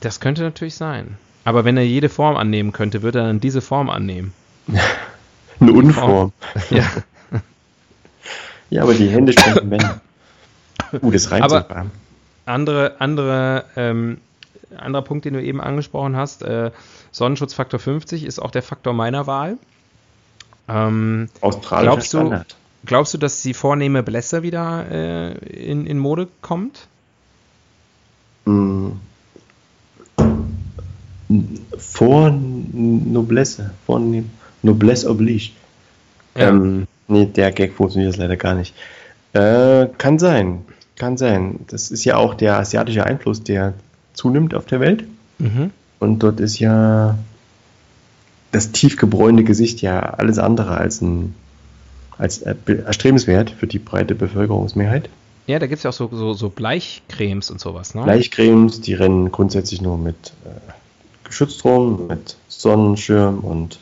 Das 0.00 0.20
könnte 0.20 0.42
natürlich 0.42 0.74
sein. 0.74 1.16
Aber 1.44 1.64
wenn 1.64 1.76
er 1.76 1.84
jede 1.84 2.08
Form 2.08 2.36
annehmen 2.36 2.72
könnte, 2.72 3.02
würde 3.02 3.20
er 3.20 3.26
dann 3.26 3.40
diese 3.40 3.60
Form 3.60 3.90
annehmen. 3.90 4.32
Eine 5.60 5.72
Unform. 5.72 6.32
Ja. 6.70 6.84
ja, 8.70 8.82
aber 8.82 8.94
die 8.94 9.08
Hände 9.08 9.32
sprechen 9.32 9.68
Männer. 9.68 10.00
Uh, 11.02 11.12
das 11.12 11.30
reimt 11.30 11.44
aber 11.44 11.60
sogar. 11.60 11.86
Andere, 12.46 12.96
andere, 12.98 13.64
ähm, 13.76 14.18
anderer 14.76 15.02
Punkt, 15.02 15.24
den 15.24 15.34
du 15.34 15.42
eben 15.42 15.60
angesprochen 15.60 16.16
hast, 16.16 16.42
äh, 16.42 16.72
Sonnenschutzfaktor 17.12 17.78
50 17.78 18.24
ist 18.24 18.40
auch 18.40 18.50
der 18.50 18.62
Faktor 18.62 18.92
meiner 18.92 19.28
Wahl. 19.28 19.56
Ähm, 20.68 21.28
Australischer 21.42 21.82
glaubst, 21.82 22.14
du, 22.14 22.18
Standard. 22.18 22.56
glaubst 22.86 23.14
du, 23.14 23.18
dass 23.18 23.42
die 23.42 23.54
vornehme 23.54 24.02
Blässe 24.02 24.42
wieder 24.42 24.86
äh, 24.90 25.32
in, 25.44 25.86
in 25.86 25.98
Mode 25.98 26.28
kommt? 26.40 26.88
Mm. 28.46 28.92
Vor 31.78 32.30
Noblesse, 32.30 33.70
vor 33.86 34.02
Noblesse 34.62 35.08
oblige. 35.10 35.50
Ähm, 36.34 36.86
nee, 37.08 37.26
der 37.26 37.52
Gag 37.52 37.72
funktioniert 37.74 38.16
leider 38.16 38.36
gar 38.36 38.54
nicht. 38.54 38.74
Äh, 39.32 39.86
kann 39.98 40.18
sein, 40.18 40.62
kann 40.96 41.16
sein. 41.16 41.60
Das 41.68 41.90
ist 41.90 42.04
ja 42.04 42.16
auch 42.16 42.34
der 42.34 42.58
asiatische 42.58 43.04
Einfluss, 43.04 43.42
der 43.42 43.74
zunimmt 44.12 44.54
auf 44.54 44.66
der 44.66 44.80
Welt. 44.80 45.04
Mhm. 45.38 45.70
Und 46.00 46.20
dort 46.20 46.40
ist 46.40 46.58
ja 46.58 47.16
das 48.52 48.72
tief 48.72 48.96
gebräunte 48.96 49.44
Gesicht 49.44 49.80
ja 49.80 50.00
alles 50.00 50.38
andere 50.38 50.76
als 50.76 51.00
ein 51.00 51.34
als 52.18 52.44
be- 52.64 52.82
erstrebenswert 52.84 53.50
für 53.50 53.66
die 53.66 53.78
breite 53.78 54.14
Bevölkerungsmehrheit. 54.14 55.08
Ja, 55.46 55.58
da 55.58 55.66
gibt 55.66 55.78
es 55.78 55.84
ja 55.84 55.90
auch 55.90 55.94
so, 55.94 56.10
so, 56.12 56.34
so 56.34 56.50
Bleichcremes 56.50 57.50
und 57.50 57.60
sowas, 57.60 57.94
ne? 57.94 58.02
Bleichcremes, 58.02 58.80
die 58.82 58.94
rennen 58.94 59.32
grundsätzlich 59.32 59.80
nur 59.80 59.96
mit 59.96 60.32
äh, 60.44 60.48
geschützt 61.30 61.64
rum, 61.64 62.06
mit 62.08 62.36
Sonnenschirm 62.48 63.38
und 63.40 63.78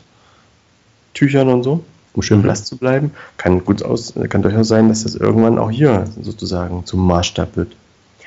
Tüchern 1.13 1.49
und 1.49 1.63
so, 1.63 1.83
um 2.13 2.21
schön 2.21 2.39
Mhm. 2.39 2.43
blass 2.43 2.63
zu 2.65 2.77
bleiben. 2.77 3.11
Kann 3.37 3.65
gut 3.65 3.83
aus, 3.83 4.13
kann 4.29 4.41
durchaus 4.41 4.67
sein, 4.67 4.87
dass 4.89 5.03
das 5.03 5.15
irgendwann 5.15 5.59
auch 5.59 5.69
hier 5.71 6.07
sozusagen 6.21 6.85
zum 6.85 7.05
Maßstab 7.05 7.55
wird. 7.57 7.75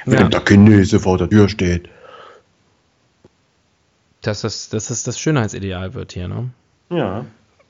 Wenn 0.04 0.18
Ja. 0.18 0.28
der 0.28 0.40
Chinese 0.44 0.98
vor 1.00 1.16
der 1.18 1.30
Tür 1.30 1.48
steht. 1.48 1.88
Dass 4.20 4.42
das, 4.42 4.68
dass 4.68 4.86
das 4.88 5.02
das 5.02 5.18
Schönheitsideal 5.18 5.94
wird 5.94 6.12
hier, 6.12 6.28
ne? 6.28 6.50
Ja. 6.90 7.24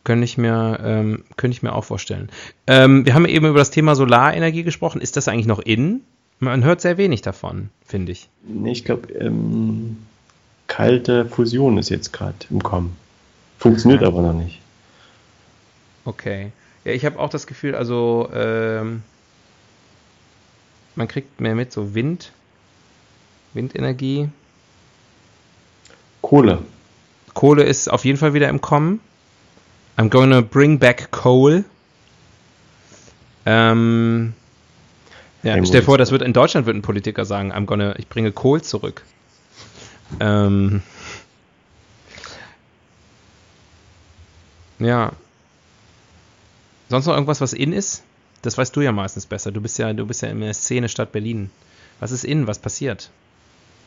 Könnte 0.05 0.25
ich 0.25 0.37
mir, 0.37 0.81
ähm, 0.83 1.25
könnte 1.37 1.55
ich 1.55 1.63
mir 1.63 1.73
auch 1.75 1.85
vorstellen. 1.85 2.29
Ähm, 2.67 3.07
wir 3.07 3.15
haben 3.15 3.25
eben 3.25 3.47
über 3.47 3.59
das 3.61 3.71
Thema 3.71 3.95
Solarenergie 3.95 4.63
gesprochen. 4.65 5.01
Ist 5.01 5.17
das 5.17 5.29
eigentlich 5.29 5.47
noch 5.47 5.61
in? 5.61 6.01
Man 6.41 6.65
hört 6.65 6.81
sehr 6.81 6.99
wenig 6.99 7.23
davon, 7.23 7.71
finde 7.87 8.13
ich. 8.13 8.29
Nee, 8.47 8.73
ich 8.73 8.85
glaube, 8.85 9.13
ähm, 9.13 9.99
kalte 10.73 11.27
Fusion 11.27 11.77
ist 11.77 11.91
jetzt 11.91 12.15
gerade 12.15 12.35
im 12.49 12.63
Kommen. 12.63 12.97
Funktioniert 13.59 14.03
aber 14.03 14.23
noch 14.23 14.33
nicht. 14.33 14.59
Okay. 16.07 16.51
Ja, 16.85 16.93
ich 16.93 17.05
habe 17.05 17.19
auch 17.19 17.29
das 17.29 17.47
Gefühl, 17.47 17.75
also 17.75 18.31
ähm, 18.35 19.03
man 20.97 21.09
kriegt 21.09 21.43
mehr 21.43 21.55
mit 21.55 21.75
so 21.75 21.95
Wind, 21.95 22.33
Windenergie. 23.53 24.31
Kohle. 26.23 26.63
Kohle 27.35 27.65
ist 27.65 27.89
auf 27.89 28.07
jeden 28.07 28.17
Fall 28.17 28.33
wieder 28.33 28.49
im 28.49 28.63
Kommen. 28.63 29.01
I'm 29.99 30.09
gonna 30.09 30.41
bring 30.41 30.79
back 30.79 31.11
coal. 31.11 31.65
Ähm, 33.45 34.33
ja, 35.43 35.63
stell 35.67 35.81
dir 35.81 35.85
vor, 35.85 35.99
das 35.99 36.13
wird 36.13 36.23
in 36.23 36.33
Deutschland 36.33 36.67
wird 36.67 36.77
ein 36.77 36.83
Politiker 36.83 37.27
sagen, 37.27 37.53
I'm 37.53 37.67
gonna, 37.67 37.95
ich 37.99 38.09
bringe 38.09 38.33
Kohl 38.33 38.63
zurück. 38.63 39.05
Ähm, 40.21 40.83
ja. 44.79 45.13
Sonst 46.89 47.07
noch 47.07 47.15
irgendwas, 47.15 47.41
was 47.41 47.53
in 47.53 47.73
ist? 47.73 48.03
Das 48.43 48.59
weißt 48.59 48.75
du 48.75 48.81
ja 48.81 48.93
meistens 48.93 49.27
besser. 49.27 49.53
Du 49.53 49.61
bist 49.61 49.79
ja, 49.79 49.93
du 49.93 50.07
bist 50.07 50.23
ja 50.23 50.29
in 50.29 50.41
der 50.41 50.53
Szene 50.53 50.89
Stadt 50.89 51.13
Berlin. 51.13 51.51
Was 52.01 52.11
ist 52.11 52.25
in? 52.25 52.47
Was 52.47 52.59
passiert? 52.59 53.11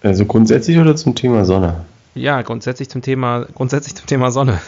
Also 0.02 0.26
grundsätzlich 0.26 0.78
oder 0.78 0.96
zum 0.96 1.16
Thema 1.16 1.46
Sonne? 1.46 1.86
Ja, 2.16 2.42
grundsätzlich 2.42 2.90
zum 2.90 3.02
Thema, 3.02 3.46
grundsätzlich 3.54 3.96
zum 3.96 4.08
Thema 4.08 4.32
Sonne. 4.32 4.62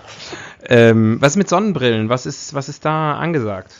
ähm, 0.68 1.18
was 1.20 1.32
ist 1.32 1.36
mit 1.36 1.48
Sonnenbrillen? 1.48 2.08
Was 2.08 2.26
ist, 2.26 2.54
was 2.54 2.68
ist 2.68 2.84
da 2.84 3.16
angesagt? 3.16 3.72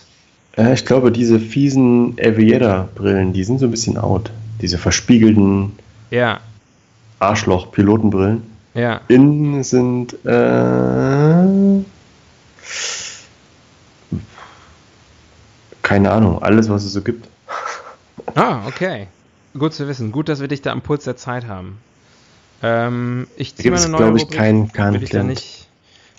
Äh, 0.56 0.74
ich 0.74 0.84
glaube, 0.84 1.10
diese 1.10 1.40
fiesen 1.40 2.16
Aviator-Brillen, 2.20 3.32
die 3.32 3.44
sind 3.44 3.58
so 3.58 3.66
ein 3.66 3.70
bisschen 3.70 3.98
out. 3.98 4.30
Diese 4.60 4.78
verspiegelten 4.78 5.72
Ja, 6.10 6.40
Arschloch-Pilotenbrillen. 7.20 8.42
ja. 8.74 9.00
Innen 9.08 9.62
sind 9.62 10.14
äh, 10.24 11.84
keine 15.82 16.10
Ahnung, 16.10 16.42
alles, 16.42 16.68
was 16.68 16.84
es 16.84 16.92
so 16.92 17.02
gibt. 17.02 17.28
Ah, 18.34 18.66
okay. 18.66 19.06
Gut 19.58 19.74
zu 19.74 19.88
wissen. 19.88 20.12
Gut, 20.12 20.28
dass 20.28 20.40
wir 20.40 20.48
dich 20.48 20.62
da 20.62 20.70
am 20.72 20.82
Puls 20.82 21.04
der 21.04 21.16
Zeit 21.16 21.46
haben. 21.46 21.78
Ähm, 22.62 23.26
ich 23.36 23.54
ziehe 23.56 23.64
gibt 23.64 23.72
mal 23.74 23.78
es, 23.78 23.84
eine 23.84 23.92
neue 23.92 24.02
glaube 24.02 24.18
ich, 24.18 24.28
keinen 24.28 24.70
keinen 24.72 24.94
will 24.94 25.02
ich 25.02 25.10
da 25.10 25.22
nicht, 25.22 25.68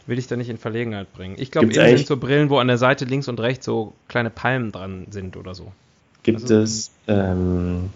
will 0.07 0.19
ich 0.19 0.27
da 0.27 0.35
nicht 0.35 0.49
in 0.49 0.57
Verlegenheit 0.57 1.13
bringen. 1.13 1.35
Ich 1.37 1.51
glaube, 1.51 1.71
innen 1.71 1.97
sind 1.97 2.07
so 2.07 2.17
Brillen, 2.17 2.49
wo 2.49 2.57
an 2.57 2.67
der 2.67 2.77
Seite 2.77 3.05
links 3.05 3.27
und 3.27 3.39
rechts 3.39 3.65
so 3.65 3.93
kleine 4.07 4.29
Palmen 4.29 4.71
dran 4.71 5.05
sind 5.11 5.37
oder 5.37 5.55
so. 5.55 5.71
Gibt 6.23 6.41
Also- 6.41 6.55
es 6.55 6.91
ähm, 7.07 7.91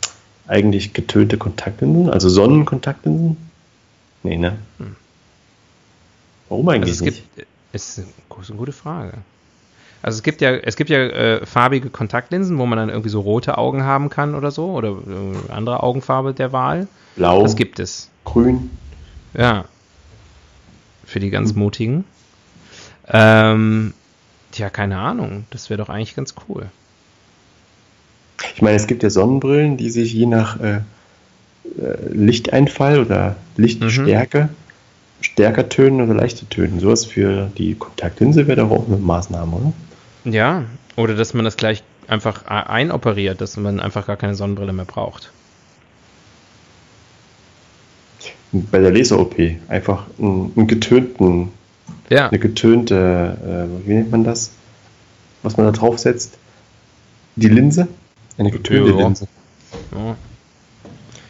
eigentlich 0.48 0.94
getönte 0.94 1.38
Kontaktlinsen, 1.38 2.10
also 2.10 2.30
Sonnenkontaktlinsen? 2.30 3.38
Nee, 4.24 4.38
ne? 4.38 4.58
Hm. 4.78 4.96
Warum 6.50 6.68
Also 6.70 6.76
eigentlich 6.82 6.96
es 6.96 7.02
nicht? 7.02 7.36
gibt, 7.36 7.48
ist 7.74 7.98
eine 8.00 8.08
gu- 8.30 8.42
ist 8.42 8.50
eine 8.50 8.60
gute 8.60 8.72
Frage. 8.72 9.14
Also 10.02 10.18
es 10.18 10.24
gibt 10.24 10.42
ja, 10.42 10.52
es 10.52 10.76
gibt 10.76 10.92
ja 10.92 11.00
äh, 11.00 11.46
farbige 11.46 11.90
Kontaktlinsen, 11.90 12.60
wo 12.60 12.66
man 12.68 12.78
dann 12.78 12.90
irgendwie 12.90 13.10
so 13.10 13.22
rote 13.22 13.58
Augen 13.58 13.84
haben 13.84 14.10
kann 14.10 14.36
oder 14.36 14.52
so 14.52 14.72
oder 14.72 14.90
äh, 14.90 15.52
andere 15.52 15.82
Augenfarbe 15.82 16.34
der 16.34 16.52
Wahl. 16.52 16.88
Blau, 17.16 17.42
Das 17.42 17.56
gibt 17.56 17.80
es. 17.80 18.10
grün. 18.24 18.70
Ja. 19.34 19.66
Für 21.06 21.20
die 21.20 21.28
Hm. 21.28 21.32
ganz 21.34 21.56
Mutigen. 21.56 22.04
Ähm, 23.08 23.94
tja, 24.52 24.70
keine 24.70 24.98
Ahnung. 25.00 25.46
Das 25.50 25.70
wäre 25.70 25.78
doch 25.80 25.90
eigentlich 25.90 26.16
ganz 26.16 26.36
cool. 26.48 26.68
Ich 28.56 28.62
meine, 28.62 28.76
es 28.76 28.88
gibt 28.88 29.04
ja 29.04 29.10
Sonnenbrillen, 29.10 29.78
die 29.78 29.90
sich 29.90 30.14
je 30.14 30.26
nach 30.26 30.60
äh, 30.60 30.76
äh, 30.76 30.82
Lichteinfall 32.12 33.00
oder 33.00 33.36
Lichtstärke 33.58 34.50
stärker 35.22 35.70
tönen 35.70 36.02
oder 36.02 36.14
leichter 36.14 36.48
tönen. 36.50 36.80
Sowas 36.80 37.06
für 37.06 37.50
die 37.58 37.76
Kontaktlinse 37.76 38.48
wäre 38.48 38.62
doch 38.62 38.72
auch 38.72 38.88
eine 38.88 38.98
Maßnahme, 38.98 39.56
oder? 39.56 39.74
Ja. 40.32 40.64
Oder 40.98 41.16
dass 41.16 41.34
man 41.34 41.44
das 41.46 41.58
gleich 41.58 41.84
einfach 42.08 42.46
a- 42.46 42.64
einoperiert, 42.64 43.42
dass 43.42 43.58
man 43.58 43.80
einfach 43.80 44.06
gar 44.06 44.18
keine 44.18 44.36
Sonnenbrille 44.36 44.74
mehr 44.74 44.86
braucht. 44.86 45.32
Bei 48.52 48.80
der 48.80 48.92
Laser-OP 48.92 49.36
einfach 49.68 50.06
einen, 50.20 50.52
einen 50.56 50.68
getönten, 50.68 51.50
Ja. 52.10 52.30
eine 52.30 52.40
getönte, 52.40 53.68
äh, 53.84 53.88
wie 53.88 53.94
nennt 53.96 54.12
man 54.12 54.24
das? 54.24 54.52
Was 55.44 55.58
man 55.58 55.66
da 55.66 55.72
draufsetzt? 55.74 56.38
Die 57.36 57.50
Linse? 57.50 57.88
Eine 58.38 58.50
Ja. 58.52 58.84
Linse. 58.84 59.28
Ja. 59.94 60.16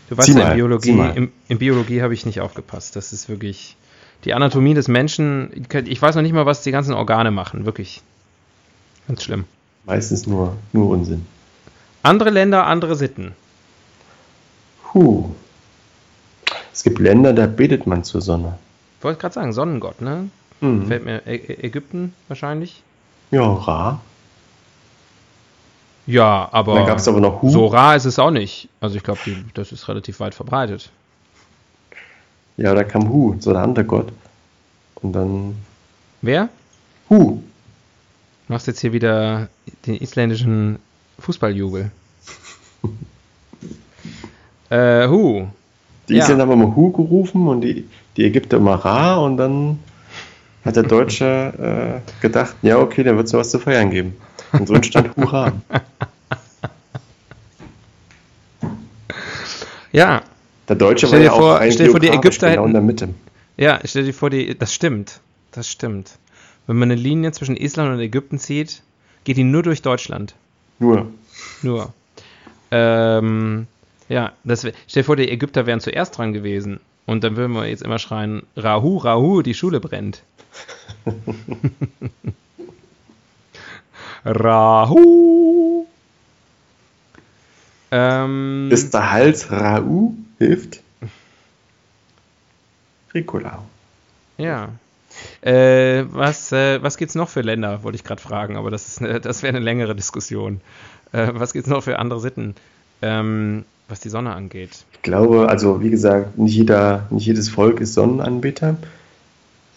Du 0.10 0.18
weißt 0.18 0.30
ja, 0.30 0.50
in 0.52 0.56
Biologie, 0.56 0.92
in, 1.16 1.32
in 1.48 1.58
Biologie 1.58 2.02
habe 2.02 2.14
ich 2.14 2.26
nicht 2.26 2.40
aufgepasst. 2.42 2.96
Das 2.96 3.12
ist 3.14 3.28
wirklich 3.28 3.76
die 4.24 4.34
Anatomie 4.34 4.74
des 4.76 4.88
Menschen. 4.88 5.66
Ich 5.86 6.02
weiß 6.02 6.16
noch 6.16 6.22
nicht 6.22 6.34
mal, 6.34 6.46
was 6.46 6.62
die 6.62 6.72
ganzen 6.72 6.94
Organe 6.94 7.32
machen. 7.32 7.66
Wirklich. 7.66 8.02
Ganz 9.08 9.24
schlimm. 9.24 9.46
Meistens 9.86 10.26
nur, 10.28 10.56
nur 10.74 10.90
Unsinn. 10.90 11.26
Andere 12.04 12.30
Länder, 12.30 12.66
andere 12.68 12.96
Sitten. 12.96 13.34
Puh. 14.84 15.30
Es 16.74 16.84
gibt 16.84 17.00
Länder, 17.00 17.34
da 17.34 17.46
betet 17.48 17.88
man 17.88 18.04
zur 18.04 18.22
Sonne. 18.22 18.58
Ich 19.00 19.04
wollte 19.04 19.20
gerade 19.22 19.34
sagen, 19.34 19.54
Sonnengott, 19.54 20.02
ne? 20.02 20.30
Mhm. 20.62 20.88
Fällt 20.88 21.06
mir 21.06 21.22
Ä- 21.26 21.64
Ägypten 21.64 22.14
wahrscheinlich. 22.28 22.82
Ja, 23.32 23.42
Ra. 23.52 24.02
Ja, 26.08 26.48
aber, 26.52 26.76
Da 26.76 26.86
gab 26.86 26.98
es 27.00 27.08
aber 27.08 27.20
noch 27.20 27.42
Hu. 27.42 27.50
so 27.50 27.66
rar 27.68 27.96
ist 27.96 28.06
es 28.06 28.20
auch 28.20 28.32
nicht. 28.32 28.70
Also 28.80 28.96
ich 28.96 29.04
glaube, 29.04 29.20
das 29.54 29.72
ist 29.72 29.88
relativ 29.88 30.20
weit 30.20 30.36
verbreitet. 30.36 30.92
Ja, 32.58 32.74
da 32.74 32.84
kam 32.84 33.10
Hu, 33.10 33.36
so 33.40 33.52
der 33.52 33.64
andere 33.64 33.86
Gott. 33.86 34.12
Und 34.96 35.14
dann 35.14 35.56
Wer? 36.22 36.50
Hu. 37.10 37.42
Machst 38.48 38.68
jetzt 38.68 38.80
hier 38.80 38.94
wieder 38.94 39.50
den 39.86 39.96
isländischen 39.96 40.78
Fußballjubel. 41.20 41.92
äh, 44.70 45.08
Hu. 45.08 45.48
Die 46.08 46.16
Ja. 46.16 46.24
Isländer 46.24 46.44
haben 46.44 46.52
immer 46.52 46.76
Hu 46.76 46.92
gerufen 46.92 47.48
und 47.48 47.62
die, 47.62 47.88
die 48.16 48.26
Ägypter 48.26 48.58
immer 48.58 48.76
Ra 48.76 49.18
und 49.18 49.38
dann 49.38 49.80
hat 50.64 50.76
der 50.76 50.84
Deutsche 50.84 52.02
äh, 52.06 52.22
gedacht, 52.22 52.56
ja 52.62 52.78
okay, 52.78 53.04
dann 53.04 53.18
wird 53.18 53.28
es 53.28 53.34
was 53.34 53.52
zu 53.52 53.60
feiern 53.60 53.90
geben. 53.92 54.16
Und 54.54 54.68
so 54.68 54.74
entstand 54.74 55.16
Hurra. 55.18 55.54
Ja, 59.92 60.24
Der 60.68 60.76
Deutsche 60.76 61.08
Stell 61.08 61.20
war 61.20 61.20
dir 61.20 61.26
ja 61.26 61.32
auch 61.34 61.38
vor- 61.40 61.56
rein 61.60 61.72
stell 61.72 61.86
dir 61.88 61.92
vor, 61.92 62.00
die 62.00 62.10
Ägypter 62.10 62.50
genau 62.50 62.64
in 62.66 62.70
hätten- 62.70 62.74
der 62.74 62.82
Mitte. 62.82 63.10
ja, 63.58 63.80
stell 63.86 64.04
dir 64.06 64.14
vor, 64.14 64.30
die, 64.30 64.58
das 64.58 64.74
stimmt. 64.74 65.20
Das 65.52 65.70
stimmt. 65.70 66.18
Wenn 66.68 66.78
man 66.78 66.92
eine 66.92 67.00
Linie 67.00 67.32
zwischen 67.32 67.56
Island 67.56 67.92
und 67.94 68.00
Ägypten 68.00 68.40
zieht, 68.40 68.82
geht 69.24 69.38
die 69.38 69.44
nur 69.44 69.64
durch 69.64 69.82
Deutschland. 69.82 70.36
Nur. 70.80 71.08
Nur. 71.62 71.94
Ähm, 72.72 73.68
ja, 74.10 74.34
das 74.44 74.62
stell 74.62 74.74
dir 74.94 75.04
vor, 75.04 75.16
die 75.16 75.30
Ägypter 75.32 75.66
wären 75.66 75.80
zuerst 75.80 76.18
dran 76.18 76.34
gewesen. 76.34 76.80
Und 77.06 77.24
dann 77.24 77.38
würden 77.38 77.54
wir 77.54 77.68
jetzt 77.68 77.84
immer 77.84 78.00
schreien, 78.00 78.44
Rahu, 78.58 78.98
Rahu, 78.98 79.44
die 79.44 79.54
Schule 79.54 79.80
brennt. 79.80 80.24
Rahu. 84.26 85.86
Ähm, 87.92 88.70
Ist 88.72 88.94
der 88.94 89.12
Hals 89.12 89.52
Rau 89.52 90.14
hilft? 90.40 90.82
Ricola. 93.14 93.60
ja. 94.38 94.70
Äh, 95.42 96.04
was 96.12 96.52
äh, 96.52 96.84
was 96.84 96.98
gibt's 96.98 97.16
noch 97.16 97.30
für 97.30 97.40
Länder, 97.40 97.84
wollte 97.84 97.96
ich 97.96 98.04
gerade 98.04 98.22
fragen, 98.22 98.58
aber 98.58 98.70
das, 98.70 98.86
ist 98.90 99.02
eine- 99.02 99.22
das 99.22 99.44
wäre 99.44 99.56
eine 99.56 99.64
längere 99.64 99.96
Diskussion. 99.96 100.60
Äh, 101.14 101.30
was 101.36 101.54
gibt's 101.54 101.70
noch 101.70 101.84
für 101.84 102.00
andere 102.00 102.20
Sitten, 102.20 102.54
ähm, 103.02 103.64
was 103.88 104.02
die 104.02 104.10
Sonne 104.10 104.34
angeht? 104.34 104.84
Ich 104.92 105.02
glaube, 105.04 105.48
also 105.48 105.82
wie 105.82 105.90
gesagt, 105.90 106.38
nicht 106.38 106.56
jeder, 106.56 107.08
nicht 107.12 107.26
jedes 107.28 107.48
Volk 107.48 107.80
ist 107.80 107.94
Sonnenanbeter. 107.94 108.76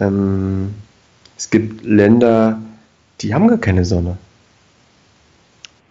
Ähm, 0.01 0.75
es 1.37 1.51
gibt 1.51 1.85
Länder, 1.85 2.59
die 3.21 3.33
haben 3.33 3.47
gar 3.47 3.59
keine 3.59 3.85
Sonne. 3.85 4.19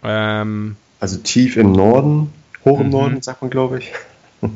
Ähm, 0.10 0.78
Also 1.02 1.18
tief 1.18 1.58
im 1.58 1.74
Norden, 1.74 2.32
hoch 2.66 2.80
im 2.80 2.86
Mhm. 2.88 2.92
Norden, 2.92 3.22
sagt 3.22 3.42
man, 3.42 3.52
glaube 3.52 3.80
ich. 3.80 3.92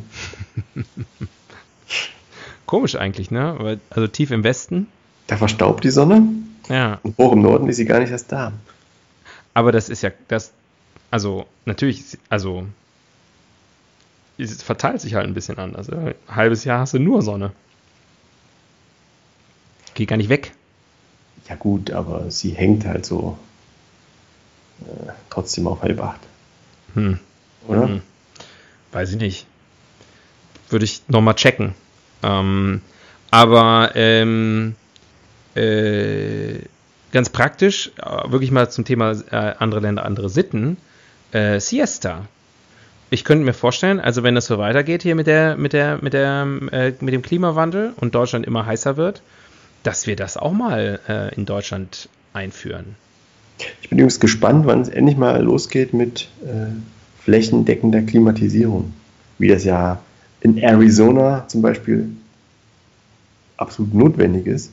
komisch 2.65 2.95
eigentlich, 2.95 3.31
ne? 3.31 3.79
Also 3.89 4.07
tief 4.07 4.31
im 4.31 4.43
Westen. 4.43 4.87
Da 5.27 5.37
verstaubt 5.37 5.83
die 5.83 5.89
Sonne 5.91 6.23
Ja, 6.69 6.99
und 7.03 7.17
hoch 7.17 7.33
im 7.33 7.41
Norden 7.41 7.67
ist 7.69 7.77
sie 7.77 7.85
gar 7.85 7.99
nicht 7.99 8.11
erst 8.11 8.31
da. 8.31 8.53
aber 9.53 9.71
das 9.71 9.89
ist 9.89 10.01
ja 10.03 10.11
das, 10.29 10.51
also 11.09 11.45
natürlich, 11.65 12.17
also 12.29 12.65
es 14.37 14.63
verteilt 14.63 15.01
sich 15.01 15.13
halt 15.15 15.27
ein 15.27 15.33
bisschen 15.33 15.57
anders. 15.59 15.89
Ein 15.89 16.15
halbes 16.27 16.63
Jahr 16.63 16.79
hast 16.79 16.93
du 16.93 16.99
nur 16.99 17.21
Sonne. 17.21 17.51
Geht 19.93 20.07
gar 20.09 20.17
nicht 20.17 20.29
weg. 20.29 20.53
Ja 21.49 21.55
gut, 21.55 21.91
aber 21.91 22.31
sie 22.31 22.51
hängt 22.51 22.85
halt 22.85 23.05
so 23.05 23.37
äh, 24.81 25.11
trotzdem 25.29 25.67
auf 25.67 25.81
halb 25.81 26.01
acht, 26.01 26.19
Hm. 26.93 27.19
oder? 27.67 27.87
Mhm. 27.87 28.01
Weiß 28.91 29.11
ich 29.11 29.17
nicht. 29.17 29.45
Würde 30.69 30.85
ich 30.85 31.03
nochmal 31.07 31.35
checken. 31.35 31.73
Ähm, 32.23 32.81
aber 33.29 33.91
ähm, 33.95 34.75
äh, 35.55 36.59
ganz 37.11 37.29
praktisch, 37.29 37.91
äh, 37.97 38.31
wirklich 38.31 38.51
mal 38.51 38.69
zum 38.69 38.85
Thema 38.85 39.11
äh, 39.31 39.53
andere 39.59 39.81
Länder, 39.81 40.05
andere 40.05 40.29
Sitten. 40.29 40.77
Äh, 41.31 41.59
Siesta. 41.59 42.25
Ich 43.09 43.23
könnte 43.25 43.43
mir 43.43 43.53
vorstellen, 43.53 43.99
also 43.99 44.23
wenn 44.23 44.35
das 44.35 44.45
so 44.45 44.57
weitergeht 44.57 45.03
hier 45.03 45.15
mit 45.15 45.27
der, 45.27 45.57
mit 45.57 45.73
der, 45.73 45.99
mit 46.01 46.13
der, 46.13 46.47
äh, 46.71 46.93
mit 46.99 47.13
dem 47.13 47.21
Klimawandel 47.21 47.93
und 47.97 48.15
Deutschland 48.15 48.45
immer 48.45 48.65
heißer 48.65 48.95
wird, 48.97 49.21
dass 49.83 50.07
wir 50.07 50.15
das 50.15 50.37
auch 50.37 50.53
mal 50.53 50.99
äh, 51.07 51.35
in 51.35 51.45
Deutschland 51.45 52.07
einführen. 52.33 52.95
Ich 53.81 53.89
bin 53.89 53.99
übrigens 53.99 54.19
gespannt, 54.19 54.65
wann 54.65 54.81
es 54.81 54.89
endlich 54.89 55.17
mal 55.17 55.41
losgeht 55.41 55.93
mit 55.93 56.29
äh, 56.43 56.71
flächendeckender 57.23 58.01
Klimatisierung. 58.01 58.93
Wie 59.37 59.47
das 59.47 59.63
ja 59.63 59.99
in 60.41 60.57
Arizona 60.57 61.47
zum 61.47 61.61
Beispiel 61.61 62.09
absolut 63.57 63.93
notwendig 63.93 64.47
ist. 64.47 64.71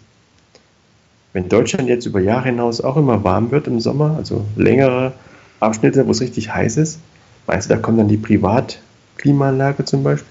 Wenn 1.33 1.49
Deutschland 1.49 1.89
jetzt 1.89 2.07
über 2.07 2.21
Jahre 2.21 2.47
hinaus 2.47 2.81
auch 2.81 2.97
immer 2.97 3.23
warm 3.23 3.51
wird 3.51 3.67
im 3.67 3.81
Sommer, 3.81 4.17
also 4.17 4.47
längere 4.57 5.13
Abschnitte, 5.61 6.07
wo 6.07 6.11
es 6.11 6.21
richtig 6.21 6.53
heiß 6.53 6.79
ist, 6.79 7.01
meinst 7.47 7.69
du, 7.69 7.75
da 7.75 7.81
kommt 7.81 7.99
dann 7.99 8.09
die 8.09 8.17
Privatklimaanlage 8.17 9.85
zum 9.85 10.03
Beispiel? 10.03 10.29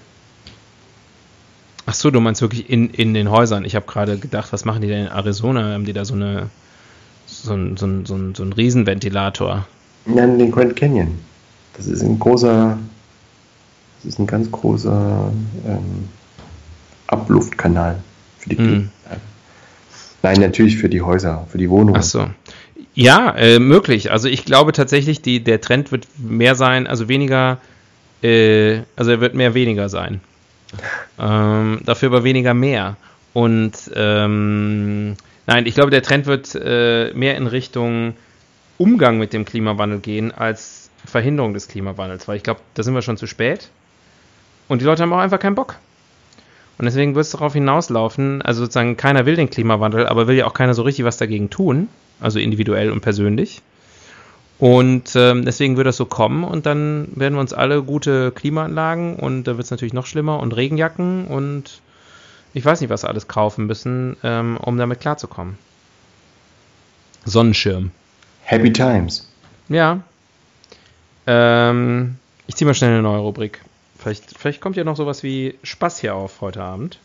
Ach 1.86 1.94
so, 1.94 2.10
du 2.10 2.20
meinst 2.20 2.42
wirklich 2.42 2.68
in, 2.68 2.90
in 2.90 3.14
den 3.14 3.30
Häusern. 3.30 3.64
Ich 3.64 3.74
habe 3.74 3.86
gerade 3.86 4.18
gedacht, 4.18 4.52
was 4.52 4.64
machen 4.64 4.82
die 4.82 4.88
denn 4.88 5.06
in 5.06 5.12
Arizona? 5.12 5.72
Haben 5.72 5.86
die 5.86 5.94
da 5.94 6.04
so 6.04 6.14
eine 6.14 6.50
so 7.28 7.52
ein, 7.52 7.76
so 7.76 7.86
ein, 7.86 8.06
so 8.06 8.14
ein, 8.14 8.34
so 8.34 8.42
ein 8.42 8.52
Riesenventilator? 8.52 9.66
Nein, 10.06 10.38
den 10.38 10.50
Grand 10.50 10.74
Canyon. 10.76 11.18
Das 11.76 11.86
ist 11.86 12.02
ein 12.02 12.18
großer, 12.18 12.78
das 13.98 14.04
ist 14.04 14.18
ein 14.18 14.26
ganz 14.26 14.50
großer 14.50 15.30
ähm, 15.66 16.08
Abluftkanal 17.06 18.02
für 18.38 18.48
die. 18.48 18.56
Klimaanlage. 18.56 18.90
Nein, 20.22 20.40
natürlich 20.40 20.76
für 20.76 20.88
die 20.88 21.02
Häuser, 21.02 21.46
für 21.50 21.58
die 21.58 21.70
Wohnungen. 21.70 21.96
Ach 21.96 22.02
so. 22.02 22.28
Ja, 22.94 23.30
äh, 23.36 23.60
möglich. 23.60 24.10
Also 24.10 24.26
ich 24.28 24.44
glaube 24.44 24.72
tatsächlich, 24.72 25.22
die, 25.22 25.44
der 25.44 25.60
Trend 25.60 25.92
wird 25.92 26.08
mehr 26.18 26.56
sein, 26.56 26.88
also 26.88 27.08
weniger, 27.08 27.58
äh, 28.22 28.80
also 28.96 29.12
er 29.12 29.20
wird 29.20 29.34
mehr 29.34 29.54
weniger 29.54 29.88
sein. 29.88 30.20
Ähm, 31.20 31.80
dafür 31.84 32.10
aber 32.10 32.22
weniger 32.22 32.54
mehr. 32.54 32.96
Und 33.32 33.72
ähm, 33.96 35.16
nein, 35.48 35.66
ich 35.66 35.74
glaube, 35.74 35.90
der 35.90 36.02
Trend 36.02 36.26
wird 36.26 36.54
äh, 36.54 37.12
mehr 37.14 37.36
in 37.36 37.48
Richtung 37.48 38.14
Umgang 38.76 39.18
mit 39.18 39.32
dem 39.32 39.44
Klimawandel 39.44 39.98
gehen 39.98 40.30
als 40.30 40.90
Verhinderung 41.04 41.54
des 41.54 41.66
Klimawandels, 41.66 42.28
weil 42.28 42.36
ich 42.36 42.44
glaube, 42.44 42.60
da 42.74 42.84
sind 42.84 42.94
wir 42.94 43.02
schon 43.02 43.16
zu 43.16 43.26
spät. 43.26 43.70
Und 44.68 44.82
die 44.82 44.84
Leute 44.84 45.02
haben 45.02 45.12
auch 45.12 45.18
einfach 45.18 45.40
keinen 45.40 45.56
Bock. 45.56 45.76
Und 46.76 46.84
deswegen 46.84 47.16
wird 47.16 47.24
es 47.24 47.32
darauf 47.32 47.54
hinauslaufen, 47.54 48.40
also 48.42 48.60
sozusagen 48.60 48.96
keiner 48.96 49.26
will 49.26 49.34
den 49.34 49.50
Klimawandel, 49.50 50.06
aber 50.06 50.28
will 50.28 50.36
ja 50.36 50.46
auch 50.46 50.54
keiner 50.54 50.74
so 50.74 50.82
richtig 50.82 51.04
was 51.04 51.16
dagegen 51.16 51.50
tun, 51.50 51.88
also 52.20 52.38
individuell 52.38 52.92
und 52.92 53.00
persönlich. 53.00 53.62
Und 54.58 55.16
ähm, 55.16 55.44
deswegen 55.44 55.76
wird 55.76 55.86
das 55.86 55.96
so 55.96 56.04
kommen 56.04 56.44
und 56.44 56.66
dann 56.66 57.08
werden 57.14 57.34
wir 57.34 57.40
uns 57.40 57.52
alle 57.52 57.82
gute 57.82 58.32
Klimaanlagen 58.32 59.16
und 59.16 59.44
da 59.44 59.56
wird 59.56 59.64
es 59.64 59.70
natürlich 59.70 59.94
noch 59.94 60.06
schlimmer 60.06 60.40
und 60.40 60.54
Regenjacken 60.54 61.26
und 61.26 61.80
ich 62.54 62.64
weiß 62.64 62.80
nicht, 62.80 62.90
was 62.90 63.04
alles 63.04 63.28
kaufen 63.28 63.66
müssen, 63.66 64.16
ähm, 64.22 64.56
um 64.56 64.76
damit 64.78 65.00
klarzukommen. 65.00 65.58
Sonnenschirm. 67.24 67.90
Happy 68.42 68.72
Times. 68.72 69.28
Ja. 69.68 70.00
Ähm, 71.26 72.16
ich 72.46 72.56
ziehe 72.56 72.66
mal 72.66 72.74
schnell 72.74 72.90
eine 72.90 73.02
neue 73.02 73.18
Rubrik. 73.18 73.60
Vielleicht, 73.98 74.38
vielleicht 74.38 74.60
kommt 74.60 74.76
ja 74.76 74.84
noch 74.84 74.96
sowas 74.96 75.22
wie 75.22 75.58
Spaß 75.62 75.98
hier 76.00 76.14
auf 76.14 76.40
heute 76.40 76.62
Abend. 76.62 76.98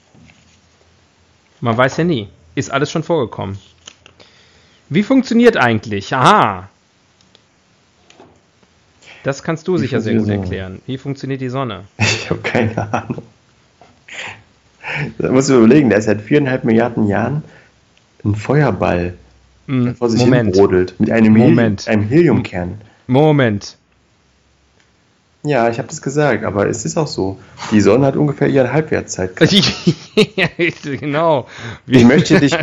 Man 1.60 1.76
weiß 1.76 1.98
ja 1.98 2.04
nie. 2.04 2.30
Ist 2.56 2.72
alles 2.72 2.92
schon 2.92 3.04
vorgekommen. 3.04 3.58
Wie 4.90 5.04
funktioniert 5.04 5.58
eigentlich? 5.58 6.14
Aha. 6.14 6.70
Das 9.24 9.42
kannst 9.42 9.68
du 9.68 9.76
Wie 9.76 9.80
sicher 9.80 10.02
sehr 10.02 10.16
gut 10.16 10.30
erklären. 10.30 10.82
Wie 10.86 10.98
funktioniert 10.98 11.42
die 11.42 11.50
Sonne? 11.50 11.86
Ich 11.98 12.30
habe 12.30 12.42
keine 12.42 12.94
Ahnung. 12.94 13.24
Da 15.18 15.32
musst 15.32 15.50
du 15.50 15.56
überlegen, 15.58 15.90
da 15.90 15.98
ist 15.98 16.06
seit 16.06 16.22
viereinhalb 16.22 16.64
Milliarden 16.64 17.08
Jahren 17.08 17.44
ein 18.26 18.36
Feuerball, 18.36 19.14
der 19.68 19.76
Hm, 19.76 19.96
vor 19.96 20.10
sich 20.10 20.20
Moment. 20.22 20.54
hin 20.56 20.62
brodelt, 20.62 21.00
mit 21.00 21.10
einem, 21.12 21.36
Heli 21.36 21.50
Moment. 21.50 21.88
einem 21.88 22.04
Heliumkern. 22.04 22.82
Moment. 23.08 23.78
Ja, 25.46 25.70
ich 25.70 25.78
habe 25.78 25.90
das 25.90 26.02
gesagt, 26.02 26.46
aber 26.46 26.68
es 26.70 26.86
ist 26.86 26.98
auch 26.98 27.08
so. 27.08 27.38
Die 27.72 27.82
Sonne 27.82 28.06
hat 28.06 28.16
ungefähr 28.16 28.48
ihre 28.48 28.72
Halbwertszeit. 28.72 29.32
genau. 30.84 31.48
Ich 31.86 32.06
möchte 32.06 32.40
dich, 32.40 32.56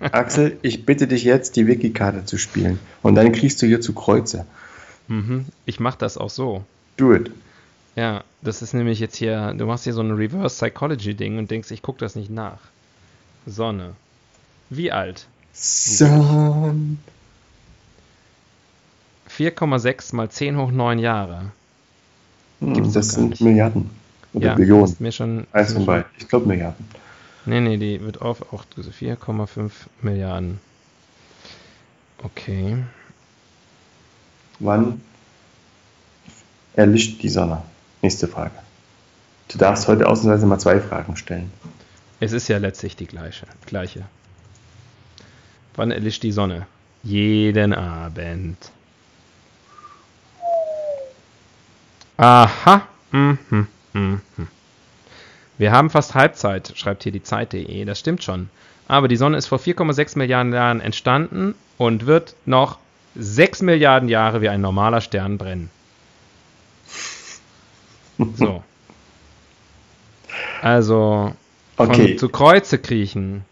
Axel, 0.00 0.58
ich 0.60 0.84
bitte 0.84 1.06
dich 1.06 1.24
jetzt, 1.24 1.56
die 1.56 1.66
Wiki-Karte 1.66 2.26
zu 2.26 2.36
spielen. 2.36 2.78
Und 3.02 3.14
dann 3.14 3.32
kriegst 3.32 3.62
du 3.62 3.66
hier 3.66 3.80
zu 3.80 3.94
Kreuze. 3.94 4.44
Mhm. 5.08 5.46
Ich 5.64 5.80
mache 5.80 5.96
das 5.98 6.18
auch 6.18 6.28
so. 6.28 6.64
Do 6.98 7.14
it. 7.14 7.30
Ja, 7.98 8.22
das 8.42 8.62
ist 8.62 8.74
nämlich 8.74 9.00
jetzt 9.00 9.16
hier, 9.16 9.52
du 9.54 9.66
machst 9.66 9.82
hier 9.82 9.92
so 9.92 10.02
ein 10.02 10.12
Reverse 10.12 10.54
Psychology 10.54 11.14
Ding 11.14 11.36
und 11.36 11.50
denkst, 11.50 11.72
ich 11.72 11.82
gucke 11.82 11.98
das 11.98 12.14
nicht 12.14 12.30
nach. 12.30 12.60
Sonne. 13.44 13.94
Wie 14.70 14.92
alt? 14.92 15.26
Son. 15.52 17.00
4,6 19.28 20.14
mal 20.14 20.30
10 20.30 20.58
hoch 20.58 20.70
9 20.70 21.00
Jahre. 21.00 21.50
Hm, 22.60 22.74
Gibt's 22.74 22.92
das 22.92 23.08
sind. 23.08 23.40
Milliarden. 23.40 23.90
Oder 24.32 24.46
ja, 24.46 24.54
Billionen. 24.54 24.84
Ist 24.84 25.00
mir 25.00 25.10
schon. 25.10 25.48
Eins 25.50 25.72
von 25.72 25.84
beiden. 25.84 26.04
Ich 26.18 26.28
glaube 26.28 26.46
Milliarden. 26.46 26.86
Nee, 27.46 27.60
nee, 27.60 27.78
die 27.78 28.00
wird 28.00 28.22
auf 28.22 28.52
auch 28.52 28.64
4,5 28.76 29.72
Milliarden. 30.02 30.60
Okay. 32.22 32.76
Wann 34.60 35.00
erlischt 36.76 37.20
die 37.24 37.28
Sonne? 37.28 37.60
Nächste 38.02 38.28
Frage. 38.28 38.52
Du 39.48 39.58
darfst 39.58 39.88
heute 39.88 40.06
ausnahmsweise 40.06 40.46
mal 40.46 40.58
zwei 40.58 40.80
Fragen 40.80 41.16
stellen. 41.16 41.52
Es 42.20 42.32
ist 42.32 42.48
ja 42.48 42.58
letztlich 42.58 42.96
die 42.96 43.06
gleiche. 43.06 43.46
gleiche. 43.66 44.04
Wann 45.74 45.90
erlischt 45.90 46.22
die 46.22 46.32
Sonne? 46.32 46.66
Jeden 47.02 47.72
Abend. 47.72 48.58
Aha. 52.16 52.82
Mhm. 53.12 53.38
Mhm. 53.92 54.20
Wir 55.56 55.72
haben 55.72 55.90
fast 55.90 56.14
Halbzeit, 56.14 56.72
schreibt 56.76 57.04
hier 57.04 57.12
die 57.12 57.22
Zeit.de. 57.22 57.84
Das 57.84 58.00
stimmt 58.00 58.22
schon. 58.22 58.50
Aber 58.86 59.08
die 59.08 59.16
Sonne 59.16 59.36
ist 59.36 59.46
vor 59.46 59.58
4,6 59.58 60.18
Milliarden 60.18 60.52
Jahren 60.52 60.80
entstanden 60.80 61.54
und 61.76 62.06
wird 62.06 62.34
noch 62.46 62.78
6 63.14 63.62
Milliarden 63.62 64.08
Jahre 64.08 64.40
wie 64.40 64.48
ein 64.48 64.60
normaler 64.60 65.00
Stern 65.00 65.38
brennen. 65.38 65.70
So. 68.36 68.62
Also, 70.62 71.32
von 71.76 71.90
Okay. 71.90 72.16
zu 72.16 72.28
Kreuze 72.28 72.78
kriechen 72.78 73.44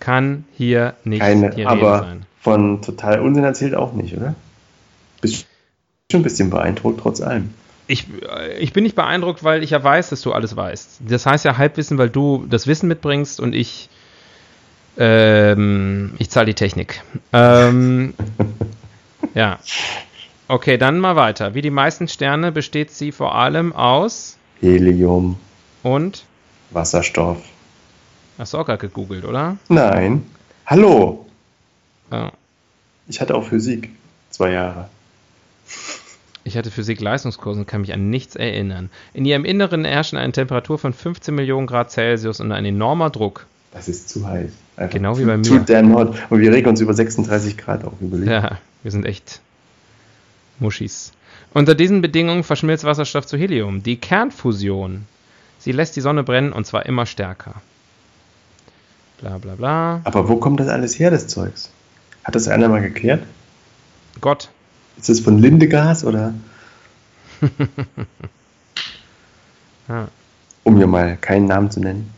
kann 0.00 0.44
hier 0.56 0.94
nicht 1.04 1.20
Keine, 1.20 1.50
die 1.50 1.62
Rede 1.62 1.68
aber 1.70 1.98
sein. 2.00 2.26
von 2.40 2.82
total 2.82 3.20
Unsinn 3.20 3.44
erzählt 3.44 3.74
auch 3.74 3.92
nicht, 3.92 4.16
oder? 4.16 4.34
Bist 5.20 5.46
schon 6.10 6.20
ein 6.20 6.22
bisschen 6.22 6.50
beeindruckt, 6.50 7.00
trotz 7.00 7.20
allem. 7.20 7.52
Ich, 7.88 8.06
ich 8.58 8.72
bin 8.72 8.84
nicht 8.84 8.94
beeindruckt, 8.94 9.42
weil 9.44 9.62
ich 9.62 9.70
ja 9.70 9.82
weiß, 9.82 10.10
dass 10.10 10.20
du 10.20 10.32
alles 10.32 10.54
weißt. 10.54 11.00
Das 11.08 11.26
heißt 11.26 11.44
ja 11.44 11.56
Halbwissen, 11.56 11.98
weil 11.98 12.10
du 12.10 12.46
das 12.48 12.66
Wissen 12.66 12.86
mitbringst 12.88 13.40
und 13.40 13.54
ich 13.54 13.88
ähm, 14.98 16.12
ich 16.18 16.28
zahle 16.30 16.46
die 16.46 16.54
Technik. 16.54 17.02
Ähm, 17.32 18.14
ja. 19.34 19.58
Okay, 20.50 20.78
dann 20.78 20.98
mal 20.98 21.14
weiter. 21.14 21.52
Wie 21.52 21.60
die 21.60 21.70
meisten 21.70 22.08
Sterne 22.08 22.52
besteht 22.52 22.90
sie 22.90 23.12
vor 23.12 23.34
allem 23.34 23.74
aus 23.74 24.38
Helium 24.62 25.36
und 25.82 26.24
Wasserstoff. 26.70 27.36
Hast 28.38 28.54
du 28.54 28.58
auch 28.58 28.64
gerade 28.64 28.78
gegoogelt, 28.78 29.26
oder? 29.26 29.58
Nein. 29.68 30.24
Hallo. 30.64 31.26
Ja. 32.10 32.32
Ich 33.08 33.20
hatte 33.20 33.34
auch 33.34 33.44
Physik. 33.44 33.90
Zwei 34.30 34.52
Jahre. 34.52 34.88
Ich 36.44 36.56
hatte 36.56 36.70
Physik-Leistungskurse 36.70 37.60
und 37.60 37.66
kann 37.66 37.82
mich 37.82 37.92
an 37.92 38.08
nichts 38.08 38.34
erinnern. 38.34 38.88
In 39.12 39.26
ihrem 39.26 39.44
Inneren 39.44 39.84
herrschen 39.84 40.16
eine 40.16 40.32
Temperatur 40.32 40.78
von 40.78 40.94
15 40.94 41.34
Millionen 41.34 41.66
Grad 41.66 41.90
Celsius 41.90 42.40
und 42.40 42.52
ein 42.52 42.64
enormer 42.64 43.10
Druck. 43.10 43.44
Das 43.72 43.86
ist 43.86 44.08
zu 44.08 44.26
heiß. 44.26 44.50
Einfach 44.78 44.94
genau 44.94 45.18
wie 45.18 45.26
bei 45.26 45.36
mir. 45.36 45.42
Too 45.42 45.58
damn 45.58 45.94
hot. 45.94 46.16
Und 46.30 46.40
wir 46.40 46.50
regen 46.54 46.70
uns 46.70 46.80
über 46.80 46.94
36 46.94 47.58
Grad 47.58 47.84
auf. 47.84 47.92
Überlegt. 48.00 48.30
Ja, 48.30 48.56
wir 48.82 48.90
sind 48.90 49.04
echt 49.04 49.42
Muschis. 50.60 51.12
Unter 51.54 51.74
diesen 51.74 52.02
Bedingungen 52.02 52.44
verschmilzt 52.44 52.84
Wasserstoff 52.84 53.26
zu 53.26 53.36
Helium. 53.36 53.82
Die 53.82 53.96
Kernfusion. 53.96 55.06
Sie 55.58 55.72
lässt 55.72 55.96
die 55.96 56.00
Sonne 56.00 56.22
brennen 56.22 56.52
und 56.52 56.66
zwar 56.66 56.86
immer 56.86 57.06
stärker. 57.06 57.54
Bla 59.20 59.38
bla 59.38 59.54
bla. 59.54 60.00
Aber 60.04 60.28
wo 60.28 60.36
kommt 60.36 60.60
das 60.60 60.68
alles 60.68 60.98
her, 60.98 61.10
das 61.10 61.26
Zeugs? 61.26 61.70
Hat 62.24 62.34
das 62.34 62.48
einer 62.48 62.68
mal 62.68 62.82
geklärt? 62.82 63.24
Gott. 64.20 64.50
Ist 64.96 65.08
das 65.08 65.20
von 65.20 65.38
Lindegas 65.38 66.04
oder? 66.04 66.34
ja. 69.88 70.08
Um 70.64 70.76
mir 70.76 70.86
mal 70.86 71.16
keinen 71.16 71.46
Namen 71.46 71.70
zu 71.70 71.80
nennen. 71.80 72.12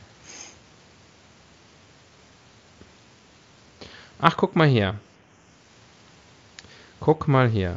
Ach, 4.20 4.36
guck 4.36 4.56
mal 4.56 4.68
hier. 4.68 4.96
Guck 7.00 7.28
mal 7.28 7.48
hier. 7.48 7.76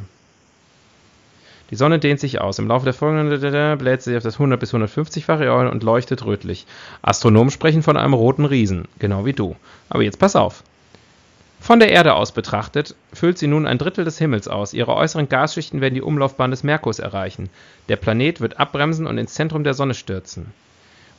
Die 1.74 1.78
Sonne 1.78 1.98
dehnt 1.98 2.20
sich 2.20 2.40
aus. 2.40 2.60
Im 2.60 2.68
Laufe 2.68 2.84
der 2.84 2.94
folgenden 2.94 3.78
bläht 3.78 4.00
sie 4.00 4.16
auf 4.16 4.22
das 4.22 4.34
100 4.34 4.60
bis 4.60 4.72
150-fache 4.72 5.68
und 5.68 5.82
leuchtet 5.82 6.24
rötlich. 6.24 6.66
Astronomen 7.02 7.50
sprechen 7.50 7.82
von 7.82 7.96
einem 7.96 8.14
roten 8.14 8.44
Riesen, 8.44 8.86
genau 9.00 9.24
wie 9.26 9.32
du. 9.32 9.56
Aber 9.88 10.04
jetzt 10.04 10.20
pass 10.20 10.36
auf. 10.36 10.62
Von 11.58 11.80
der 11.80 11.90
Erde 11.90 12.14
aus 12.14 12.30
betrachtet, 12.30 12.94
füllt 13.12 13.38
sie 13.38 13.48
nun 13.48 13.66
ein 13.66 13.78
Drittel 13.78 14.04
des 14.04 14.18
Himmels 14.18 14.46
aus. 14.46 14.72
Ihre 14.72 14.94
äußeren 14.94 15.28
Gasschichten 15.28 15.80
werden 15.80 15.96
die 15.96 16.02
Umlaufbahn 16.02 16.52
des 16.52 16.62
Merkurs 16.62 17.00
erreichen. 17.00 17.50
Der 17.88 17.96
Planet 17.96 18.40
wird 18.40 18.60
abbremsen 18.60 19.08
und 19.08 19.18
ins 19.18 19.34
Zentrum 19.34 19.64
der 19.64 19.74
Sonne 19.74 19.94
stürzen. 19.94 20.52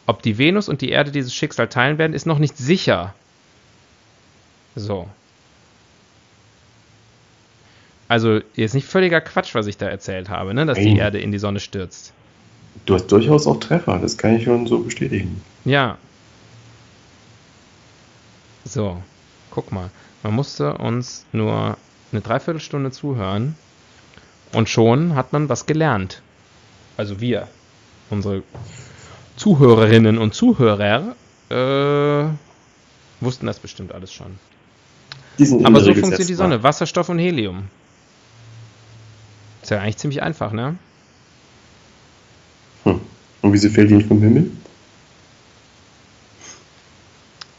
Ob 0.05 0.21
die 0.21 0.37
Venus 0.37 0.69
und 0.69 0.79
die 0.79 0.89
Erde 0.89 1.11
dieses 1.11 1.33
Schicksal 1.33 1.67
teilen 1.67 1.97
werden, 1.97 2.13
ist 2.13 2.27
noch 2.27 2.39
nicht 2.39 2.57
sicher. 2.57 3.13
So. 4.77 5.09
Also, 8.07 8.39
jetzt 8.55 8.75
nicht 8.75 8.87
völliger 8.87 9.21
Quatsch, 9.21 9.55
was 9.55 9.67
ich 9.67 9.77
da 9.77 9.87
erzählt 9.87 10.29
habe, 10.29 10.53
ne? 10.53 10.65
dass 10.65 10.77
Nein. 10.77 10.87
die 10.87 10.97
Erde 10.97 11.19
in 11.19 11.31
die 11.31 11.39
Sonne 11.39 11.59
stürzt. 11.59 12.13
Du 12.85 12.93
hast 12.93 13.07
durchaus 13.07 13.47
auch 13.47 13.59
Treffer, 13.59 13.97
das 13.99 14.17
kann 14.17 14.35
ich 14.35 14.43
schon 14.43 14.67
so 14.67 14.79
bestätigen. 14.79 15.41
Ja. 15.63 15.97
So, 18.63 19.01
guck 19.49 19.71
mal. 19.71 19.89
Man 20.23 20.33
musste 20.33 20.73
uns 20.73 21.25
nur 21.31 21.77
eine 22.11 22.21
Dreiviertelstunde 22.21 22.91
zuhören 22.91 23.55
und 24.53 24.69
schon 24.69 25.15
hat 25.15 25.33
man 25.33 25.49
was 25.49 25.65
gelernt. 25.65 26.21
Also 26.97 27.19
wir, 27.19 27.47
unsere 28.09 28.43
Zuhörerinnen 29.35 30.17
und 30.17 30.33
Zuhörer, 30.33 31.15
äh, 31.49 32.25
wussten 33.21 33.45
das 33.45 33.59
bestimmt 33.59 33.91
alles 33.93 34.13
schon. 34.13 34.37
Aber 35.63 35.81
so 35.81 35.93
funktioniert 35.93 36.29
die 36.29 36.33
Sonne. 36.33 36.63
Wasserstoff 36.63 37.09
und 37.09 37.19
Helium. 37.19 37.65
Ist 39.65 39.71
ja 39.71 39.79
eigentlich 39.79 39.97
ziemlich 39.97 40.21
einfach, 40.21 40.51
ne? 40.51 40.75
Hm. 42.83 43.01
Und 43.41 43.51
wieso 43.51 43.67
fällt 43.69 43.89
die 43.89 43.95
nicht 43.95 44.07
vom 44.07 44.21
Himmel? 44.21 44.51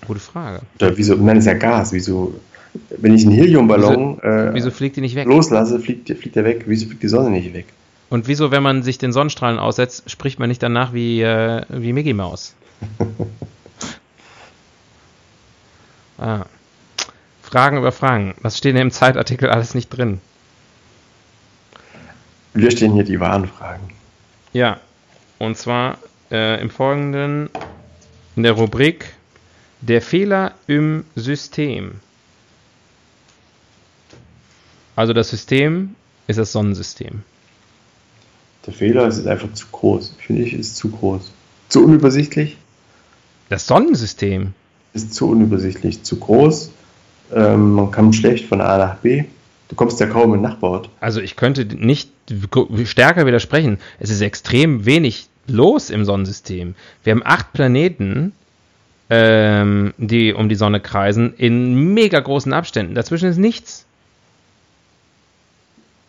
Gute 0.07 0.21
Frage. 0.21 0.61
Oder 0.77 0.97
wieso, 0.97 1.17
nein, 1.17 1.37
ist 1.37 1.47
ja 1.47 1.55
Gas. 1.55 1.93
Wieso, 1.93 2.39
wenn 2.97 3.13
ich 3.13 3.27
einen 3.27 3.35
Heliumballon 3.35 4.21
wieso, 4.23 4.29
äh, 4.29 4.55
wieso 4.55 4.71
fliegt 4.71 4.95
die 4.95 5.01
nicht 5.01 5.17
weg? 5.17 5.27
loslasse, 5.27 5.81
fliegt, 5.81 6.07
fliegt 6.07 6.37
der 6.37 6.45
weg. 6.45 6.63
Wieso 6.69 6.87
fliegt 6.87 7.03
die 7.03 7.09
Sonne 7.09 7.31
nicht 7.31 7.53
weg? 7.53 7.67
Und 8.09 8.29
wieso, 8.29 8.53
wenn 8.53 8.63
man 8.63 8.85
sich 8.85 8.99
den 8.99 9.13
Sonnenstrahlen 9.13 9.59
aussetzt, 9.59 10.09
spricht 10.09 10.39
man 10.39 10.49
nicht 10.49 10.63
danach 10.63 10.93
wie, 10.93 11.23
äh, 11.23 11.63
wie 11.71 11.93
Mickey 11.93 12.13
Mouse? 12.13 12.55
ah. 16.19 16.45
Fragen 17.43 17.79
über 17.79 17.91
Fragen. 17.91 18.37
Was 18.43 18.59
steht 18.59 18.77
denn 18.77 18.83
im 18.83 18.93
Zeitartikel 18.93 19.51
alles 19.51 19.75
nicht 19.75 19.89
drin? 19.89 20.21
Wir 22.57 22.71
stehen 22.71 22.95
hier 22.95 23.05
die 23.05 23.21
wahren 23.21 23.47
Fragen. 23.47 23.91
Ja, 24.53 24.81
und 25.39 25.57
zwar 25.57 25.99
äh, 26.31 26.61
im 26.61 26.71
Folgenden 26.71 27.51
in 28.35 28.43
der 28.43 28.53
Rubrik 28.53 29.13
Der 29.83 30.01
Fehler 30.01 30.55
im 30.67 31.05
System. 31.15 32.01
Also 34.97 35.13
das 35.13 35.29
System 35.29 35.95
ist 36.27 36.39
das 36.39 36.53
Sonnensystem. 36.53 37.23
Der 38.67 38.73
Fehler 38.73 39.07
ist 39.07 39.27
einfach 39.27 39.53
zu 39.53 39.67
groß. 39.71 40.15
Finde 40.19 40.43
ich, 40.43 40.55
ist 40.55 40.77
zu 40.77 40.91
groß. 40.91 41.31
Zu 41.69 41.85
unübersichtlich. 41.85 42.57
Das 43.51 43.67
Sonnensystem 43.67 44.55
ist 44.95 45.15
zu 45.15 45.29
unübersichtlich, 45.29 46.03
zu 46.03 46.19
groß 46.19 46.71
ähm, 47.35 47.73
man 47.73 47.91
kann 47.91 48.13
schlecht 48.13 48.47
von 48.47 48.61
A 48.61 48.79
nach 48.79 48.97
B. 48.97 49.25
Du 49.69 49.75
kommst 49.75 49.99
ja 50.01 50.07
kaum 50.07 50.35
in 50.35 50.43
Nachbarort. 50.43 50.89
Also 51.01 51.21
ich 51.21 51.37
könnte 51.37 51.65
nicht 51.65 52.11
stärker 52.85 53.27
widersprechen. 53.27 53.79
Es 53.99 54.11
ist 54.11 54.21
extrem 54.21 54.87
wenig 54.87 55.29
los 55.49 55.91
im 55.91 56.05
Sonnensystem. 56.05 56.75
Wir 57.03 57.13
haben 57.13 57.23
acht 57.25 57.53
Planeten, 57.53 58.33
ähm, 59.11 59.93
die 59.99 60.33
um 60.33 60.49
die 60.49 60.55
Sonne 60.55 60.81
kreisen, 60.81 61.35
in 61.37 61.95
mega 61.95 62.21
großen 62.21 62.53
Abständen. 62.53 62.95
Dazwischen 62.95 63.29
ist 63.29 63.39
nichts. 63.39 63.85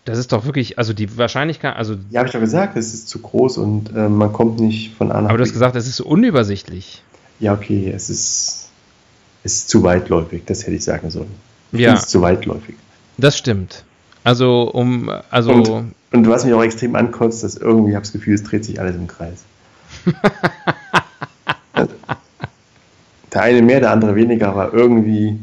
Das 0.06 0.18
ist 0.18 0.32
doch 0.32 0.46
wirklich, 0.46 0.78
also 0.78 0.94
die 0.94 1.18
Wahrscheinlichkeit, 1.18 1.76
also. 1.76 1.96
Ja, 2.12 2.20
habe 2.20 2.28
ich 2.28 2.34
doch 2.34 2.40
gesagt, 2.40 2.78
es 2.78 2.94
ist 2.94 3.10
zu 3.10 3.20
groß 3.20 3.58
und 3.58 3.94
äh, 3.94 4.08
man 4.08 4.32
kommt 4.32 4.60
nicht 4.60 4.96
von 4.96 5.12
A 5.12 5.16
nach 5.16 5.22
B. 5.22 5.30
Aber 5.30 5.38
du 5.38 5.44
hast 5.44 5.52
gesagt, 5.52 5.76
es 5.76 5.88
ist 5.88 5.98
so 5.98 6.06
unübersichtlich. 6.06 7.04
Ja, 7.40 7.54
okay, 7.54 7.92
es 7.94 8.10
ist 8.10 8.68
ist 9.48 9.70
zu 9.70 9.84
weitläufig, 9.84 10.44
das 10.46 10.64
hätte 10.64 10.76
ich 10.76 10.84
sagen 10.84 11.10
sollen. 11.10 11.34
Ich 11.72 11.80
ja. 11.80 11.94
ist 11.94 12.10
zu 12.10 12.22
weitläufig. 12.22 12.76
Das 13.18 13.38
stimmt. 13.38 13.84
Also 14.24 14.70
um 14.72 15.12
also 15.30 15.52
und, 15.52 15.94
und 16.12 16.30
was 16.30 16.46
mich 16.46 16.54
auch 16.54 16.64
extrem 16.64 16.96
ankotzt, 16.96 17.44
dass 17.44 17.56
irgendwie 17.56 17.92
ich 17.92 17.96
habe 17.96 18.04
das 18.04 18.14
Gefühl, 18.14 18.36
es 18.36 18.44
dreht 18.44 18.66
sich 18.66 18.80
alles 18.80 18.96
im 18.96 19.08
Kreis. 19.08 19.44
der 23.34 23.42
eine 23.42 23.62
mehr, 23.62 23.80
der 23.80 23.92
andere 23.92 24.16
weniger, 24.16 24.50
aber 24.50 24.74
irgendwie 24.74 25.40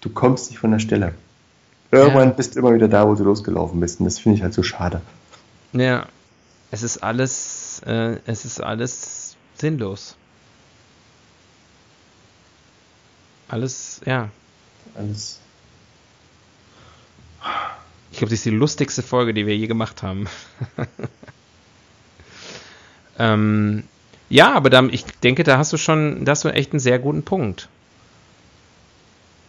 du 0.00 0.10
kommst 0.10 0.50
nicht 0.50 0.58
von 0.58 0.70
der 0.70 0.80
Stelle. 0.80 1.14
Irgendwann 1.90 2.28
ja. 2.28 2.34
bist 2.34 2.54
du 2.54 2.60
immer 2.60 2.74
wieder 2.74 2.88
da, 2.88 3.08
wo 3.08 3.14
du 3.14 3.24
losgelaufen 3.24 3.80
bist 3.80 4.00
und 4.00 4.04
das 4.04 4.18
finde 4.18 4.36
ich 4.36 4.42
halt 4.42 4.54
so 4.54 4.62
schade. 4.62 5.00
Ja, 5.72 6.06
es 6.70 6.82
ist 6.82 6.98
alles 6.98 7.82
äh, 7.86 8.16
es 8.26 8.44
ist 8.44 8.62
alles 8.62 9.36
sinnlos. 9.54 10.16
Alles, 13.48 14.00
ja. 14.06 14.28
Alles. 14.94 15.40
Ich 18.12 18.18
glaube, 18.18 18.30
das 18.30 18.40
ist 18.40 18.46
die 18.46 18.50
lustigste 18.50 19.02
Folge, 19.02 19.34
die 19.34 19.46
wir 19.46 19.56
je 19.56 19.66
gemacht 19.66 20.02
haben. 20.02 20.26
ähm, 23.18 23.84
ja, 24.28 24.52
aber 24.52 24.70
da, 24.70 24.82
ich 24.84 25.04
denke, 25.22 25.44
da 25.44 25.58
hast 25.58 25.72
du 25.72 25.76
schon, 25.76 26.24
da 26.24 26.32
hast 26.32 26.44
du 26.44 26.48
echt 26.48 26.72
einen 26.72 26.80
sehr 26.80 26.98
guten 26.98 27.22
Punkt. 27.22 27.68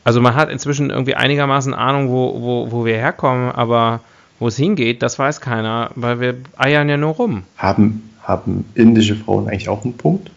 Also 0.04 0.22
man 0.22 0.36
hat 0.36 0.50
inzwischen 0.50 0.90
irgendwie 0.90 1.16
einigermaßen 1.16 1.74
Ahnung, 1.74 2.10
wo, 2.10 2.42
wo, 2.42 2.72
wo 2.72 2.86
wir 2.86 2.96
herkommen, 2.96 3.52
aber 3.52 4.02
wo 4.40 4.48
es 4.48 4.58
hingeht, 4.58 5.04
das 5.04 5.20
weiß 5.20 5.42
keiner, 5.42 5.92
weil 5.96 6.20
wir 6.20 6.38
eiern 6.58 6.90
ja 6.90 6.98
nur 6.98 7.14
rum. 7.14 7.44
Haben, 7.58 8.10
haben 8.24 8.66
indische 8.74 9.16
Frauen 9.16 9.48
eigentlich 9.48 9.70
auch 9.70 9.84
einen 9.84 9.98
Punkt? 9.98 10.32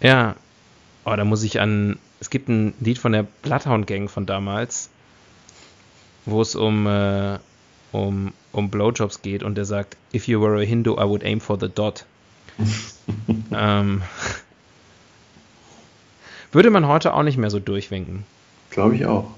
Ja, 0.00 0.36
Oh, 1.06 1.14
da 1.14 1.24
muss 1.24 1.44
ich 1.44 1.60
an. 1.60 1.98
Es 2.18 2.30
gibt 2.30 2.48
ein 2.48 2.74
Lied 2.80 2.98
von 2.98 3.12
der 3.12 3.22
Bloodhound 3.22 3.86
Gang 3.86 4.10
von 4.10 4.26
damals, 4.26 4.90
wo 6.26 6.42
es 6.42 6.54
um, 6.54 6.86
äh, 6.86 7.38
um, 7.92 8.32
um 8.52 8.70
Blowjobs 8.70 9.22
geht 9.22 9.42
und 9.42 9.54
der 9.54 9.64
sagt: 9.64 9.96
If 10.12 10.28
you 10.28 10.40
were 10.40 10.60
a 10.60 10.64
Hindu, 10.64 10.94
I 10.94 11.08
would 11.08 11.24
aim 11.24 11.40
for 11.40 11.58
the 11.58 11.68
dot. 11.68 12.04
ähm, 13.52 14.02
würde 16.52 16.70
man 16.70 16.86
heute 16.86 17.14
auch 17.14 17.22
nicht 17.22 17.38
mehr 17.38 17.50
so 17.50 17.58
durchwinken. 17.58 18.24
Glaube 18.70 18.96
ich 18.96 19.06
auch. 19.06 19.30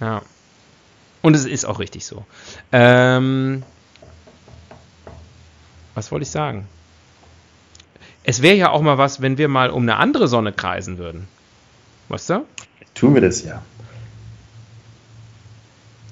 Ja. 0.00 0.22
Und 1.22 1.34
es 1.34 1.44
ist 1.44 1.64
auch 1.64 1.78
richtig 1.78 2.06
so. 2.06 2.24
Ähm, 2.72 3.62
was 5.94 6.12
wollte 6.12 6.22
ich 6.22 6.30
sagen? 6.30 6.66
Es 8.24 8.42
wäre 8.42 8.56
ja 8.56 8.70
auch 8.70 8.82
mal 8.82 8.98
was, 8.98 9.20
wenn 9.20 9.38
wir 9.38 9.48
mal 9.48 9.70
um 9.70 9.82
eine 9.82 9.96
andere 9.96 10.28
Sonne 10.28 10.52
kreisen 10.52 10.98
würden. 10.98 11.26
Weißt 12.08 12.30
du? 12.30 12.46
Tun 12.94 13.14
wir 13.14 13.20
das 13.20 13.42
ja. 13.42 13.62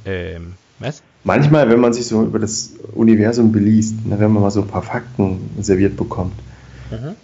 Ähm, 0.06 0.54
was? 0.78 1.02
Manchmal, 1.24 1.68
wenn 1.68 1.80
man 1.80 1.92
sich 1.92 2.06
so 2.06 2.22
über 2.22 2.38
das 2.38 2.74
Universum 2.94 3.50
beliest, 3.50 4.06
ne, 4.06 4.18
wenn 4.18 4.30
man 4.30 4.42
mal 4.42 4.50
so 4.50 4.62
ein 4.62 4.68
paar 4.68 4.82
Fakten 4.82 5.50
serviert 5.60 5.96
bekommt. 5.96 6.34
Mhm. 6.90 7.16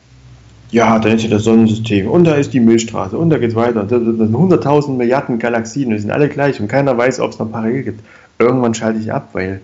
Ja, 0.73 0.99
da 0.99 1.11
ist 1.11 1.23
ja 1.23 1.29
das 1.29 1.45
Sonnensystem 1.45 2.09
und 2.09 2.25
da 2.25 2.35
ist 2.35 2.53
die 2.53 2.61
Milchstraße 2.61 3.17
und 3.17 3.31
da 3.31 3.39
geht's 3.39 3.55
weiter. 3.55 3.85
Da 3.85 3.99
sind 4.01 4.35
100.000 4.35 4.97
Milliarden 4.97 5.39
Galaxien, 5.39 5.91
die 5.91 5.99
sind 5.99 6.11
alle 6.11 6.29
gleich 6.29 6.61
und 6.61 6.69
keiner 6.69 6.97
weiß, 6.97 7.21
ob 7.21 7.31
es 7.33 7.39
noch 7.39 7.53
parallel 7.53 7.83
gibt. 7.83 8.05
Irgendwann 8.39 8.75
schalte 8.75 8.99
ich 8.99 9.13
ab, 9.13 9.29
weil 9.35 9.61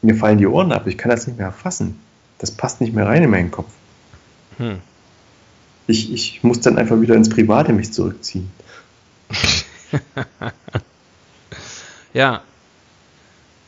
mir 0.00 0.16
fallen 0.16 0.38
die 0.38 0.46
Ohren 0.46 0.72
ab. 0.72 0.86
Ich 0.86 0.98
kann 0.98 1.10
das 1.10 1.26
nicht 1.26 1.36
mehr 1.36 1.46
erfassen. 1.46 1.98
Das 2.38 2.50
passt 2.50 2.80
nicht 2.80 2.94
mehr 2.94 3.06
rein 3.06 3.22
in 3.22 3.30
meinen 3.30 3.50
Kopf. 3.50 3.70
Hm. 4.56 4.78
Ich, 5.86 6.12
ich 6.12 6.42
muss 6.42 6.60
dann 6.60 6.78
einfach 6.78 7.00
wieder 7.00 7.14
ins 7.14 7.28
Private 7.28 7.72
mich 7.72 7.92
zurückziehen. 7.92 8.50
Ja. 12.14 12.42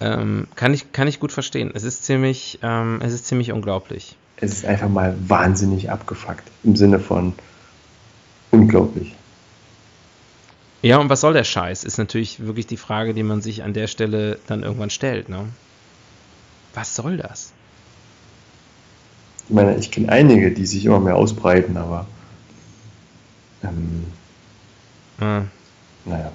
Ähm, 0.00 0.48
kann, 0.54 0.74
ich, 0.74 0.92
kann 0.92 1.08
ich 1.08 1.20
gut 1.20 1.32
verstehen. 1.32 1.70
Es 1.74 1.84
ist 1.84 2.04
ziemlich, 2.04 2.58
ähm, 2.62 3.00
es 3.02 3.12
ist 3.12 3.26
ziemlich 3.26 3.52
unglaublich. 3.52 4.16
Es 4.36 4.52
ist 4.52 4.64
einfach 4.66 4.88
mal 4.88 5.16
wahnsinnig 5.28 5.90
abgefuckt. 5.90 6.42
Im 6.64 6.76
Sinne 6.76 6.98
von 6.98 7.32
unglaublich. 8.50 9.14
Ja, 10.82 10.98
und 10.98 11.08
was 11.08 11.20
soll 11.22 11.32
der 11.32 11.44
Scheiß? 11.44 11.84
Ist 11.84 11.96
natürlich 11.96 12.40
wirklich 12.44 12.66
die 12.66 12.76
Frage, 12.76 13.14
die 13.14 13.22
man 13.22 13.40
sich 13.40 13.62
an 13.62 13.72
der 13.72 13.86
Stelle 13.86 14.38
dann 14.46 14.62
irgendwann 14.62 14.90
stellt. 14.90 15.28
Ne? 15.28 15.46
Was 16.74 16.94
soll 16.94 17.16
das? 17.16 17.52
Ich 19.48 19.54
meine, 19.54 19.76
ich 19.76 19.90
kenne 19.90 20.10
einige, 20.10 20.50
die 20.50 20.66
sich 20.66 20.84
immer 20.84 21.00
mehr 21.00 21.16
ausbreiten, 21.16 21.76
aber 21.76 22.06
ähm, 23.62 24.04
Ah. 25.20 25.42
naja. 26.04 26.32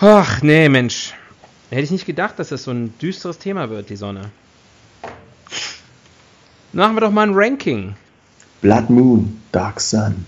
Ach, 0.00 0.42
nee, 0.42 0.68
Mensch. 0.68 1.14
Hätte 1.70 1.82
ich 1.82 1.90
nicht 1.90 2.06
gedacht, 2.06 2.38
dass 2.38 2.50
das 2.50 2.64
so 2.64 2.70
ein 2.70 2.96
düsteres 2.98 3.38
Thema 3.38 3.70
wird, 3.70 3.88
die 3.88 3.96
Sonne. 3.96 4.30
Machen 6.72 6.94
wir 6.94 7.00
doch 7.00 7.10
mal 7.10 7.26
ein 7.26 7.34
Ranking. 7.34 7.96
Blood 8.60 8.90
Moon, 8.90 9.40
Dark 9.52 9.80
Sun. 9.80 10.26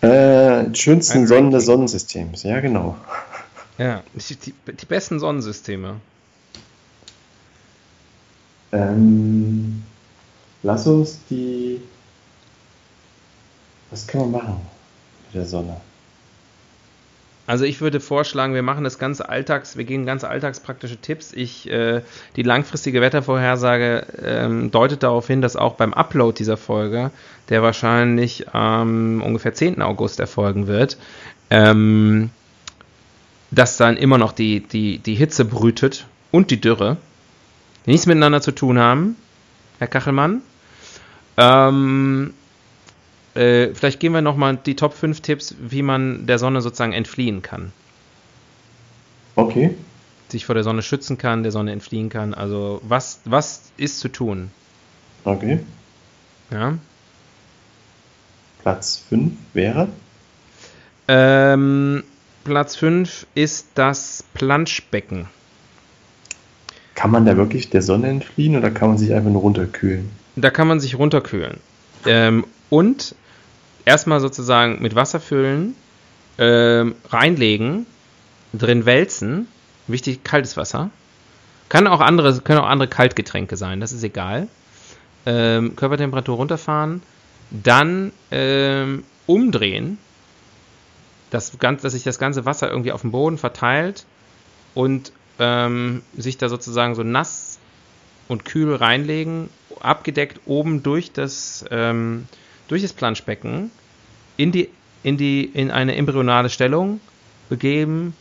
Äh, 0.00 0.74
schönsten 0.74 1.26
Sonnen 1.26 1.50
des 1.50 1.66
Sonnensystems, 1.66 2.42
ja 2.44 2.60
genau. 2.60 2.96
Ja, 3.76 4.02
die, 4.14 4.36
die, 4.36 4.54
die 4.72 4.86
besten 4.86 5.20
Sonnensysteme. 5.20 6.00
Ähm, 8.72 9.82
lass 10.62 10.86
uns 10.86 11.18
die. 11.28 11.82
Was 13.90 14.06
kann 14.06 14.22
man 14.22 14.30
machen 14.30 14.60
mit 15.26 15.34
der 15.34 15.46
Sonne? 15.46 15.76
Also 17.50 17.64
ich 17.64 17.80
würde 17.80 17.98
vorschlagen, 17.98 18.54
wir 18.54 18.62
machen 18.62 18.84
das 18.84 19.00
ganze 19.00 19.28
Alltags, 19.28 19.76
wir 19.76 19.82
gehen 19.82 20.06
ganz 20.06 20.22
alltagspraktische 20.22 20.98
Tipps. 20.98 21.32
Ich, 21.32 21.68
äh, 21.68 22.00
die 22.36 22.44
langfristige 22.44 23.00
Wettervorhersage 23.00 24.06
ähm, 24.24 24.70
deutet 24.70 25.02
darauf 25.02 25.26
hin, 25.26 25.42
dass 25.42 25.56
auch 25.56 25.74
beim 25.74 25.92
Upload 25.92 26.38
dieser 26.38 26.56
Folge, 26.56 27.10
der 27.48 27.60
wahrscheinlich 27.60 28.54
am 28.54 29.20
ungefähr 29.20 29.52
10. 29.52 29.82
August 29.82 30.20
erfolgen 30.20 30.68
wird, 30.68 30.96
ähm, 31.50 32.30
dass 33.50 33.76
dann 33.76 33.96
immer 33.96 34.16
noch 34.16 34.30
die, 34.30 34.60
die, 34.60 34.98
die 34.98 35.16
Hitze 35.16 35.44
brütet 35.44 36.06
und 36.30 36.52
die 36.52 36.60
Dürre, 36.60 36.98
die 37.84 37.90
nichts 37.90 38.06
miteinander 38.06 38.42
zu 38.42 38.52
tun 38.52 38.78
haben, 38.78 39.16
Herr 39.80 39.88
Kachelmann. 39.88 40.42
Ähm, 41.36 42.32
äh, 43.34 43.74
vielleicht 43.74 44.00
gehen 44.00 44.12
wir 44.12 44.22
nochmal 44.22 44.56
die 44.56 44.76
Top 44.76 44.94
5 44.94 45.20
Tipps, 45.20 45.54
wie 45.60 45.82
man 45.82 46.26
der 46.26 46.38
Sonne 46.38 46.60
sozusagen 46.60 46.92
entfliehen 46.92 47.42
kann. 47.42 47.72
Okay. 49.36 49.74
Sich 50.28 50.46
vor 50.46 50.54
der 50.54 50.64
Sonne 50.64 50.82
schützen 50.82 51.18
kann, 51.18 51.42
der 51.42 51.52
Sonne 51.52 51.72
entfliehen 51.72 52.08
kann. 52.08 52.34
Also 52.34 52.80
was, 52.84 53.20
was 53.24 53.72
ist 53.76 54.00
zu 54.00 54.08
tun? 54.08 54.50
Okay. 55.24 55.60
Ja? 56.50 56.78
Platz 58.62 59.02
5 59.08 59.32
wäre. 59.54 59.88
Ähm, 61.08 62.04
Platz 62.44 62.76
5 62.76 63.26
ist 63.34 63.68
das 63.74 64.24
Planschbecken. 64.34 65.26
Kann 66.94 67.10
man 67.10 67.24
da 67.24 67.36
wirklich 67.36 67.70
der 67.70 67.82
Sonne 67.82 68.08
entfliehen 68.08 68.56
oder 68.56 68.70
kann 68.70 68.88
man 68.88 68.98
sich 68.98 69.14
einfach 69.14 69.30
nur 69.30 69.42
runterkühlen? 69.42 70.10
Da 70.36 70.50
kann 70.50 70.68
man 70.68 70.80
sich 70.80 70.98
runterkühlen. 70.98 71.58
Ähm, 72.06 72.44
und 72.68 73.14
erstmal 73.84 74.20
sozusagen 74.20 74.80
mit 74.80 74.94
Wasser 74.94 75.20
füllen, 75.20 75.74
ähm, 76.38 76.94
reinlegen, 77.08 77.86
drin 78.52 78.86
wälzen. 78.86 79.48
Wichtig, 79.86 80.24
kaltes 80.24 80.56
Wasser. 80.56 80.90
Kann 81.68 81.86
auch 81.86 82.00
andere, 82.00 82.40
können 82.40 82.60
auch 82.60 82.68
andere 82.68 82.88
Kaltgetränke 82.88 83.56
sein, 83.56 83.80
das 83.80 83.92
ist 83.92 84.02
egal. 84.02 84.48
Ähm, 85.26 85.76
Körpertemperatur 85.76 86.36
runterfahren, 86.36 87.02
dann 87.50 88.12
ähm, 88.30 89.04
umdrehen, 89.26 89.98
das 91.30 91.58
Ganze, 91.58 91.82
dass 91.84 91.92
sich 91.92 92.02
das 92.02 92.18
ganze 92.18 92.44
Wasser 92.44 92.70
irgendwie 92.70 92.92
auf 92.92 93.02
dem 93.02 93.12
Boden 93.12 93.38
verteilt 93.38 94.04
und 94.74 95.12
ähm, 95.38 96.02
sich 96.16 96.38
da 96.38 96.48
sozusagen 96.48 96.94
so 96.94 97.02
nass 97.02 97.49
und 98.30 98.44
kühl 98.44 98.72
reinlegen, 98.74 99.50
abgedeckt 99.80 100.40
oben 100.46 100.82
durch 100.84 101.10
das, 101.10 101.64
ähm, 101.70 102.26
durch 102.68 102.82
das 102.82 102.92
Planschbecken 102.92 103.72
in 104.36 104.52
die, 104.52 104.68
in 105.02 105.16
die, 105.16 105.44
in 105.44 105.70
eine 105.70 105.96
embryonale 105.96 106.48
Stellung 106.48 107.00
begeben 107.48 108.14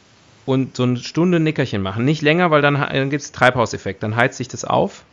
und 0.47 0.75
so 0.75 0.83
eine 0.83 0.97
Stunde 0.97 1.39
Nickerchen 1.39 1.83
machen. 1.83 2.05
Nicht 2.05 2.23
länger, 2.23 2.49
weil 2.49 2.63
dann, 2.63 2.73
dann 2.73 3.09
gibt 3.11 3.21
es 3.21 3.31
Treibhauseffekt, 3.31 4.01
dann 4.01 4.15
heizt 4.15 4.37
sich 4.37 4.47
das 4.47 4.65
auf. 4.65 5.03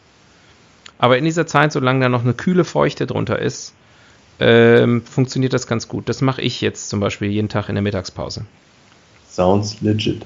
Aber 0.99 1.19
in 1.19 1.27
dieser 1.27 1.47
Zeit, 1.47 1.73
solange 1.73 2.01
da 2.01 2.09
noch 2.09 2.23
eine 2.23 2.33
kühle 2.33 2.65
Feuchte 2.65 3.07
drunter 3.07 3.39
ist, 3.39 3.75
ähm, 4.41 5.03
funktioniert 5.03 5.53
das 5.53 5.67
ganz 5.67 5.89
gut. 5.89 6.09
Das 6.09 6.23
mache 6.23 6.41
ich 6.41 6.63
jetzt 6.63 6.89
zum 6.89 7.01
Beispiel 7.01 7.31
jeden 7.31 7.51
Tag 7.51 7.69
in 7.69 7.75
der 7.75 7.83
Mittagspause. 7.83 8.47
Sounds 9.31 9.83
legit. 9.83 10.25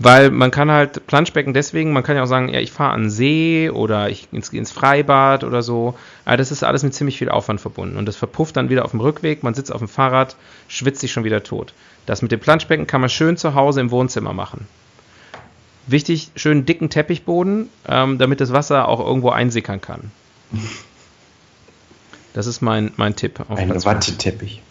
Weil 0.00 0.30
man 0.30 0.52
kann 0.52 0.70
halt 0.70 1.06
Planschbecken 1.08 1.54
deswegen, 1.54 1.92
man 1.92 2.04
kann 2.04 2.14
ja 2.14 2.22
auch 2.22 2.28
sagen, 2.28 2.48
ja, 2.48 2.60
ich 2.60 2.70
fahre 2.70 2.92
an 2.92 3.10
See 3.10 3.68
oder 3.68 4.08
ich 4.08 4.28
ins, 4.30 4.50
ins 4.50 4.70
Freibad 4.70 5.42
oder 5.42 5.60
so. 5.62 5.94
Aber 6.24 6.36
das 6.36 6.52
ist 6.52 6.62
alles 6.62 6.84
mit 6.84 6.94
ziemlich 6.94 7.18
viel 7.18 7.28
Aufwand 7.28 7.60
verbunden. 7.60 7.96
Und 7.96 8.06
das 8.06 8.14
verpufft 8.14 8.56
dann 8.56 8.70
wieder 8.70 8.84
auf 8.84 8.92
dem 8.92 9.00
Rückweg, 9.00 9.42
man 9.42 9.54
sitzt 9.54 9.72
auf 9.72 9.80
dem 9.80 9.88
Fahrrad, 9.88 10.36
schwitzt 10.68 11.00
sich 11.00 11.10
schon 11.10 11.24
wieder 11.24 11.42
tot. 11.42 11.74
Das 12.06 12.22
mit 12.22 12.30
dem 12.30 12.38
Planschbecken 12.38 12.86
kann 12.86 13.00
man 13.00 13.10
schön 13.10 13.36
zu 13.36 13.54
Hause 13.54 13.80
im 13.80 13.90
Wohnzimmer 13.90 14.32
machen. 14.32 14.68
Wichtig, 15.88 16.30
schön 16.36 16.64
dicken 16.64 16.90
Teppichboden, 16.90 17.68
ähm, 17.88 18.18
damit 18.18 18.40
das 18.40 18.52
Wasser 18.52 18.88
auch 18.88 19.00
irgendwo 19.04 19.30
einsickern 19.30 19.80
kann. 19.80 20.12
Das 22.34 22.46
ist 22.46 22.60
mein, 22.60 22.92
mein 22.96 23.16
Tipp. 23.16 23.40
Auf 23.48 23.58
Ein. 23.58 23.84
Watteteppich. 23.84 24.62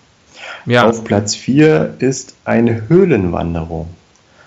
Ja. 0.66 0.88
Auf 0.88 1.04
Platz 1.04 1.36
4 1.36 1.96
ist 2.00 2.36
eine 2.46 2.88
Höhlenwanderung. 2.88 3.90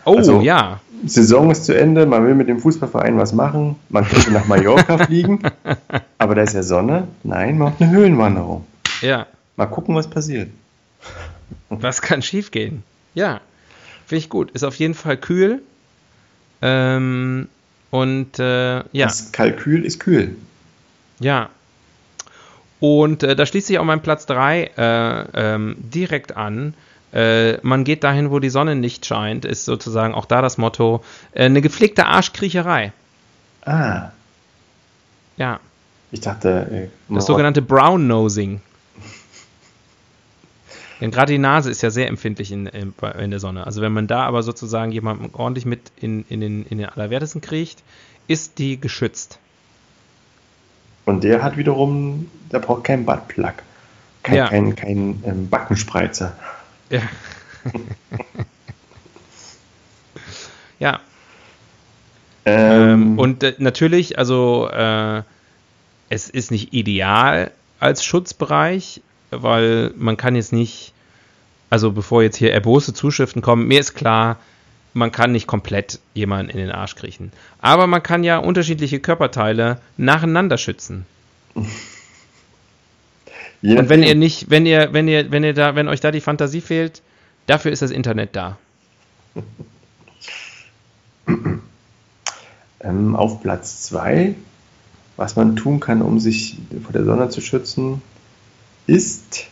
Oh, 0.05 0.17
also- 0.17 0.41
ja. 0.41 0.81
Saison 1.07 1.51
ist 1.51 1.65
zu 1.65 1.75
Ende, 1.75 2.05
man 2.05 2.27
will 2.27 2.35
mit 2.35 2.49
dem 2.49 2.61
Fußballverein 2.61 3.17
was 3.17 3.33
machen, 3.33 3.77
man 3.89 4.05
könnte 4.07 4.31
nach 4.33 4.45
Mallorca 4.47 4.99
fliegen, 5.07 5.41
aber 6.19 6.35
da 6.35 6.43
ist 6.43 6.53
ja 6.53 6.63
Sonne. 6.63 7.09
Nein, 7.23 7.57
man 7.57 7.71
macht 7.73 7.81
eine 7.81 7.91
Höhlenwanderung. 7.91 8.67
Ja. 9.01 9.27
Mal 9.57 9.65
gucken, 9.67 9.95
was 9.95 10.09
passiert. 10.11 10.51
Was 11.71 12.03
kann 12.03 12.21
schiefgehen? 12.21 12.83
Ja, 13.15 13.41
finde 14.07 14.19
ich 14.19 14.29
gut. 14.29 14.51
Ist 14.51 14.65
auf 14.65 14.75
jeden 14.75 14.95
Fall 14.95 15.17
kühl. 15.17 15.63
Ähm, 16.63 17.49
und 17.91 18.39
äh, 18.39 18.77
ja, 18.93 19.07
Das 19.07 19.33
Kalkül 19.33 19.85
ist 19.85 20.01
kühl. 20.01 20.37
ja. 21.21 21.49
Und 22.81 23.23
äh, 23.23 23.37
da 23.37 23.45
schließt 23.47 23.67
sich 23.67 23.79
auch 23.79 23.85
mein 23.85 24.01
Platz 24.03 24.25
3 24.27 24.71
äh, 24.77 25.25
ähm, 25.55 25.77
direkt 25.79 26.37
an. 26.37 26.75
Äh, 27.13 27.59
man 27.63 27.85
geht 27.85 28.05
dahin, 28.05 28.31
wo 28.31 28.39
die 28.39 28.51
Sonne 28.51 28.77
nicht 28.77 29.05
scheint, 29.07 29.45
ist 29.45 29.65
sozusagen 29.65 30.15
auch 30.15 30.27
da 30.27 30.43
das 30.43 30.59
Motto. 30.59 31.03
Äh, 31.33 31.47
eine 31.47 31.61
gepflegte 31.61 32.07
Arschkriecherei. 32.07 32.93
Ah, 33.65 34.11
Ja, 35.37 35.61
ich 36.13 36.21
dachte, 36.21 36.91
äh, 37.11 37.15
das 37.15 37.27
sogenannte 37.27 37.63
Brown 37.63 38.07
Nosing. 38.07 38.61
Denn 41.01 41.11
gerade 41.11 41.33
die 41.33 41.39
Nase 41.39 41.71
ist 41.71 41.83
ja 41.83 41.91
sehr 41.91 42.09
empfindlich 42.09 42.53
in, 42.53 42.67
in, 42.67 42.93
in 43.19 43.31
der 43.31 43.41
Sonne. 43.41 43.67
Also 43.67 43.81
wenn 43.81 43.93
man 43.93 44.07
da 44.07 44.25
aber 44.25 44.43
sozusagen 44.43 44.93
jemanden 44.93 45.31
ordentlich 45.35 45.65
mit 45.65 45.81
in, 45.97 46.25
in, 46.29 46.41
den, 46.41 46.67
in 46.67 46.79
den 46.79 46.89
Allerwertesten 46.89 47.41
kriegt, 47.41 47.83
ist 48.29 48.59
die 48.59 48.79
geschützt. 48.79 49.39
Und 51.07 51.25
der 51.25 51.43
hat 51.43 51.57
wiederum, 51.57 52.31
der 52.53 52.59
braucht 52.59 52.85
keinen 52.85 53.07
Buttplug. 53.07 53.55
Kein, 54.23 54.37
Ja. 54.37 54.49
kein, 54.49 54.77
kein 54.77 55.23
ähm, 55.25 55.49
Backenspreizer. 55.49 56.37
Ja. 56.91 57.03
Ja. 60.81 61.01
Ähm, 62.47 63.19
und 63.19 63.43
äh, 63.43 63.55
natürlich, 63.59 64.19
also 64.19 64.69
äh, 64.73 65.23
es 66.09 66.29
ist 66.29 66.51
nicht 66.51 66.73
ideal 66.73 67.53
als 67.79 68.03
Schutzbereich, 68.03 69.03
weil 69.31 69.93
man 69.97 70.17
kann 70.17 70.35
jetzt 70.35 70.53
nicht, 70.53 70.93
also 71.69 71.93
bevor 71.93 72.23
jetzt 72.23 72.37
hier 72.37 72.53
erbose 72.53 72.95
Zuschriften 72.95 73.43
kommen, 73.43 73.69
mir 73.69 73.79
ist 73.79 73.95
klar, 73.95 74.39
man 74.95 75.13
kann 75.13 75.33
nicht 75.33 75.47
komplett 75.47 76.01
jemanden 76.15 76.51
in 76.51 76.59
den 76.59 76.73
Arsch 76.73 76.97
kriechen. 76.97 77.31
Aber 77.61 77.87
man 77.87 78.03
kann 78.03 78.25
ja 78.25 78.39
unterschiedliche 78.39 79.01
Körperteile 79.01 79.81
nacheinander 79.97 80.59
schützen. 80.59 81.07
Und 83.63 83.91
wenn 83.91 84.03
ihr 84.03 84.15
nicht, 84.15 84.51
wenn 84.51 84.65
ihr, 84.65 84.93
wenn 84.93 85.07
ihr, 85.07 85.31
wenn 85.31 85.45
ihr 85.45 85.53
da, 85.53 85.75
wenn 85.75 85.89
euch 85.89 86.01
da 86.01 86.11
die 86.11 86.23
Fantasie 86.23 86.63
fehlt, 86.63 87.03
dafür 87.47 87.73
ist 87.73 87.83
das 87.83 87.91
Internet 87.91 88.37
da. 88.37 88.59
Ähm, 92.83 93.15
auf 93.15 93.43
Platz 93.43 93.83
2, 93.83 94.35
was 95.19 95.37
man 95.37 95.55
tun 95.55 95.81
kann, 95.81 96.01
um 96.01 96.19
sich 96.19 96.57
vor 96.83 96.93
der 96.93 97.05
Sonne 97.05 97.29
zu 97.29 97.43
schützen, 97.43 98.01
ist. 98.87 99.49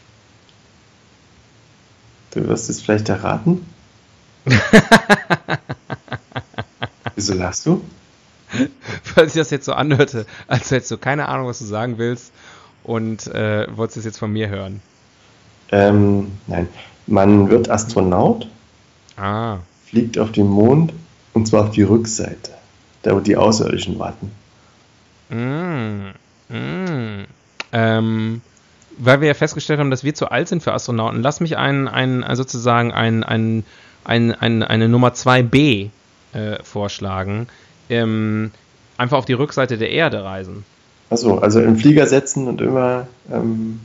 Du 2.30 2.48
wirst 2.48 2.70
es 2.70 2.80
vielleicht 2.80 3.10
erraten. 3.10 3.66
Wieso 7.16 7.34
lachst 7.34 7.66
du? 7.66 7.84
Weil 9.14 9.26
sich 9.26 9.34
das 9.34 9.50
jetzt 9.50 9.66
so 9.66 9.74
anhörte, 9.74 10.24
als 10.46 10.70
hättest 10.70 10.90
du 10.90 10.96
keine 10.96 11.28
Ahnung, 11.28 11.48
was 11.48 11.58
du 11.58 11.66
sagen 11.66 11.98
willst 11.98 12.32
und 12.88 13.26
äh, 13.26 13.66
wolltest 13.76 13.98
es 13.98 14.04
jetzt 14.06 14.18
von 14.18 14.32
mir 14.32 14.48
hören. 14.48 14.80
Ähm, 15.70 16.32
nein, 16.46 16.68
man 17.06 17.50
wird 17.50 17.68
Astronaut, 17.68 18.48
ah. 19.18 19.58
fliegt 19.84 20.18
auf 20.18 20.32
den 20.32 20.46
Mond 20.46 20.94
und 21.34 21.46
zwar 21.46 21.64
auf 21.64 21.70
die 21.70 21.82
Rückseite, 21.82 22.52
da 23.02 23.14
wo 23.14 23.20
die 23.20 23.36
Außerirdischen 23.36 23.98
warten. 23.98 24.30
Mm, 25.28 26.14
mm. 26.48 27.26
Ähm, 27.72 28.40
weil 28.96 29.20
wir 29.20 29.28
ja 29.28 29.34
festgestellt 29.34 29.80
haben, 29.80 29.90
dass 29.90 30.02
wir 30.02 30.14
zu 30.14 30.30
alt 30.30 30.48
sind 30.48 30.62
für 30.62 30.72
Astronauten, 30.72 31.22
lass 31.22 31.40
mich 31.40 31.58
einen, 31.58 31.88
einen 31.88 32.24
sozusagen 32.36 32.90
ein, 32.92 33.22
ein, 33.22 33.64
ein, 34.04 34.32
ein, 34.32 34.62
eine 34.62 34.88
Nummer 34.88 35.10
2b 35.10 35.90
äh, 36.32 36.62
vorschlagen. 36.62 37.48
Ähm, 37.90 38.50
einfach 38.96 39.18
auf 39.18 39.26
die 39.26 39.34
Rückseite 39.34 39.76
der 39.76 39.90
Erde 39.90 40.24
reisen. 40.24 40.64
Achso, 41.10 41.38
also 41.38 41.60
im 41.60 41.76
Flieger 41.76 42.06
setzen 42.06 42.48
und 42.48 42.60
immer 42.60 43.06
ähm, 43.32 43.80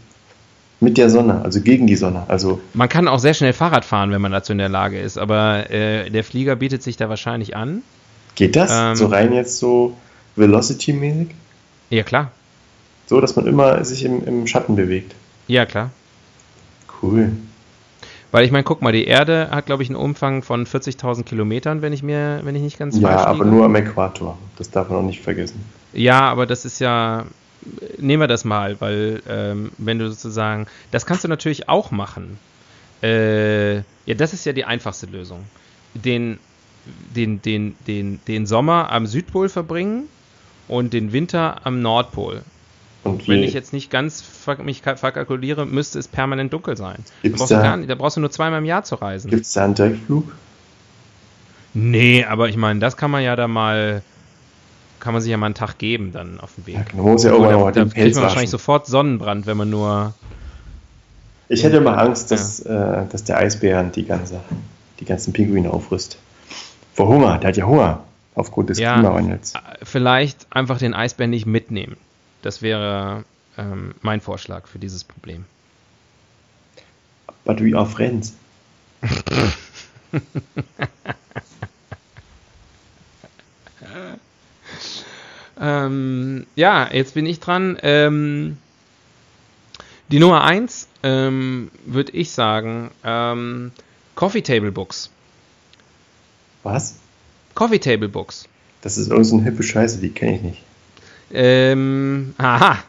mit 0.80 0.98
der 0.98 1.10
Sonne, 1.10 1.42
also 1.44 1.62
gegen 1.62 1.88
die 1.88 1.96
Sonne. 1.96 2.24
Also 2.28 2.60
man 2.74 2.90
kann 2.90 3.08
auch 3.08 3.20
sehr 3.20 3.34
schnell 3.34 3.54
Fahrrad 3.54 3.86
fahren, 3.86 4.12
wenn 4.12 4.22
man 4.22 4.32
dazu 4.32 4.52
in 4.52 4.58
der 4.58 4.70
Lage 4.70 5.00
ist, 5.00 5.18
aber 5.18 5.70
äh, 5.72 6.10
der 6.10 6.24
Flieger 6.24 6.56
bietet 6.58 6.84
sich 6.84 6.98
da 6.98 7.08
wahrscheinlich 7.10 7.56
an. 7.56 7.84
Geht 8.36 8.56
das? 8.56 8.72
Ähm, 8.74 8.96
so 8.96 9.08
rein 9.08 9.32
jetzt 9.34 9.60
so 9.60 9.96
Velocity-mäßig? 10.36 11.30
Ja, 11.90 12.04
klar. 12.04 12.32
So, 13.06 13.22
dass 13.22 13.36
man 13.36 13.48
immer 13.48 13.84
sich 13.86 14.04
im, 14.04 14.26
im 14.26 14.48
Schatten 14.48 14.76
bewegt. 14.76 15.16
Ja, 15.48 15.66
klar. 15.66 15.92
Cool. 17.02 17.32
Weil 18.32 18.46
ich 18.46 18.52
meine, 18.52 18.64
guck 18.64 18.82
mal, 18.82 18.92
die 18.92 19.06
Erde 19.06 19.50
hat, 19.52 19.68
glaube 19.68 19.84
ich, 19.84 19.90
einen 19.90 19.96
Umfang 19.96 20.42
von 20.42 20.66
40.000 20.66 21.24
Kilometern, 21.24 21.84
wenn 21.84 21.94
ich 21.94 22.02
mir, 22.02 22.40
wenn 22.44 22.56
ich 22.56 22.64
nicht 22.64 22.80
ganz 22.80 22.98
Ja, 22.98 23.26
aber 23.26 23.46
nur 23.46 23.66
am 23.66 23.76
Äquator. 23.76 24.38
Das 24.58 24.72
darf 24.72 24.90
man 24.90 25.00
auch 25.00 25.04
nicht 25.04 25.22
vergessen. 25.22 25.64
Ja, 25.94 26.22
aber 26.22 26.46
das 26.46 26.66
ist 26.66 26.80
ja, 26.80 27.26
nehmen 27.98 28.22
wir 28.22 28.28
das 28.28 28.46
mal, 28.46 28.80
weil 28.82 29.22
ähm, 29.28 29.72
wenn 29.78 30.00
du 30.00 30.10
sozusagen, 30.10 30.68
das 30.92 31.06
kannst 31.06 31.24
du 31.24 31.28
natürlich 31.28 31.70
auch 31.70 31.92
machen. 31.92 32.38
Äh, 33.02 33.78
ja, 33.78 34.16
das 34.16 34.34
ist 34.34 34.46
ja 34.46 34.54
die 34.54 34.66
einfachste 34.66 35.06
Lösung. 35.08 35.44
Den, 35.94 36.40
den, 37.16 37.42
den, 37.42 37.76
den, 37.88 38.20
den 38.28 38.46
Sommer 38.46 38.92
am 38.92 39.06
Südpol 39.08 39.50
verbringen 39.50 40.08
und 40.68 40.94
den 40.94 41.12
Winter 41.12 41.66
am 41.66 41.82
Nordpol. 41.82 42.44
Und 43.04 43.28
wenn 43.28 43.44
ich 43.44 43.54
jetzt 43.54 43.74
nicht 43.74 43.92
ganz 43.92 44.22
ver 44.22 44.64
mich 44.64 44.82
verkalkuliere, 44.82 45.66
müsste 45.66 46.00
es 46.00 46.08
permanent 46.08 46.54
dunkel 46.54 46.78
sein. 46.78 47.04
Da 47.22 47.30
brauchst, 47.30 47.52
da, 47.52 47.76
nicht, 47.76 47.90
da 47.90 47.96
brauchst, 47.96 48.16
du 48.16 48.22
nur 48.22 48.32
zweimal 48.32 48.60
im 48.60 48.66
Jahr 48.66 48.84
zu 48.84 48.96
reisen. 48.96 49.30
Gibt 49.30 49.44
es 49.44 49.52
da 49.52 49.66
einen 49.66 49.76
Direktflug? 49.76 50.34
Nee, 51.74 52.24
aber 52.24 52.48
ich 52.48 52.56
meine, 52.56 52.80
das 52.80 52.96
kann 52.96 53.12
man 53.12 53.24
ja 53.24 53.36
da 53.36 53.48
mal, 53.48 54.04
kann 55.04 55.12
man 55.12 55.22
sich 55.22 55.32
ja 55.32 55.38
mal 55.38 55.48
einen 55.48 55.56
Tag 55.56 55.78
geben 55.80 56.14
dann 56.14 56.40
auf 56.40 56.56
dem 56.56 56.66
Weg. 56.66 56.76
Ja, 56.76 56.84
genau, 56.84 57.04
muss 57.04 57.26
ja 57.26 57.32
irgendwann 57.32 57.74
da, 57.74 57.84
da 57.84 57.94
kriegt 57.94 58.16
man 58.16 58.24
wahrscheinlich 58.24 58.50
sofort 58.50 58.88
Sonnenbrand, 58.88 59.46
wenn 59.46 59.58
man 59.58 59.70
nur. 59.70 60.14
Ich 61.50 61.62
hätte 61.66 61.76
immer 61.78 61.98
Angst, 61.98 62.32
dass, 62.32 62.64
ja. 62.64 63.02
äh, 63.02 63.08
dass 63.10 63.26
der 63.26 63.38
Eisbären 63.38 63.92
die, 63.92 64.06
ganze, 64.06 64.40
die 65.02 65.06
ganzen 65.06 65.34
Pinguine 65.34 65.72
aufrüsst. 65.72 66.18
Vor 66.94 67.10
Hunger, 67.10 67.38
der 67.38 67.50
hat 67.50 67.58
ja 67.58 67.66
Hunger 67.66 68.02
aufgrund 68.34 68.70
des 68.70 68.80
ja, 68.80 68.94
Klimawandels. 68.94 69.54
Vielleicht 69.84 70.48
einfach 70.52 70.78
den 70.78 70.94
Eisbären 70.94 71.32
nicht 71.32 71.46
mitnehmen. 71.46 71.98
Das 72.42 72.62
wäre 72.62 73.26
ähm, 73.58 73.96
mein 74.02 74.22
Vorschlag 74.22 74.68
für 74.68 74.80
dieses 74.80 75.04
Problem. 75.04 75.44
But 77.44 77.62
we 77.62 77.78
are 77.78 77.86
friends. 77.86 78.36
ähm, 85.60 86.46
ja, 86.56 86.90
jetzt 86.92 87.14
bin 87.14 87.26
ich 87.26 87.40
dran. 87.40 87.78
Ähm, 87.82 88.58
die 90.10 90.20
Nummer 90.20 90.44
1 90.44 90.88
ähm, 91.04 91.72
würde 91.86 92.12
ich 92.12 92.32
sagen, 92.32 92.92
ähm, 93.04 93.72
Coffee 94.16 94.42
Table 94.42 94.72
Books. 94.72 95.10
Was? 96.64 97.00
Coffee 97.56 97.80
Table 97.80 98.10
Books. 98.10 98.48
Das 98.82 98.98
ist 98.98 99.08
irgendeine 99.08 99.26
so 99.26 99.42
hippe 99.42 99.64
Scheiße, 99.64 100.00
die 100.00 100.10
kenne 100.10 100.36
ich 100.36 100.42
nicht. 100.42 100.64
Ähm, 101.32 102.34
aha. 102.38 102.84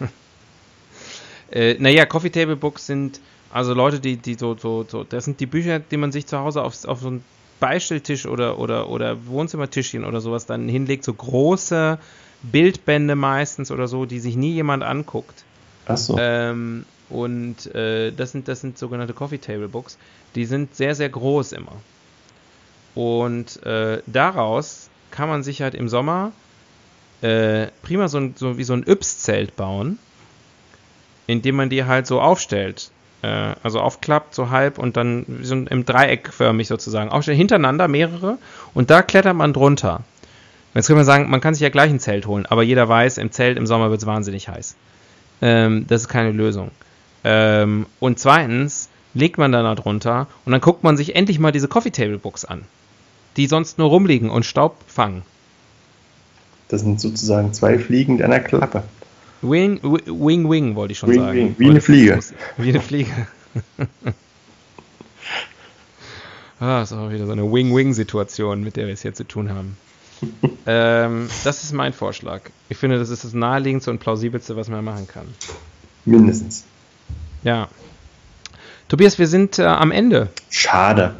äh, 1.50 1.74
naja, 1.78 2.06
Coffee 2.06 2.30
Table 2.30 2.56
Books 2.56 2.86
sind 2.86 3.20
also 3.50 3.74
Leute, 3.74 4.00
die, 4.00 4.16
die 4.16 4.34
so, 4.34 4.56
so, 4.56 4.84
so, 4.86 5.04
das 5.04 5.24
sind 5.24 5.40
die 5.40 5.46
Bücher, 5.46 5.78
die 5.78 5.96
man 5.96 6.12
sich 6.12 6.26
zu 6.26 6.38
Hause 6.38 6.62
auf, 6.62 6.84
auf 6.84 7.00
so 7.00 7.08
einen 7.08 7.24
Beistelltisch 7.60 8.26
oder, 8.26 8.58
oder, 8.58 8.88
oder 8.88 9.26
Wohnzimmertischchen 9.26 10.04
oder 10.04 10.20
sowas 10.20 10.46
dann 10.46 10.68
hinlegt, 10.68 11.04
so 11.04 11.12
große 11.12 11.98
Bildbände 12.42 13.16
meistens 13.16 13.70
oder 13.70 13.88
so, 13.88 14.06
die 14.06 14.20
sich 14.20 14.36
nie 14.36 14.52
jemand 14.52 14.82
anguckt. 14.82 15.44
Ach 15.86 15.96
so. 15.96 16.16
Ähm, 16.18 16.84
und 17.10 17.74
äh, 17.74 18.12
das, 18.12 18.32
sind, 18.32 18.48
das 18.48 18.60
sind 18.60 18.78
sogenannte 18.78 19.14
Coffee 19.14 19.38
Table 19.38 19.68
Books. 19.68 19.98
Die 20.34 20.44
sind 20.44 20.74
sehr, 20.74 20.94
sehr 20.94 21.08
groß 21.08 21.52
immer. 21.52 21.72
Und 22.94 23.62
äh, 23.64 24.02
daraus 24.06 24.90
kann 25.10 25.28
man 25.28 25.42
sich 25.42 25.62
halt 25.62 25.74
im 25.74 25.88
Sommer 25.88 26.32
äh, 27.22 27.68
prima 27.82 28.08
so, 28.08 28.30
so, 28.34 28.58
wie 28.58 28.64
so 28.64 28.74
ein 28.74 28.84
Yps-Zelt 28.86 29.56
bauen, 29.56 29.98
indem 31.26 31.56
man 31.56 31.70
die 31.70 31.84
halt 31.84 32.06
so 32.06 32.20
aufstellt. 32.20 32.90
Äh, 33.20 33.54
also 33.64 33.80
aufklappt, 33.80 34.32
so 34.32 34.50
halb 34.50 34.78
und 34.78 34.96
dann 34.96 35.26
so 35.42 35.54
im 35.56 35.84
Dreieck 35.84 36.32
förmig 36.32 36.68
sozusagen 36.68 37.10
aufstellt, 37.10 37.36
hintereinander 37.36 37.88
mehrere 37.88 38.38
und 38.74 38.90
da 38.90 39.02
klettert 39.02 39.34
man 39.34 39.52
drunter. 39.52 40.02
Jetzt 40.74 40.86
kann 40.86 40.96
man 40.96 41.04
sagen, 41.04 41.28
man 41.28 41.40
kann 41.40 41.54
sich 41.54 41.62
ja 41.62 41.70
gleich 41.70 41.90
ein 41.90 41.98
Zelt 41.98 42.26
holen, 42.26 42.46
aber 42.46 42.62
jeder 42.62 42.88
weiß, 42.88 43.18
im 43.18 43.32
Zelt 43.32 43.58
im 43.58 43.66
Sommer 43.66 43.90
wird 43.90 44.00
es 44.00 44.06
wahnsinnig 44.06 44.48
heiß. 44.48 44.76
Ähm, 45.42 45.86
das 45.88 46.02
ist 46.02 46.08
keine 46.08 46.30
Lösung. 46.30 46.70
Ähm, 47.24 47.86
und 47.98 48.20
zweitens 48.20 48.88
legt 49.14 49.36
man 49.36 49.50
dann 49.50 49.64
da 49.64 49.74
drunter 49.74 50.28
und 50.44 50.52
dann 50.52 50.60
guckt 50.60 50.84
man 50.84 50.96
sich 50.96 51.16
endlich 51.16 51.40
mal 51.40 51.50
diese 51.50 51.66
Coffee 51.66 51.90
Table 51.90 52.18
Books 52.18 52.44
an, 52.44 52.62
die 53.36 53.48
sonst 53.48 53.78
nur 53.78 53.88
rumliegen 53.88 54.30
und 54.30 54.46
Staub 54.46 54.76
fangen. 54.86 55.22
Das 56.68 56.82
sind 56.82 57.00
sozusagen 57.00 57.52
zwei 57.52 57.80
Fliegen 57.80 58.14
mit 58.14 58.22
einer 58.22 58.38
Klappe. 58.38 58.84
Wing, 59.42 59.80
wing, 59.82 60.50
wing, 60.50 60.74
wollte 60.74 60.92
ich 60.92 60.98
schon 60.98 61.10
wing, 61.10 61.20
sagen. 61.20 61.36
Wing. 61.36 61.54
Wie 61.58 61.70
eine 61.70 61.80
Fliege. 61.80 62.18
Wie 62.56 62.68
eine 62.70 62.80
Fliege. 62.80 63.28
ah, 66.60 66.82
ist 66.82 66.92
auch 66.92 67.10
wieder 67.10 67.26
so 67.26 67.32
eine 67.32 67.44
Wing-Wing-Situation, 67.44 68.62
mit 68.62 68.76
der 68.76 68.86
wir 68.86 68.94
es 68.94 69.02
hier 69.02 69.14
zu 69.14 69.24
tun 69.24 69.50
haben. 69.50 69.76
ähm, 70.66 71.28
das 71.44 71.62
ist 71.62 71.72
mein 71.72 71.92
Vorschlag. 71.92 72.42
Ich 72.68 72.76
finde, 72.76 72.98
das 72.98 73.10
ist 73.10 73.24
das 73.24 73.32
naheliegendste 73.32 73.90
und 73.90 74.00
plausibelste, 74.00 74.56
was 74.56 74.68
man 74.68 74.84
machen 74.84 75.06
kann. 75.06 75.26
Mindestens. 76.04 76.64
Ja. 77.44 77.68
Tobias, 78.88 79.18
wir 79.18 79.28
sind 79.28 79.58
äh, 79.58 79.64
am 79.64 79.92
Ende. 79.92 80.28
Schade. 80.50 81.14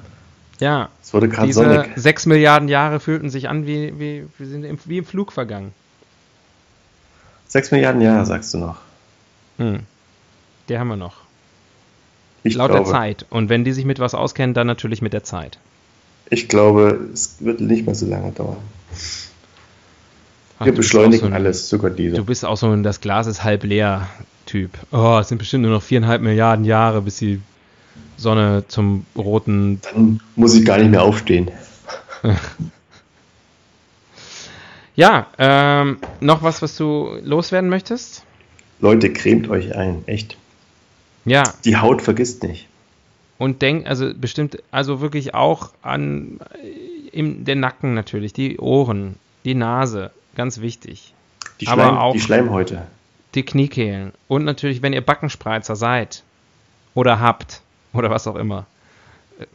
Ja. 0.58 0.88
Es 1.02 1.14
wurde 1.14 1.28
gerade 1.28 1.52
sonnig. 1.52 1.90
Sechs 1.96 2.26
Milliarden 2.26 2.68
Jahre 2.68 2.98
fühlten 2.98 3.30
sich 3.30 3.48
an 3.48 3.66
wie, 3.66 3.98
wie, 3.98 4.24
wie, 4.38 4.44
sind 4.44 4.64
im, 4.64 4.78
wie 4.84 4.98
im 4.98 5.04
Flug 5.04 5.32
vergangen. 5.32 5.72
Sechs 7.48 7.70
Milliarden 7.70 8.02
Jahre, 8.02 8.24
sagst 8.26 8.54
du 8.54 8.58
noch. 8.58 8.76
Hm. 9.56 9.80
Die 10.68 10.78
haben 10.78 10.88
wir 10.88 10.96
noch. 10.96 11.16
Ich 12.42 12.54
Laut 12.54 12.70
glaube, 12.70 12.84
der 12.84 12.92
Zeit. 12.92 13.26
Und 13.30 13.48
wenn 13.48 13.64
die 13.64 13.72
sich 13.72 13.84
mit 13.84 13.98
was 13.98 14.14
auskennen, 14.14 14.54
dann 14.54 14.66
natürlich 14.66 15.02
mit 15.02 15.12
der 15.12 15.24
Zeit. 15.24 15.58
Ich 16.30 16.48
glaube, 16.48 17.08
es 17.12 17.36
wird 17.40 17.60
nicht 17.60 17.86
mehr 17.86 17.94
so 17.94 18.06
lange 18.06 18.32
dauern. 18.32 18.58
Ach, 20.58 20.66
wir 20.66 20.74
beschleunigen 20.74 21.20
so 21.20 21.26
ein, 21.26 21.32
alles, 21.32 21.68
sogar 21.68 21.90
diese. 21.90 22.16
Du 22.16 22.24
bist 22.24 22.44
auch 22.44 22.56
so 22.56 22.70
ein 22.70 22.82
Das 22.82 23.00
Glas 23.00 23.26
ist 23.26 23.44
halb 23.44 23.64
leer 23.64 24.08
Typ. 24.44 24.70
Oh, 24.92 25.18
es 25.20 25.28
sind 25.28 25.38
bestimmt 25.38 25.62
nur 25.62 25.72
noch 25.72 25.82
viereinhalb 25.82 26.20
Milliarden 26.22 26.64
Jahre, 26.64 27.02
bis 27.02 27.18
sie 27.18 27.40
Sonne 28.16 28.64
zum 28.68 29.06
roten. 29.16 29.80
Dann 29.82 30.20
muss 30.36 30.54
ich 30.54 30.64
gar 30.64 30.78
nicht 30.78 30.90
mehr 30.90 31.02
aufstehen. 31.02 31.50
Ja, 34.98 35.28
ähm, 35.38 35.98
noch 36.18 36.42
was, 36.42 36.60
was 36.60 36.76
du 36.76 37.20
loswerden 37.22 37.70
möchtest? 37.70 38.24
Leute, 38.80 39.12
cremt 39.12 39.48
euch 39.48 39.76
ein, 39.76 40.02
echt. 40.06 40.36
Ja. 41.24 41.44
Die 41.64 41.76
Haut 41.76 42.02
vergisst 42.02 42.42
nicht. 42.42 42.66
Und 43.38 43.62
denkt, 43.62 43.86
also 43.86 44.12
bestimmt, 44.12 44.60
also 44.72 45.00
wirklich 45.00 45.34
auch 45.34 45.70
an 45.82 46.40
äh, 46.64 47.16
im, 47.16 47.44
den 47.44 47.60
Nacken 47.60 47.94
natürlich, 47.94 48.32
die 48.32 48.58
Ohren, 48.58 49.14
die 49.44 49.54
Nase, 49.54 50.10
ganz 50.34 50.60
wichtig. 50.60 51.14
Die, 51.60 51.66
Schleim, 51.66 51.78
Aber 51.78 52.02
auch 52.02 52.12
die 52.14 52.20
Schleimhäute. 52.20 52.82
die 53.36 53.44
Kniekehlen. 53.44 54.10
Und 54.26 54.44
natürlich, 54.44 54.82
wenn 54.82 54.92
ihr 54.92 55.00
Backenspreizer 55.00 55.76
seid 55.76 56.24
oder 56.94 57.20
habt 57.20 57.62
oder 57.92 58.10
was 58.10 58.26
auch 58.26 58.34
immer. 58.34 58.66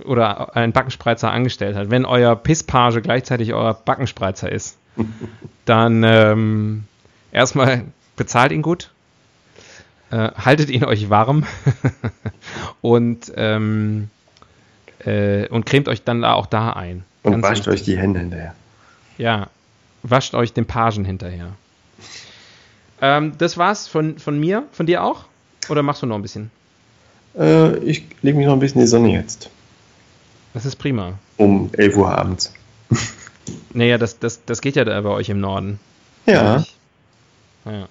Oder 0.05 0.55
einen 0.55 0.71
Backenspreizer 0.71 1.29
angestellt 1.29 1.75
hat. 1.75 1.91
Wenn 1.91 2.05
euer 2.05 2.33
Pisspage 2.37 3.01
gleichzeitig 3.01 3.53
euer 3.53 3.73
Backenspreizer 3.73 4.49
ist, 4.49 4.77
dann 5.65 6.03
ähm, 6.03 6.83
erstmal 7.31 7.85
bezahlt 8.15 8.51
ihn 8.51 8.61
gut, 8.61 8.91
äh, 10.11 10.29
haltet 10.35 10.69
ihn 10.69 10.83
euch 10.83 11.09
warm 11.09 11.45
und, 12.81 13.31
ähm, 13.35 14.09
äh, 15.05 15.47
und 15.47 15.65
cremt 15.65 15.87
euch 15.87 16.03
dann 16.03 16.23
auch 16.23 16.45
da 16.45 16.71
ein. 16.71 17.03
Und 17.23 17.33
Ganz 17.33 17.43
wascht 17.43 17.67
euch 17.67 17.83
die 17.83 17.97
Hände 17.97 18.19
hinterher. 18.19 18.55
Ja, 19.17 19.47
wascht 20.03 20.33
euch 20.35 20.53
den 20.53 20.65
Pagen 20.65 21.05
hinterher. 21.05 21.53
Ähm, 23.01 23.33
das 23.37 23.57
war's 23.57 23.87
von, 23.87 24.17
von 24.19 24.39
mir. 24.39 24.63
Von 24.71 24.85
dir 24.85 25.03
auch? 25.03 25.25
Oder 25.69 25.83
machst 25.83 26.01
du 26.01 26.05
noch 26.05 26.15
ein 26.15 26.21
bisschen? 26.21 26.51
Äh, 27.37 27.77
ich 27.79 28.05
lege 28.21 28.37
mich 28.37 28.45
noch 28.45 28.53
ein 28.53 28.59
bisschen 28.59 28.79
in 28.79 28.85
die 28.85 28.89
Sonne 28.89 29.11
jetzt. 29.13 29.49
Das 30.53 30.65
ist 30.65 30.75
prima. 30.75 31.17
Um 31.37 31.69
11 31.73 31.97
Uhr 31.97 32.17
abends. 32.17 32.53
Naja, 33.73 33.97
das, 33.97 34.19
das, 34.19 34.45
das 34.45 34.61
geht 34.61 34.75
ja 34.75 34.85
da 34.85 34.99
bei 35.01 35.09
euch 35.09 35.29
im 35.29 35.39
Norden. 35.39 35.79
Ja. 36.25 36.63
ja. 37.65 37.87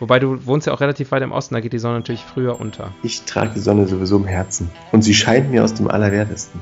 Wobei 0.00 0.18
du 0.18 0.44
wohnst 0.46 0.66
ja 0.66 0.72
auch 0.72 0.80
relativ 0.80 1.12
weit 1.12 1.22
im 1.22 1.30
Osten, 1.30 1.54
da 1.54 1.60
geht 1.60 1.72
die 1.72 1.78
Sonne 1.78 1.96
natürlich 1.96 2.22
früher 2.24 2.58
unter. 2.60 2.90
Ich 3.02 3.22
trage 3.22 3.50
die 3.54 3.60
Sonne 3.60 3.86
sowieso 3.86 4.16
im 4.16 4.26
Herzen. 4.26 4.70
Und 4.90 5.02
sie 5.02 5.14
scheint 5.14 5.50
mir 5.50 5.62
aus 5.62 5.74
dem 5.74 5.88
Allerwertesten. 5.88 6.60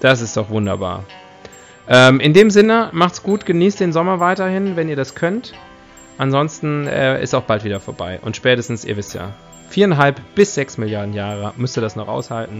Das 0.00 0.20
ist 0.20 0.36
doch 0.36 0.50
wunderbar. 0.50 1.04
Ähm, 1.88 2.20
in 2.20 2.34
dem 2.34 2.50
Sinne, 2.50 2.90
macht's 2.92 3.22
gut, 3.22 3.46
genießt 3.46 3.80
den 3.80 3.92
Sommer 3.92 4.20
weiterhin, 4.20 4.76
wenn 4.76 4.88
ihr 4.88 4.94
das 4.96 5.14
könnt. 5.16 5.54
Ansonsten 6.18 6.86
äh, 6.86 7.20
ist 7.22 7.34
auch 7.34 7.42
bald 7.44 7.64
wieder 7.64 7.80
vorbei. 7.80 8.20
Und 8.22 8.36
spätestens, 8.36 8.84
ihr 8.84 8.96
wisst 8.96 9.14
ja, 9.14 9.32
viereinhalb 9.70 10.20
bis 10.34 10.54
sechs 10.54 10.78
Milliarden 10.78 11.14
Jahre 11.14 11.52
müsst 11.56 11.76
ihr 11.76 11.80
das 11.80 11.96
noch 11.96 12.06
aushalten. 12.08 12.58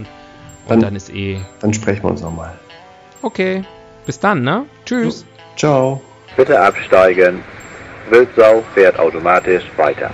Und 0.65 0.69
Dann- 0.69 0.81
dann 0.81 0.95
ist 0.95 1.09
eh 1.13 1.39
Dann 1.61 1.73
sprechen 1.73 2.03
wir 2.03 2.09
uns 2.11 2.21
nochmal. 2.21 2.57
okay. 3.21 3.63
Bis 4.05 4.19
dann, 4.19 4.43
ne? 4.43 4.65
Tschüss. 4.85 5.25
Ciao. 5.55 6.01
Bitte 6.35 6.59
absteigen. 6.59 7.43
Wildsau 8.09 8.63
fährt 8.73 8.97
automatisch 8.97 9.63
weiter. 9.77 10.11